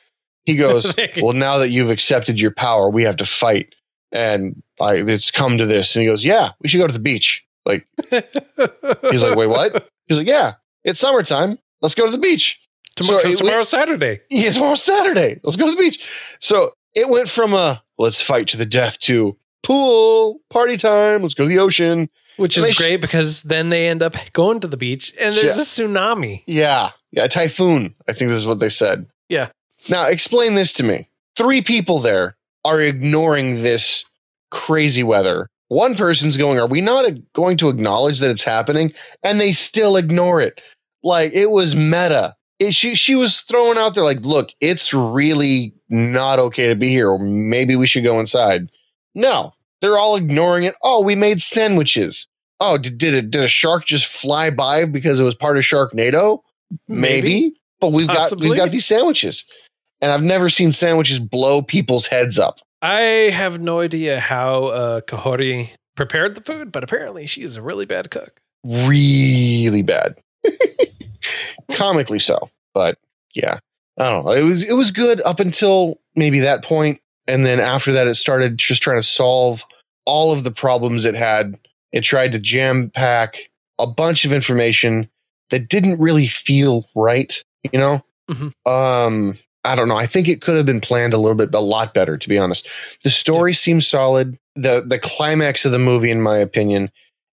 he 0.44 0.56
goes, 0.58 0.94
well, 1.22 1.34
now 1.34 1.58
that 1.60 1.70
you've 1.70 1.90
accepted 1.90 2.40
your 2.40 2.52
power, 2.52 2.90
we 2.90 3.04
have 3.04 3.16
to 3.18 3.26
fight. 3.26 3.74
And 4.12 4.62
I, 4.80 4.96
it's 4.96 5.32
come 5.32 5.58
to 5.58 5.66
this. 5.66 5.96
And 5.96 6.02
he 6.04 6.08
goes, 6.08 6.24
yeah, 6.24 6.50
we 6.62 6.68
should 6.70 6.78
go 6.80 6.88
to 6.88 6.94
the 6.94 7.00
beach. 7.00 7.46
Like, 7.66 7.88
he's 8.12 9.24
like, 9.24 9.36
wait, 9.36 9.48
what? 9.48 9.90
He's 10.08 10.18
like, 10.18 10.28
yeah, 10.28 10.54
it's 10.84 11.00
summertime. 11.00 11.58
Let's 11.82 11.96
go 11.96 12.06
to 12.06 12.12
the 12.12 12.18
beach. 12.18 12.62
Tomorrow, 12.96 13.20
So 13.20 13.26
it- 13.28 13.32
we- 13.32 13.36
tomorrow's 13.38 13.70
Saturday. 13.70 14.22
Yeah, 14.30 14.52
tomorrow's 14.52 14.84
Saturday. 14.84 15.40
Let's 15.44 15.58
go 15.58 15.66
to 15.68 15.72
the 15.76 15.82
beach. 15.82 16.06
So 16.40 16.74
it 16.94 17.10
went 17.10 17.28
from 17.30 17.54
a 17.54 17.84
let's 17.98 18.22
fight 18.22 18.48
to 18.50 18.58
the 18.58 18.66
death 18.66 19.00
to 19.02 19.38
pool, 19.66 20.40
party 20.50 20.78
time. 20.78 21.22
Let's 21.22 21.34
go 21.34 21.44
to 21.44 21.50
the 21.50 21.60
ocean. 21.60 22.10
Which 22.38 22.58
And 22.58 22.64
is 22.66 22.70
they 22.70 22.74
sh- 22.74 22.78
great 22.78 23.02
because 23.02 23.42
then 23.44 23.70
they 23.70 23.88
end 23.88 24.04
up 24.04 24.16
going 24.34 24.60
to 24.62 24.68
the 24.68 24.78
beach 24.78 25.14
and 25.20 25.34
there's 25.34 25.56
Yeah. 25.58 25.88
a 25.88 25.90
tsunami. 25.90 26.44
Yeah. 26.48 26.92
Yeah. 27.12 27.28
Typhoon. 27.28 27.96
I 28.08 28.14
think 28.14 28.30
this 28.30 28.40
is 28.40 28.48
what 28.48 28.60
they 28.60 28.70
said. 28.70 29.06
Yeah. 29.30 29.50
Now, 29.90 30.06
explain 30.08 30.56
this 30.56 30.74
to 30.74 30.84
me. 30.84 31.08
Three 31.38 31.62
people 31.62 32.00
there 32.00 32.36
are 32.66 32.82
ignoring 32.82 33.56
this 33.62 34.04
crazy 34.52 35.04
weather. 35.04 35.48
One 35.70 35.96
person's 35.96 36.38
going, 36.38 36.60
Are 36.60 36.68
we 36.68 36.82
not 36.82 37.06
a- 37.06 37.22
going 37.34 37.58
to 37.58 37.70
acknowledge 37.70 38.20
that 38.20 38.30
it's 38.32 38.44
happening? 38.44 38.94
And 39.24 39.40
they 39.40 39.52
still 39.52 39.96
ignore 39.98 40.42
it. 40.42 40.62
Like 41.04 41.34
it 41.34 41.52
was 41.52 41.76
meta. 41.76 42.36
It, 42.60 42.74
she, 42.74 42.96
she 42.96 43.16
was 43.16 43.42
throwing 43.42 43.78
out 43.78 43.96
there, 43.96 44.04
like, 44.04 44.22
Look, 44.22 44.50
it's 44.62 44.94
really 44.94 45.74
not 45.90 46.40
okay 46.40 46.68
to 46.68 46.76
be 46.76 46.90
here. 46.90 47.10
Or 47.10 47.20
maybe 47.20 47.76
we 47.76 47.88
should 47.88 48.04
go 48.04 48.20
inside. 48.20 48.70
No, 49.18 49.54
they're 49.82 49.98
all 49.98 50.16
ignoring 50.16 50.64
it. 50.64 50.76
Oh, 50.84 51.02
we 51.02 51.16
made 51.16 51.42
sandwiches. 51.42 52.28
Oh, 52.60 52.78
did, 52.78 52.98
did, 52.98 53.14
it, 53.14 53.32
did 53.32 53.42
a 53.42 53.48
shark 53.48 53.86
just 53.86 54.08
fly 54.08 54.50
by 54.50 54.86
because 54.86 55.20
it 55.20 55.24
was 55.24 55.36
part 55.36 55.58
of 55.58 55.64
Sharknado? 55.64 56.40
Maybe, 56.88 57.54
but 57.80 57.92
we've 57.92 58.08
got 58.08 58.40
we've 58.40 58.56
got 58.56 58.72
these 58.72 58.86
sandwiches, 58.86 59.46
and 60.02 60.12
I've 60.12 60.24
never 60.24 60.50
seen 60.50 60.72
sandwiches 60.72 61.20
blow 61.20 61.62
people's 61.62 62.08
heads 62.08 62.40
up. 62.40 62.60
I 62.82 63.00
have 63.34 63.60
no 63.60 63.82
idea 63.82 64.20
how 64.20 64.66
uh, 64.66 65.02
Kahori 65.02 65.70
prepared 65.96 66.36
the 66.36 66.42
food, 66.42 66.72
but 66.72 66.84
apparently 66.84 67.26
she 67.26 67.42
is 67.42 67.56
a 67.56 67.62
really 67.62 67.86
bad 67.86 68.10
cook. 68.12 68.40
Really 68.64 69.82
bad, 69.82 70.16
comically 71.74 72.20
so. 72.20 72.50
But 72.74 72.98
yeah, 73.34 73.60
I 74.00 74.10
don't 74.10 74.26
know. 74.26 74.32
It 74.32 74.44
was 74.44 74.64
it 74.64 74.74
was 74.74 74.92
good 74.92 75.22
up 75.22 75.40
until 75.40 76.00
maybe 76.16 76.40
that 76.40 76.64
point, 76.64 77.00
and 77.28 77.46
then 77.46 77.60
after 77.60 77.92
that, 77.94 78.08
it 78.08 78.16
started 78.16 78.58
just 78.58 78.82
trying 78.84 79.00
to 79.00 79.04
solve 79.04 79.64
all 80.06 80.32
of 80.32 80.44
the 80.44 80.52
problems 80.52 81.06
it 81.06 81.16
had. 81.16 81.58
It 81.92 82.02
tried 82.02 82.32
to 82.34 82.40
jam 82.40 82.90
pack 82.94 83.38
a 83.80 83.88
bunch 83.88 84.26
of 84.26 84.32
information 84.34 85.10
that 85.50 85.68
didn't 85.70 86.00
really 86.00 86.28
feel 86.28 86.88
right. 86.96 87.42
You 87.72 87.80
know, 87.80 88.06
Mhm. 88.30 88.52
um, 88.70 89.38
I 89.64 89.76
don't 89.76 89.88
know. 89.88 89.98
I 89.98 90.06
think 90.06 90.28
it 90.28 90.42
could 90.42 90.56
have 90.56 90.66
been 90.68 90.82
planned 90.82 91.14
a 91.14 91.18
little 91.18 91.36
bit, 91.36 91.54
a 91.56 91.60
lot 91.60 91.94
better, 91.96 92.18
to 92.18 92.30
be 92.30 92.38
honest. 92.38 92.68
The 93.04 93.10
story 93.10 93.54
seems 93.54 93.88
solid. 93.88 94.38
the 94.58 94.82
The 94.88 95.00
climax 95.00 95.66
of 95.66 95.72
the 95.74 95.80
movie, 95.80 96.12
in 96.12 96.22
my 96.22 96.38
opinion, 96.38 96.90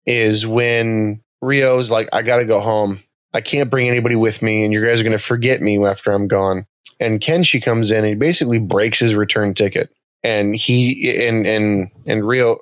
is 0.07 0.47
when 0.47 1.21
Rio's 1.41 1.91
like, 1.91 2.09
"I 2.13 2.21
got 2.23 2.37
to 2.37 2.45
go 2.45 2.59
home. 2.59 3.03
I 3.33 3.41
can't 3.41 3.69
bring 3.69 3.87
anybody 3.87 4.15
with 4.15 4.41
me, 4.41 4.63
and 4.63 4.73
you 4.73 4.83
guys 4.83 4.99
are 4.99 5.03
going 5.03 5.11
to 5.11 5.19
forget 5.23 5.61
me 5.61 5.83
after 5.85 6.11
I'm 6.11 6.27
gone." 6.27 6.65
And 7.01 7.19
Kenshi 7.19 7.61
comes 7.61 7.91
in 7.91 7.99
and 7.99 8.07
he 8.07 8.15
basically 8.15 8.59
breaks 8.59 8.99
his 8.99 9.15
return 9.15 9.53
ticket, 9.53 9.89
and 10.23 10.55
he 10.55 11.27
and 11.27 11.45
and 11.45 11.91
and 12.05 12.27
Rio 12.27 12.57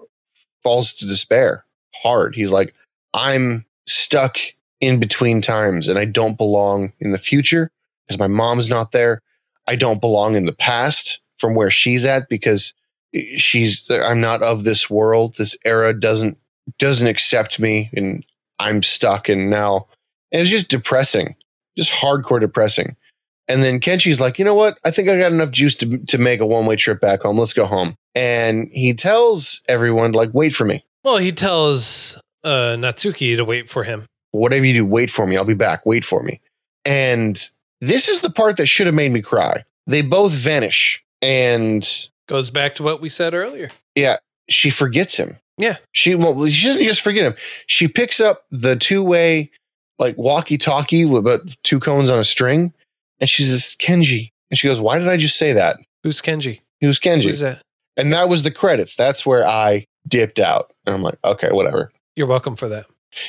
falls 0.63 0.93
to 0.93 1.07
despair 1.07 1.65
hard. 1.93 2.35
He's 2.35 2.51
like, 2.51 2.73
"I'm 3.13 3.65
stuck 3.87 4.37
in 4.79 4.99
between 4.99 5.41
times, 5.41 5.87
and 5.87 5.99
I 5.99 6.05
don't 6.05 6.37
belong 6.37 6.93
in 6.99 7.11
the 7.11 7.17
future 7.17 7.69
because 8.07 8.19
my 8.19 8.27
mom's 8.27 8.69
not 8.69 8.91
there. 8.91 9.21
I 9.67 9.75
don't 9.75 10.01
belong 10.01 10.35
in 10.35 10.45
the 10.45 10.53
past 10.53 11.19
from 11.37 11.53
where 11.53 11.69
she's 11.69 12.05
at 12.05 12.29
because 12.29 12.73
she's 13.35 13.89
I'm 13.89 14.21
not 14.21 14.41
of 14.41 14.63
this 14.63 14.89
world. 14.89 15.35
This 15.37 15.57
era 15.65 15.93
doesn't 15.93 16.37
doesn't 16.77 17.07
accept 17.07 17.59
me, 17.59 17.89
and 17.93 18.25
I'm 18.59 18.83
stuck. 18.83 19.29
And 19.29 19.49
now, 19.49 19.87
and 20.31 20.41
it's 20.41 20.49
just 20.49 20.69
depressing, 20.69 21.35
just 21.77 21.91
hardcore 21.91 22.39
depressing. 22.39 22.95
And 23.49 23.63
then 23.63 23.79
Kenshi's 23.79 24.21
like, 24.21 24.37
you 24.37 24.45
know 24.45 24.53
what? 24.53 24.77
I 24.85 24.91
think 24.91 25.09
I 25.09 25.19
got 25.19 25.33
enough 25.33 25.51
juice 25.51 25.75
to 25.77 25.97
to 26.05 26.17
make 26.17 26.39
a 26.39 26.45
one 26.45 26.65
way 26.65 26.75
trip 26.75 27.01
back 27.01 27.21
home. 27.21 27.37
Let's 27.37 27.53
go 27.53 27.65
home. 27.65 27.95
And 28.15 28.69
he 28.71 28.93
tells 28.93 29.61
everyone 29.67 30.11
like, 30.13 30.29
wait 30.33 30.53
for 30.53 30.65
me. 30.65 30.85
Well, 31.03 31.17
he 31.17 31.31
tells 31.31 32.17
uh, 32.43 32.77
Natsuki 32.77 33.35
to 33.35 33.43
wait 33.43 33.69
for 33.69 33.83
him. 33.83 34.05
Whatever 34.31 34.65
you 34.65 34.73
do, 34.73 34.85
wait 34.85 35.09
for 35.09 35.25
me. 35.25 35.35
I'll 35.35 35.43
be 35.43 35.55
back. 35.55 35.85
Wait 35.85 36.05
for 36.05 36.21
me. 36.21 36.39
And 36.85 37.49
this 37.81 38.07
is 38.07 38.21
the 38.21 38.29
part 38.29 38.57
that 38.57 38.67
should 38.67 38.85
have 38.85 38.95
made 38.95 39.11
me 39.11 39.21
cry. 39.21 39.63
They 39.87 40.03
both 40.03 40.31
vanish, 40.31 41.03
and 41.21 42.09
Goes 42.29 42.51
back 42.51 42.75
to 42.75 42.83
what 42.83 43.01
we 43.01 43.09
said 43.09 43.33
earlier. 43.33 43.69
Yeah. 43.95 44.17
She 44.49 44.69
forgets 44.69 45.17
him. 45.17 45.37
Yeah. 45.57 45.77
She 45.93 46.13
well, 46.13 46.47
she 46.47 46.67
doesn't 46.67 46.83
just 46.83 47.01
forget 47.01 47.25
him. 47.25 47.33
She 47.65 47.87
picks 47.87 48.19
up 48.19 48.45
the 48.51 48.75
two 48.75 49.01
way 49.01 49.49
like 49.97 50.15
walkie 50.15 50.59
talkie 50.59 51.05
with 51.05 51.21
about 51.21 51.41
two 51.63 51.79
cones 51.79 52.09
on 52.09 52.19
a 52.19 52.23
string 52.23 52.71
And 53.19 53.29
she 53.29 53.43
says, 53.43 53.75
Kenji. 53.79 54.31
And 54.49 54.57
she 54.57 54.67
goes, 54.67 54.79
Why 54.79 54.97
did 54.97 55.07
I 55.07 55.17
just 55.17 55.37
say 55.37 55.53
that? 55.53 55.77
Who's 56.03 56.21
Kenji? 56.21 56.61
Who's 56.81 56.99
Kenji. 56.99 57.25
Who's 57.25 57.39
that? 57.39 57.61
And 57.97 58.13
that 58.13 58.29
was 58.29 58.43
the 58.43 58.51
credits. 58.51 58.95
That's 58.95 59.25
where 59.25 59.45
I 59.45 59.85
dipped 60.07 60.39
out. 60.39 60.71
And 60.85 60.95
I'm 60.95 61.03
like, 61.03 61.17
okay, 61.23 61.49
whatever. 61.51 61.91
You're 62.15 62.27
welcome 62.27 62.55
for 62.55 62.67
that. 62.69 62.85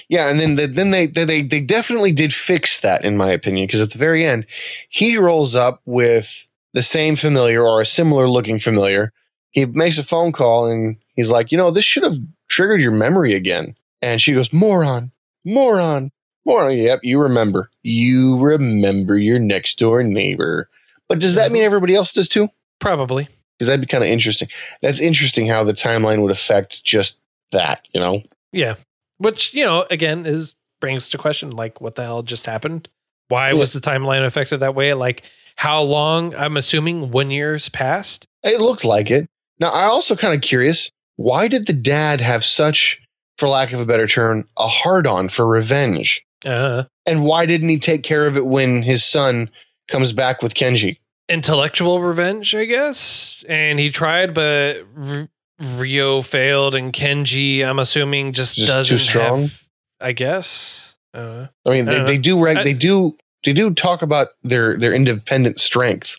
Yeah, 0.08 0.28
and 0.28 0.38
then 0.38 0.74
then 0.74 0.90
they 0.90 1.06
they 1.06 1.42
they 1.42 1.60
definitely 1.60 2.12
did 2.12 2.34
fix 2.34 2.80
that 2.80 3.02
in 3.04 3.16
my 3.16 3.30
opinion 3.30 3.66
because 3.66 3.80
at 3.80 3.92
the 3.92 3.98
very 3.98 4.26
end 4.26 4.46
he 4.90 5.16
rolls 5.16 5.56
up 5.56 5.80
with 5.86 6.48
the 6.74 6.82
same 6.82 7.16
familiar 7.16 7.62
or 7.62 7.80
a 7.80 7.86
similar 7.86 8.28
looking 8.28 8.60
familiar. 8.60 9.12
He 9.52 9.64
makes 9.64 9.96
a 9.96 10.02
phone 10.02 10.32
call 10.32 10.66
and 10.66 10.98
he's 11.14 11.30
like, 11.30 11.50
"You 11.50 11.56
know, 11.56 11.70
this 11.70 11.86
should 11.86 12.02
have 12.02 12.16
triggered 12.48 12.82
your 12.82 12.92
memory 12.92 13.32
again." 13.34 13.74
And 14.02 14.20
she 14.20 14.34
goes, 14.34 14.52
"Moron. 14.52 15.12
Moron. 15.46 16.12
Moron. 16.44 16.76
Yep, 16.76 17.00
you 17.02 17.20
remember. 17.20 17.70
You 17.82 18.38
remember 18.38 19.18
your 19.18 19.38
next 19.38 19.78
door 19.78 20.02
neighbor." 20.02 20.68
But 21.08 21.18
does 21.18 21.34
that 21.34 21.46
mm-hmm. 21.46 21.54
mean 21.54 21.62
everybody 21.64 21.94
else 21.94 22.12
does 22.12 22.28
too? 22.28 22.48
Probably. 22.78 23.28
Because 23.58 23.66
that'd 23.66 23.80
be 23.80 23.86
kind 23.86 24.04
of 24.04 24.08
interesting. 24.10 24.48
That's 24.80 25.00
interesting 25.00 25.46
how 25.46 25.64
the 25.64 25.72
timeline 25.72 26.22
would 26.22 26.30
affect 26.30 26.84
just 26.84 27.18
that, 27.52 27.86
you 27.92 28.00
know? 28.00 28.22
Yeah. 28.52 28.76
Which, 29.18 29.52
you 29.52 29.64
know, 29.64 29.86
again, 29.90 30.24
is 30.24 30.54
brings 30.80 31.10
to 31.10 31.18
question 31.18 31.50
like 31.50 31.80
what 31.80 31.96
the 31.96 32.04
hell 32.04 32.22
just 32.22 32.46
happened? 32.46 32.88
Why 33.28 33.48
Yeah. 33.48 33.54
was 33.54 33.72
the 33.72 33.80
timeline 33.80 34.24
affected 34.24 34.60
that 34.60 34.74
way? 34.74 34.94
Like 34.94 35.24
how 35.56 35.82
long? 35.82 36.34
I'm 36.34 36.56
assuming 36.56 37.10
one 37.10 37.30
year's 37.30 37.68
passed. 37.68 38.26
It 38.42 38.60
looked 38.60 38.84
like 38.84 39.10
it. 39.10 39.28
Now, 39.58 39.68
I 39.70 39.84
also 39.84 40.16
kind 40.16 40.34
of 40.34 40.40
curious 40.40 40.90
why 41.16 41.48
did 41.48 41.66
the 41.66 41.74
dad 41.74 42.22
have 42.22 42.46
such, 42.46 43.02
for 43.36 43.46
lack 43.46 43.74
of 43.74 43.80
a 43.80 43.84
better 43.84 44.06
term, 44.06 44.48
a 44.56 44.68
hard 44.68 45.06
on 45.06 45.28
for 45.28 45.46
revenge? 45.46 46.24
Uh, 46.44 46.84
And 47.06 47.22
why 47.24 47.46
didn't 47.46 47.68
he 47.68 47.78
take 47.78 48.02
care 48.02 48.26
of 48.26 48.36
it 48.36 48.46
when 48.46 48.82
his 48.82 49.04
son 49.04 49.50
comes 49.88 50.12
back 50.12 50.42
with 50.42 50.54
Kenji? 50.54 50.98
intellectual 51.28 52.02
revenge, 52.02 52.56
I 52.56 52.64
guess. 52.64 53.44
And 53.48 53.78
he 53.78 53.90
tried, 53.90 54.34
but 54.34 54.78
R- 55.00 55.28
Rio 55.60 56.22
failed, 56.22 56.74
and 56.74 56.92
Kenji, 56.92 57.64
I'm 57.64 57.78
assuming, 57.78 58.32
just, 58.32 58.56
Just 58.56 58.68
doesn't 58.68 58.98
too 58.98 59.02
strong? 59.02 59.42
have- 59.42 59.62
I 60.00 60.10
guess. 60.12 60.96
Uh, 61.14 61.46
I 61.66 61.70
mean, 61.70 61.84
they, 61.84 62.02
they 62.04 62.18
do 62.18 62.42
reg- 62.42 62.56
I- 62.56 62.64
they 62.64 62.72
do 62.72 63.16
they 63.44 63.52
do 63.52 63.72
talk 63.72 64.02
about 64.02 64.28
their 64.42 64.76
their 64.78 64.92
independent 64.94 65.60
strength. 65.60 66.16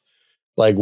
Like 0.58 0.76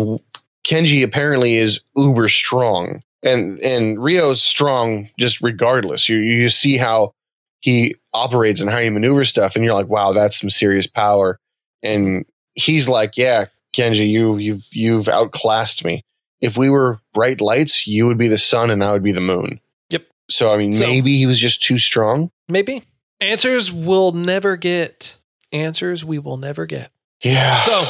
Kenji 0.66 1.04
apparently 1.04 1.56
is 1.56 1.80
uber 1.96 2.28
strong, 2.30 3.02
and 3.24 3.58
and 3.60 4.02
Rio's 4.04 4.44
strong 4.44 5.10
just 5.20 5.42
regardless. 5.42 6.10
You 6.10 6.18
you 6.18 6.50
see 6.50 6.78
how 6.78 7.14
he 7.62 7.96
operates 8.14 8.62
and 8.62 8.70
how 8.70 8.80
he 8.80 8.90
maneuvers 8.90 9.30
stuff, 9.30 9.56
and 9.56 9.64
you're 9.66 9.74
like, 9.74 9.88
wow, 9.88 10.14
that's 10.14 10.40
some 10.40 10.50
serious 10.50 10.88
power. 10.88 11.40
And 11.84 12.26
he's 12.56 12.88
like, 12.90 13.18
yeah, 13.18 13.46
Kenji, 13.74 14.10
you 14.10 14.38
you've 14.38 14.66
you've 14.72 15.08
outclassed 15.08 15.84
me. 15.86 16.04
If 16.42 16.58
we 16.58 16.70
were 16.70 17.00
bright 17.14 17.42
lights, 17.42 17.86
you 17.86 18.08
would 18.08 18.18
be 18.18 18.28
the 18.30 18.38
sun 18.38 18.70
and 18.70 18.84
I 18.84 18.92
would 18.94 19.04
be 19.04 19.12
the 19.12 19.20
moon. 19.22 19.60
Yep. 19.90 20.06
So 20.30 20.54
I 20.54 20.58
mean, 20.58 20.74
So- 20.74 20.88
maybe 20.88 21.18
he 21.18 21.26
was 21.26 21.40
just 21.40 21.62
too 21.64 21.78
strong. 21.80 22.32
maybe. 22.48 22.84
Answers 23.22 23.72
we'll 23.74 24.14
never 24.14 24.56
get. 24.56 25.18
Answers 25.52 26.06
we 26.06 26.20
will 26.20 26.38
never 26.38 26.66
get. 26.66 26.92
Yeah. 27.24 27.60
So- 27.62 27.86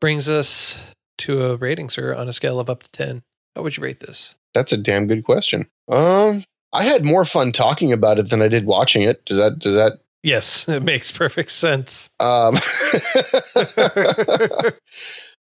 Brings 0.00 0.28
us 0.30 0.78
to 1.18 1.44
a 1.44 1.56
rating, 1.56 1.90
sir, 1.90 2.14
on 2.14 2.26
a 2.28 2.32
scale 2.32 2.58
of 2.58 2.70
up 2.70 2.82
to 2.84 2.90
10. 2.92 3.22
How 3.54 3.62
would 3.62 3.76
you 3.76 3.82
rate 3.82 4.00
this? 4.00 4.34
That's 4.54 4.72
a 4.72 4.78
damn 4.78 5.06
good 5.06 5.24
question. 5.24 5.68
Um, 5.88 6.44
I 6.72 6.84
had 6.84 7.04
more 7.04 7.24
fun 7.24 7.52
talking 7.52 7.92
about 7.92 8.18
it 8.18 8.30
than 8.30 8.42
I 8.42 8.48
did 8.48 8.66
watching 8.66 9.02
it. 9.02 9.24
Does 9.24 9.38
that 9.38 9.58
does 9.58 9.74
that 9.74 10.00
Yes, 10.22 10.68
it 10.68 10.82
makes 10.82 11.10
perfect 11.10 11.50
sense. 11.50 12.10
um 12.20 12.54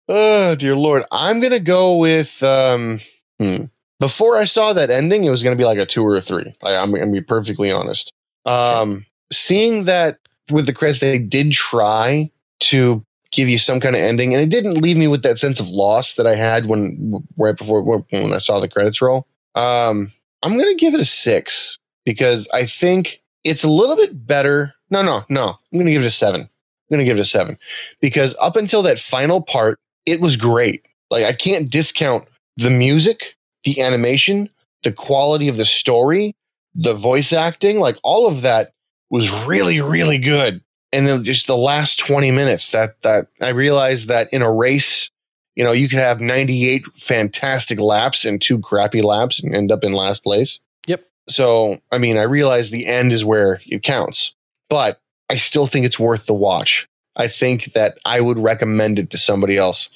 Oh 0.10 0.56
dear 0.56 0.76
lord. 0.76 1.04
I'm 1.12 1.40
gonna 1.40 1.60
go 1.60 1.98
with 1.98 2.42
um 2.44 3.00
hmm. 3.40 3.66
before 4.00 4.38
I 4.38 4.46
saw 4.46 4.74
that 4.74 4.90
ending, 4.90 5.24
it 5.24 5.30
was 5.30 5.44
gonna 5.44 5.56
be 5.56 5.66
like 5.66 5.78
a 5.78 5.86
two 5.86 6.04
or 6.04 6.16
a 6.16 6.22
three. 6.22 6.54
Like, 6.62 6.76
I'm 6.76 6.92
gonna 6.92 7.12
be 7.12 7.22
perfectly 7.22 7.72
honest. 7.72 8.12
Um 8.46 9.06
seeing 9.32 9.86
that 9.86 10.20
with 10.52 10.66
the 10.66 10.74
credits 10.74 11.00
they 11.00 11.20
did 11.20 11.52
try 11.52 12.32
to 12.62 13.04
give 13.32 13.50
you 13.50 13.58
some 13.58 13.80
kind 13.80 13.96
of 13.96 14.02
ending, 14.02 14.34
and 14.34 14.44
it 14.44 14.50
didn't 14.50 14.82
leave 14.82 14.98
me 14.98 15.08
with 15.08 15.24
that 15.24 15.40
sense 15.40 15.60
of 15.60 15.70
loss 15.70 16.16
that 16.16 16.28
I 16.28 16.36
had 16.36 16.68
when 16.68 17.24
right 17.38 17.58
before 17.58 17.82
when 17.84 18.34
I 18.34 18.38
saw 18.38 18.60
the 18.60 18.70
credits 18.70 19.02
roll. 19.02 19.28
Um, 19.56 20.12
I'm 20.44 20.58
gonna 20.58 20.76
give 20.76 20.94
it 20.94 21.00
a 21.00 21.06
six 21.06 21.80
because 22.06 22.48
I 22.54 22.66
think 22.66 23.22
it's 23.44 23.64
a 23.64 23.70
little 23.70 23.96
bit 23.96 24.28
better. 24.28 24.74
No, 24.89 25.02
no, 25.02 25.24
no. 25.30 25.58
I'm 25.72 25.80
gonna 25.80 25.91
give 25.91 26.04
it 26.04 26.08
a 26.08 26.12
seven. 26.12 26.41
I'm 26.41 26.50
gonna 26.91 27.06
give 27.06 27.18
it 27.18 27.22
a 27.22 27.26
seven 27.26 27.58
because 28.02 28.36
up 28.39 28.56
until 28.58 28.84
that 28.84 29.00
final 29.00 29.41
part, 29.41 29.80
it 30.06 30.20
was 30.20 30.36
great. 30.36 30.86
Like 31.10 31.24
I 31.24 31.32
can't 31.34 31.70
discount 31.70 32.28
the 32.58 32.70
music, 32.70 33.36
the 33.64 33.82
animation, 33.82 34.50
the 34.84 34.91
quality 34.91 35.48
of 35.48 35.56
the 35.56 35.66
story, 35.66 36.36
the 36.76 36.94
voice 36.94 37.32
acting, 37.32 37.80
like 37.80 37.98
all 38.04 38.28
of 38.28 38.41
that 38.41 38.74
was 39.10 39.32
really, 39.46 39.80
really 39.80 40.18
good. 40.18 40.62
And 40.91 41.08
then 41.08 41.24
just 41.24 41.48
the 41.48 41.58
last 41.58 42.00
20 42.00 42.32
minutes 42.32 42.72
that 42.72 43.02
that 43.04 43.28
I 43.41 43.50
realized 43.50 44.10
that 44.10 44.32
in 44.34 44.41
a 44.41 44.52
race, 44.52 45.10
you 45.56 45.64
know, 45.64 45.72
you 45.72 45.88
could 45.88 45.99
have 45.99 46.20
98 46.20 46.86
fantastic 46.97 47.80
laps 47.80 48.26
and 48.26 48.41
two 48.41 48.60
crappy 48.60 49.01
laps 49.01 49.41
and 49.41 49.54
end 49.54 49.72
up 49.72 49.84
in 49.84 49.93
last 49.93 50.24
place. 50.24 50.60
Yep. 50.88 51.06
So, 51.30 51.80
I 51.91 51.97
mean, 51.97 52.18
I 52.18 52.24
realize 52.24 52.70
the 52.70 52.88
end 52.88 53.12
is 53.12 53.24
where 53.24 53.62
it 53.66 53.84
counts, 53.84 54.34
but 54.70 54.99
I 55.30 55.36
still 55.36 55.68
think 55.68 55.86
it's 55.86 55.99
worth 55.99 56.26
the 56.26 56.34
watch. 56.34 56.88
I 57.16 57.28
think 57.28 57.74
that 57.74 57.97
I 58.06 58.22
would 58.22 58.39
recommend 58.39 58.99
it 58.99 59.12
to 59.12 59.18
somebody 59.18 59.58
else 59.58 59.89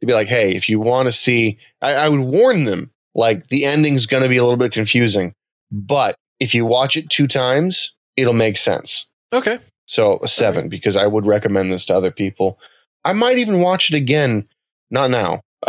to 0.00 0.06
be 0.06 0.12
like, 0.12 0.28
hey, 0.28 0.54
if 0.54 0.68
you 0.68 0.80
want 0.80 1.06
to 1.06 1.12
see, 1.12 1.58
I, 1.80 1.94
I 1.94 2.08
would 2.08 2.20
warn 2.20 2.64
them 2.64 2.90
like 3.14 3.48
the 3.48 3.64
ending's 3.64 4.06
going 4.06 4.24
to 4.24 4.28
be 4.28 4.36
a 4.36 4.42
little 4.42 4.56
bit 4.56 4.72
confusing, 4.72 5.34
but 5.70 6.16
if 6.40 6.54
you 6.54 6.66
watch 6.66 6.96
it 6.96 7.10
two 7.10 7.28
times, 7.28 7.92
it'll 8.16 8.32
make 8.32 8.56
sense. 8.56 9.06
Okay. 9.32 9.58
So 9.86 10.18
a 10.22 10.28
seven 10.28 10.68
because 10.68 10.96
I 10.96 11.06
would 11.06 11.26
recommend 11.26 11.72
this 11.72 11.84
to 11.86 11.94
other 11.94 12.10
people. 12.10 12.58
I 13.04 13.12
might 13.12 13.38
even 13.38 13.60
watch 13.60 13.90
it 13.90 13.96
again, 13.96 14.48
not 14.94 15.10
now, 15.10 15.42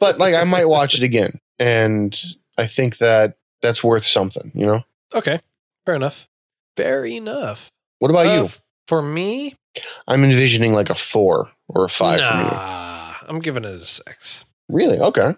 but 0.00 0.16
like 0.18 0.34
I 0.34 0.44
might 0.44 0.66
watch 0.66 0.94
it 0.94 1.02
again, 1.02 1.38
and 1.58 2.20
I 2.58 2.66
think 2.66 2.98
that 2.98 3.36
that's 3.62 3.82
worth 3.82 4.04
something. 4.04 4.50
You 4.54 4.66
know. 4.66 4.84
okay. 5.14 5.40
Fair 5.86 5.94
enough. 5.94 6.26
Fair 6.76 7.04
enough. 7.06 7.70
What 8.00 8.10
about 8.10 8.26
Uh, 8.26 8.42
you? 8.42 8.48
For 8.88 9.00
me, 9.02 9.54
I'm 10.06 10.22
envisioning 10.24 10.72
like 10.72 10.90
a 10.90 10.94
four 10.94 11.48
or 11.68 11.84
a 11.84 11.88
five 11.88 12.20
for 12.20 12.36
me. 12.36 12.42
nah, 12.44 13.12
I'm 13.28 13.38
giving 13.40 13.64
it 13.64 13.82
a 13.82 13.86
six. 13.86 14.44
Really? 14.68 14.98
Okay. 14.98 15.34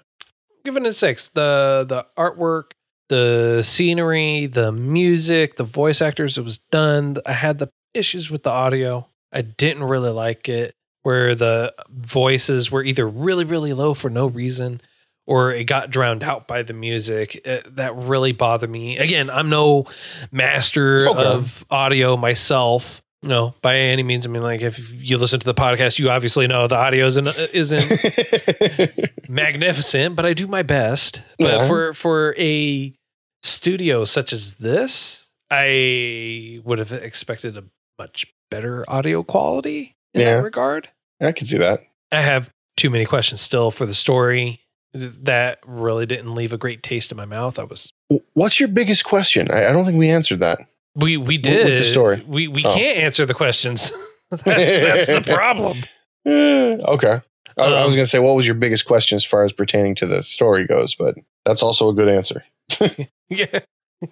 giving 0.64 0.84
it 0.84 0.88
a 0.88 0.94
six. 0.94 1.28
The 1.28 1.84
the 1.88 2.06
artwork, 2.18 2.72
the 3.08 3.62
scenery, 3.62 4.46
the 4.46 4.72
music, 4.72 5.56
the 5.56 5.64
voice 5.64 6.00
actors. 6.02 6.36
It 6.38 6.44
was 6.44 6.58
done. 6.58 7.16
I 7.26 7.32
had 7.32 7.58
the 7.58 7.68
issues 7.94 8.30
with 8.30 8.42
the 8.42 8.50
audio. 8.50 9.06
I 9.32 9.42
didn't 9.42 9.84
really 9.84 10.10
like 10.10 10.48
it, 10.48 10.74
where 11.02 11.34
the 11.34 11.72
voices 11.90 12.70
were 12.70 12.82
either 12.82 13.06
really 13.08 13.44
really 13.44 13.72
low 13.72 13.94
for 13.94 14.10
no 14.10 14.26
reason, 14.26 14.80
or 15.26 15.52
it 15.52 15.64
got 15.64 15.90
drowned 15.90 16.22
out 16.24 16.48
by 16.48 16.62
the 16.62 16.72
music. 16.74 17.36
It- 17.46 17.76
that 17.76 17.94
really 17.96 18.32
bothered 18.32 18.70
me. 18.70 18.98
Again, 18.98 19.30
I'm 19.30 19.48
no 19.48 19.86
master 20.32 21.08
Okay. 21.08 21.22
of 21.24 21.64
audio 21.70 22.16
myself. 22.16 23.02
No, 23.20 23.52
by 23.62 23.74
any 23.76 24.04
means. 24.04 24.26
I 24.26 24.28
mean, 24.28 24.42
like 24.42 24.62
if 24.62 24.92
you 24.92 25.18
listen 25.18 25.40
to 25.40 25.44
the 25.44 25.52
podcast, 25.54 25.98
you 25.98 26.08
obviously 26.08 26.46
know 26.46 26.68
the 26.68 26.76
audio 26.76 27.04
isn't 27.06 27.26
isn't 27.52 27.82
magnificent, 29.28 30.14
but 30.16 30.24
I 30.24 30.34
do 30.34 30.46
my 30.46 30.62
best. 30.62 31.22
But 31.38 31.60
Yeah. 31.62 31.66
for 31.66 31.92
for 31.94 32.34
a 32.38 32.94
studio 33.42 34.04
such 34.04 34.32
as 34.32 34.54
this, 34.56 35.26
I 35.50 36.60
would 36.64 36.78
have 36.78 36.92
expected 36.92 37.56
a 37.56 37.64
much 37.98 38.26
better 38.50 38.84
audio 38.88 39.22
quality 39.24 39.96
in 40.20 40.26
Yeah. 40.26 40.36
that 40.36 40.42
regard. 40.44 40.88
I 41.20 41.32
can 41.32 41.46
see 41.46 41.58
that. 41.58 41.80
I 42.12 42.20
have 42.20 42.50
too 42.76 42.90
many 42.90 43.04
questions 43.04 43.40
still 43.40 43.70
for 43.70 43.86
the 43.86 43.94
story. 43.94 44.60
That 44.94 45.58
really 45.66 46.06
didn't 46.06 46.34
leave 46.34 46.52
a 46.52 46.58
great 46.58 46.82
taste 46.82 47.10
in 47.10 47.16
my 47.16 47.26
mouth. 47.26 47.58
I 47.58 47.64
was 47.64 47.92
What's 48.34 48.58
your 48.58 48.68
biggest 48.68 49.04
question? 49.04 49.50
I, 49.50 49.66
I 49.68 49.72
don't 49.72 49.84
think 49.84 49.98
we 49.98 50.08
answered 50.08 50.40
that. 50.40 50.58
we 50.96 51.16
we 51.16 51.36
did 51.38 51.66
with 51.66 51.78
the 51.78 51.84
story. 51.84 52.24
We 52.26 52.48
we 52.48 52.64
Oh. 52.64 52.74
can't 52.74 52.98
answer 52.98 53.26
the 53.26 53.34
questions. 53.34 53.92
that's, 54.30 54.42
that's 54.44 55.06
the 55.06 55.22
problem. 55.34 55.78
okay. 56.26 57.20
I, 57.56 57.62
I 57.62 57.64
was 57.64 57.74
Um, 57.74 57.96
going 57.96 57.96
to 57.98 58.06
say, 58.06 58.18
what 58.18 58.36
was 58.36 58.46
your 58.46 58.54
biggest 58.54 58.86
question 58.86 59.16
as 59.16 59.24
far 59.24 59.44
as 59.44 59.52
pertaining 59.52 59.94
to 59.96 60.06
the 60.06 60.22
story 60.22 60.66
goes? 60.66 60.94
But 60.94 61.16
that's 61.44 61.62
also 61.62 61.88
a 61.88 61.94
good 61.94 62.08
answer. 62.08 62.44
yeah, 63.28 63.60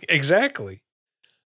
exactly. 0.09 0.83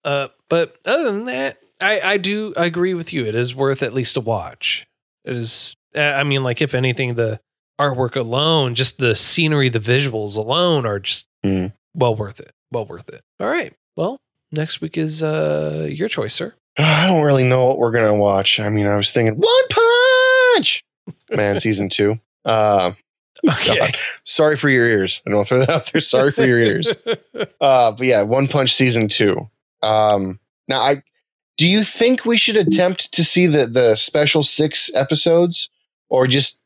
Uh, 0.03 0.27
but 0.49 0.75
other 0.85 1.05
than 1.11 1.25
that, 1.25 1.57
I 1.81 1.99
I 2.01 2.17
do 2.17 2.53
agree 2.57 2.93
with 2.93 3.13
you. 3.13 3.25
It 3.25 3.35
is 3.35 3.55
worth 3.55 3.83
at 3.83 3.93
least 3.93 4.17
a 4.17 4.21
watch. 4.21 4.87
It 5.25 5.35
is. 5.35 5.75
I 5.95 6.23
mean, 6.23 6.43
like 6.43 6.61
if 6.61 6.73
anything, 6.75 7.15
the 7.15 7.39
artwork 7.79 8.15
alone, 8.15 8.75
just 8.75 8.97
the 8.97 9.15
scenery, 9.15 9.69
the 9.69 9.79
visuals 9.79 10.35
alone, 10.37 10.85
are 10.85 10.99
just 10.99 11.27
Mm. 11.45 11.71
well 11.93 12.15
worth 12.15 12.39
it. 12.39 12.51
Well 12.71 12.85
worth 12.85 13.09
it. 13.09 13.21
All 13.39 13.47
right. 13.47 13.73
Well, 13.95 14.19
next 14.51 14.81
week 14.81 14.97
is 14.97 15.21
uh 15.23 15.87
your 15.89 16.09
choice, 16.09 16.33
sir. 16.33 16.53
I 16.77 17.05
don't 17.07 17.23
really 17.23 17.47
know 17.47 17.65
what 17.65 17.77
we're 17.77 17.91
going 17.91 18.07
to 18.11 18.19
watch. 18.19 18.59
I 18.59 18.69
mean, 18.69 18.87
I 18.87 18.95
was 18.95 19.11
thinking 19.11 19.35
One 19.35 19.67
Punch. 19.69 20.83
Punch 21.05 21.37
Man 21.37 21.59
season 21.59 21.89
two. 21.89 22.19
Uh, 22.45 22.91
Okay. 23.47 23.77
God. 23.77 23.95
sorry 24.23 24.57
for 24.57 24.67
your 24.67 24.87
ears. 24.89 25.21
I 25.27 25.29
don't 25.29 25.47
throw 25.47 25.59
that 25.59 25.69
out 25.69 25.91
there. 25.93 26.01
Sorry 26.01 26.31
for 26.31 26.43
your 26.43 26.57
ears. 26.59 26.91
Uh, 27.61 27.91
but 27.91 28.01
yeah, 28.07 28.23
One 28.23 28.47
Punch 28.47 28.73
season 28.73 29.07
two. 29.07 29.47
Um, 29.83 30.39
now, 30.67 30.81
I 30.81 31.03
do 31.57 31.67
you 31.67 31.83
think 31.83 32.25
we 32.25 32.37
should 32.37 32.55
attempt 32.57 33.11
to 33.13 33.23
see 33.23 33.47
the 33.47 33.67
the 33.67 33.95
special 33.95 34.43
six 34.43 34.89
episodes, 34.93 35.69
or 36.09 36.27
just 36.27 36.59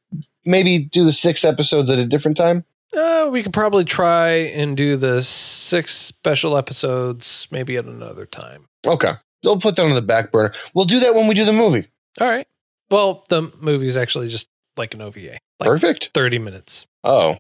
maybe 0.46 0.80
do 0.80 1.04
the 1.06 1.14
six 1.14 1.44
episodes 1.46 1.90
at 1.90 1.98
a 2.00 2.06
different 2.06 2.38
time? 2.38 2.66
Uh, 2.96 3.30
we 3.32 3.42
could 3.42 3.54
probably 3.54 3.86
try 3.86 4.30
and 4.30 4.76
do 4.76 4.98
the 4.98 5.24
six 5.24 5.96
special 5.96 6.58
episodes 6.58 7.48
maybe 7.50 7.78
at 7.78 7.86
another 7.86 8.26
time. 8.26 8.68
Okay, 8.86 9.14
we'll 9.44 9.60
put 9.60 9.78
that 9.78 9.86
on 9.86 9.94
the 9.96 10.02
back 10.02 10.32
burner. 10.32 10.54
We'll 10.74 10.86
do 10.86 11.00
that 11.00 11.16
when 11.16 11.28
we 11.28 11.34
do 11.34 11.46
the 11.46 11.54
movie. 11.54 11.88
All 12.20 12.28
right. 12.28 12.48
Well, 12.90 13.24
the 13.30 13.50
movie 13.62 13.88
is 13.88 13.96
actually 13.96 14.28
just 14.28 14.50
like 14.76 14.94
an 14.94 15.02
OVA, 15.02 15.38
like 15.60 15.68
Perfect. 15.70 16.12
30 16.14 16.40
minutes. 16.40 16.86
Oh, 17.06 17.38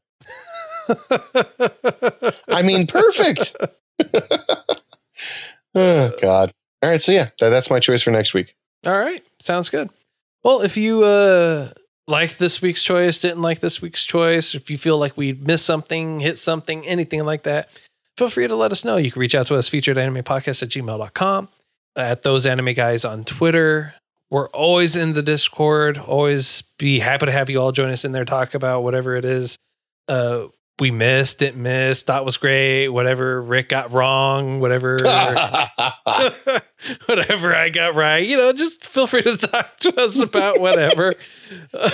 I 2.47 2.61
mean, 2.63 2.87
perfect. 2.87 3.53
oh 5.75 6.11
God. 6.21 6.53
All 6.84 6.89
right, 6.89 7.01
so 7.01 7.11
yeah, 7.11 7.29
that, 7.39 7.49
that's 7.49 7.69
my 7.69 7.79
choice 7.79 8.01
for 8.01 8.11
next 8.11 8.34
week. 8.34 8.55
All 8.86 8.97
right. 8.97 9.23
Sounds 9.39 9.69
good. 9.69 9.89
Well, 10.43 10.61
if 10.61 10.75
you 10.77 11.03
uh 11.03 11.69
like 12.07 12.38
this 12.38 12.61
week's 12.61 12.84
choice, 12.84 13.19
didn't 13.19 13.41
like 13.41 13.59
this 13.59 13.82
week's 13.82 14.03
choice, 14.03 14.55
if 14.55 14.69
you 14.69 14.77
feel 14.77 14.97
like 14.97 15.15
we 15.15 15.34
missed 15.34 15.65
something, 15.65 16.19
hit 16.19 16.39
something, 16.39 16.86
anything 16.88 17.23
like 17.23 17.43
that, 17.43 17.69
feel 18.17 18.27
free 18.27 18.47
to 18.47 18.55
let 18.55 18.71
us 18.71 18.84
know. 18.84 18.97
You 18.97 19.11
can 19.11 19.19
reach 19.19 19.36
out 19.36 19.47
to 19.47 19.55
us, 19.55 19.67
featured 19.69 19.97
anime 19.97 20.23
podcast 20.23 20.63
at 20.63 20.69
gmail.com, 20.69 21.49
at 21.95 22.23
those 22.23 22.45
anime 22.47 22.73
guys 22.73 23.05
on 23.05 23.23
Twitter. 23.23 23.93
We're 24.32 24.49
always 24.49 24.95
in 24.95 25.13
the 25.13 25.21
Discord. 25.21 25.99
Always 25.99 26.63
be 26.79 26.99
happy 26.99 27.27
to 27.27 27.32
have 27.32 27.49
you 27.49 27.61
all 27.61 27.71
join 27.71 27.91
us 27.91 28.03
in 28.03 28.13
there, 28.13 28.25
talk 28.25 28.55
about 28.55 28.82
whatever 28.84 29.15
it 29.15 29.25
is 29.25 29.57
uh 30.07 30.47
we 30.82 30.89
missed, 30.89 31.38
didn't 31.38 31.61
miss, 31.61 32.01
thought 32.01 32.25
was 32.25 32.38
great, 32.38 32.89
whatever 32.89 33.39
Rick 33.39 33.69
got 33.69 33.91
wrong, 33.91 34.59
whatever 34.59 34.95
whatever 37.05 37.55
I 37.55 37.69
got 37.69 37.93
right. 37.93 38.27
You 38.27 38.36
know, 38.36 38.51
just 38.51 38.84
feel 38.84 39.05
free 39.05 39.21
to 39.21 39.38
talk 39.38 39.77
to 39.77 40.01
us 40.01 40.19
about 40.19 40.59
whatever. 40.59 41.13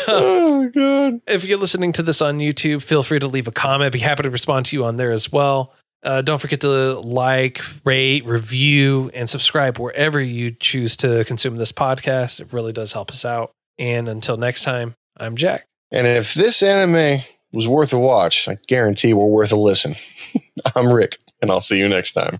oh 0.07 0.71
God. 0.73 1.19
if 1.27 1.43
you're 1.43 1.57
listening 1.57 1.91
to 1.93 2.01
this 2.01 2.21
on 2.21 2.39
YouTube, 2.39 2.81
feel 2.81 3.03
free 3.03 3.19
to 3.19 3.27
leave 3.27 3.49
a 3.49 3.51
comment. 3.51 3.91
Be 3.91 3.99
happy 3.99 4.23
to 4.23 4.29
respond 4.29 4.67
to 4.67 4.77
you 4.77 4.85
on 4.85 4.95
there 4.95 5.11
as 5.11 5.29
well. 5.29 5.73
Uh, 6.01 6.21
don't 6.21 6.39
forget 6.39 6.61
to 6.61 6.93
like, 7.01 7.59
rate, 7.83 8.25
review, 8.25 9.11
and 9.13 9.29
subscribe 9.29 9.79
wherever 9.79 10.21
you 10.21 10.51
choose 10.51 10.95
to 10.97 11.25
consume 11.25 11.57
this 11.57 11.73
podcast. 11.73 12.39
It 12.39 12.53
really 12.53 12.71
does 12.71 12.93
help 12.93 13.11
us 13.11 13.25
out. 13.25 13.51
And 13.77 14.07
until 14.07 14.37
next 14.37 14.63
time, 14.63 14.95
I'm 15.17 15.35
Jack. 15.35 15.65
And 15.91 16.07
if 16.07 16.33
this 16.33 16.63
anime 16.63 17.23
was 17.53 17.67
worth 17.67 17.93
a 17.93 17.99
watch, 17.99 18.47
I 18.47 18.57
guarantee 18.67 19.13
we're 19.13 19.25
worth 19.25 19.51
a 19.51 19.55
listen. 19.55 19.95
I'm 20.75 20.91
Rick, 20.91 21.17
and 21.41 21.51
I'll 21.51 21.61
see 21.61 21.77
you 21.77 21.87
next 21.87 22.13
time. 22.13 22.39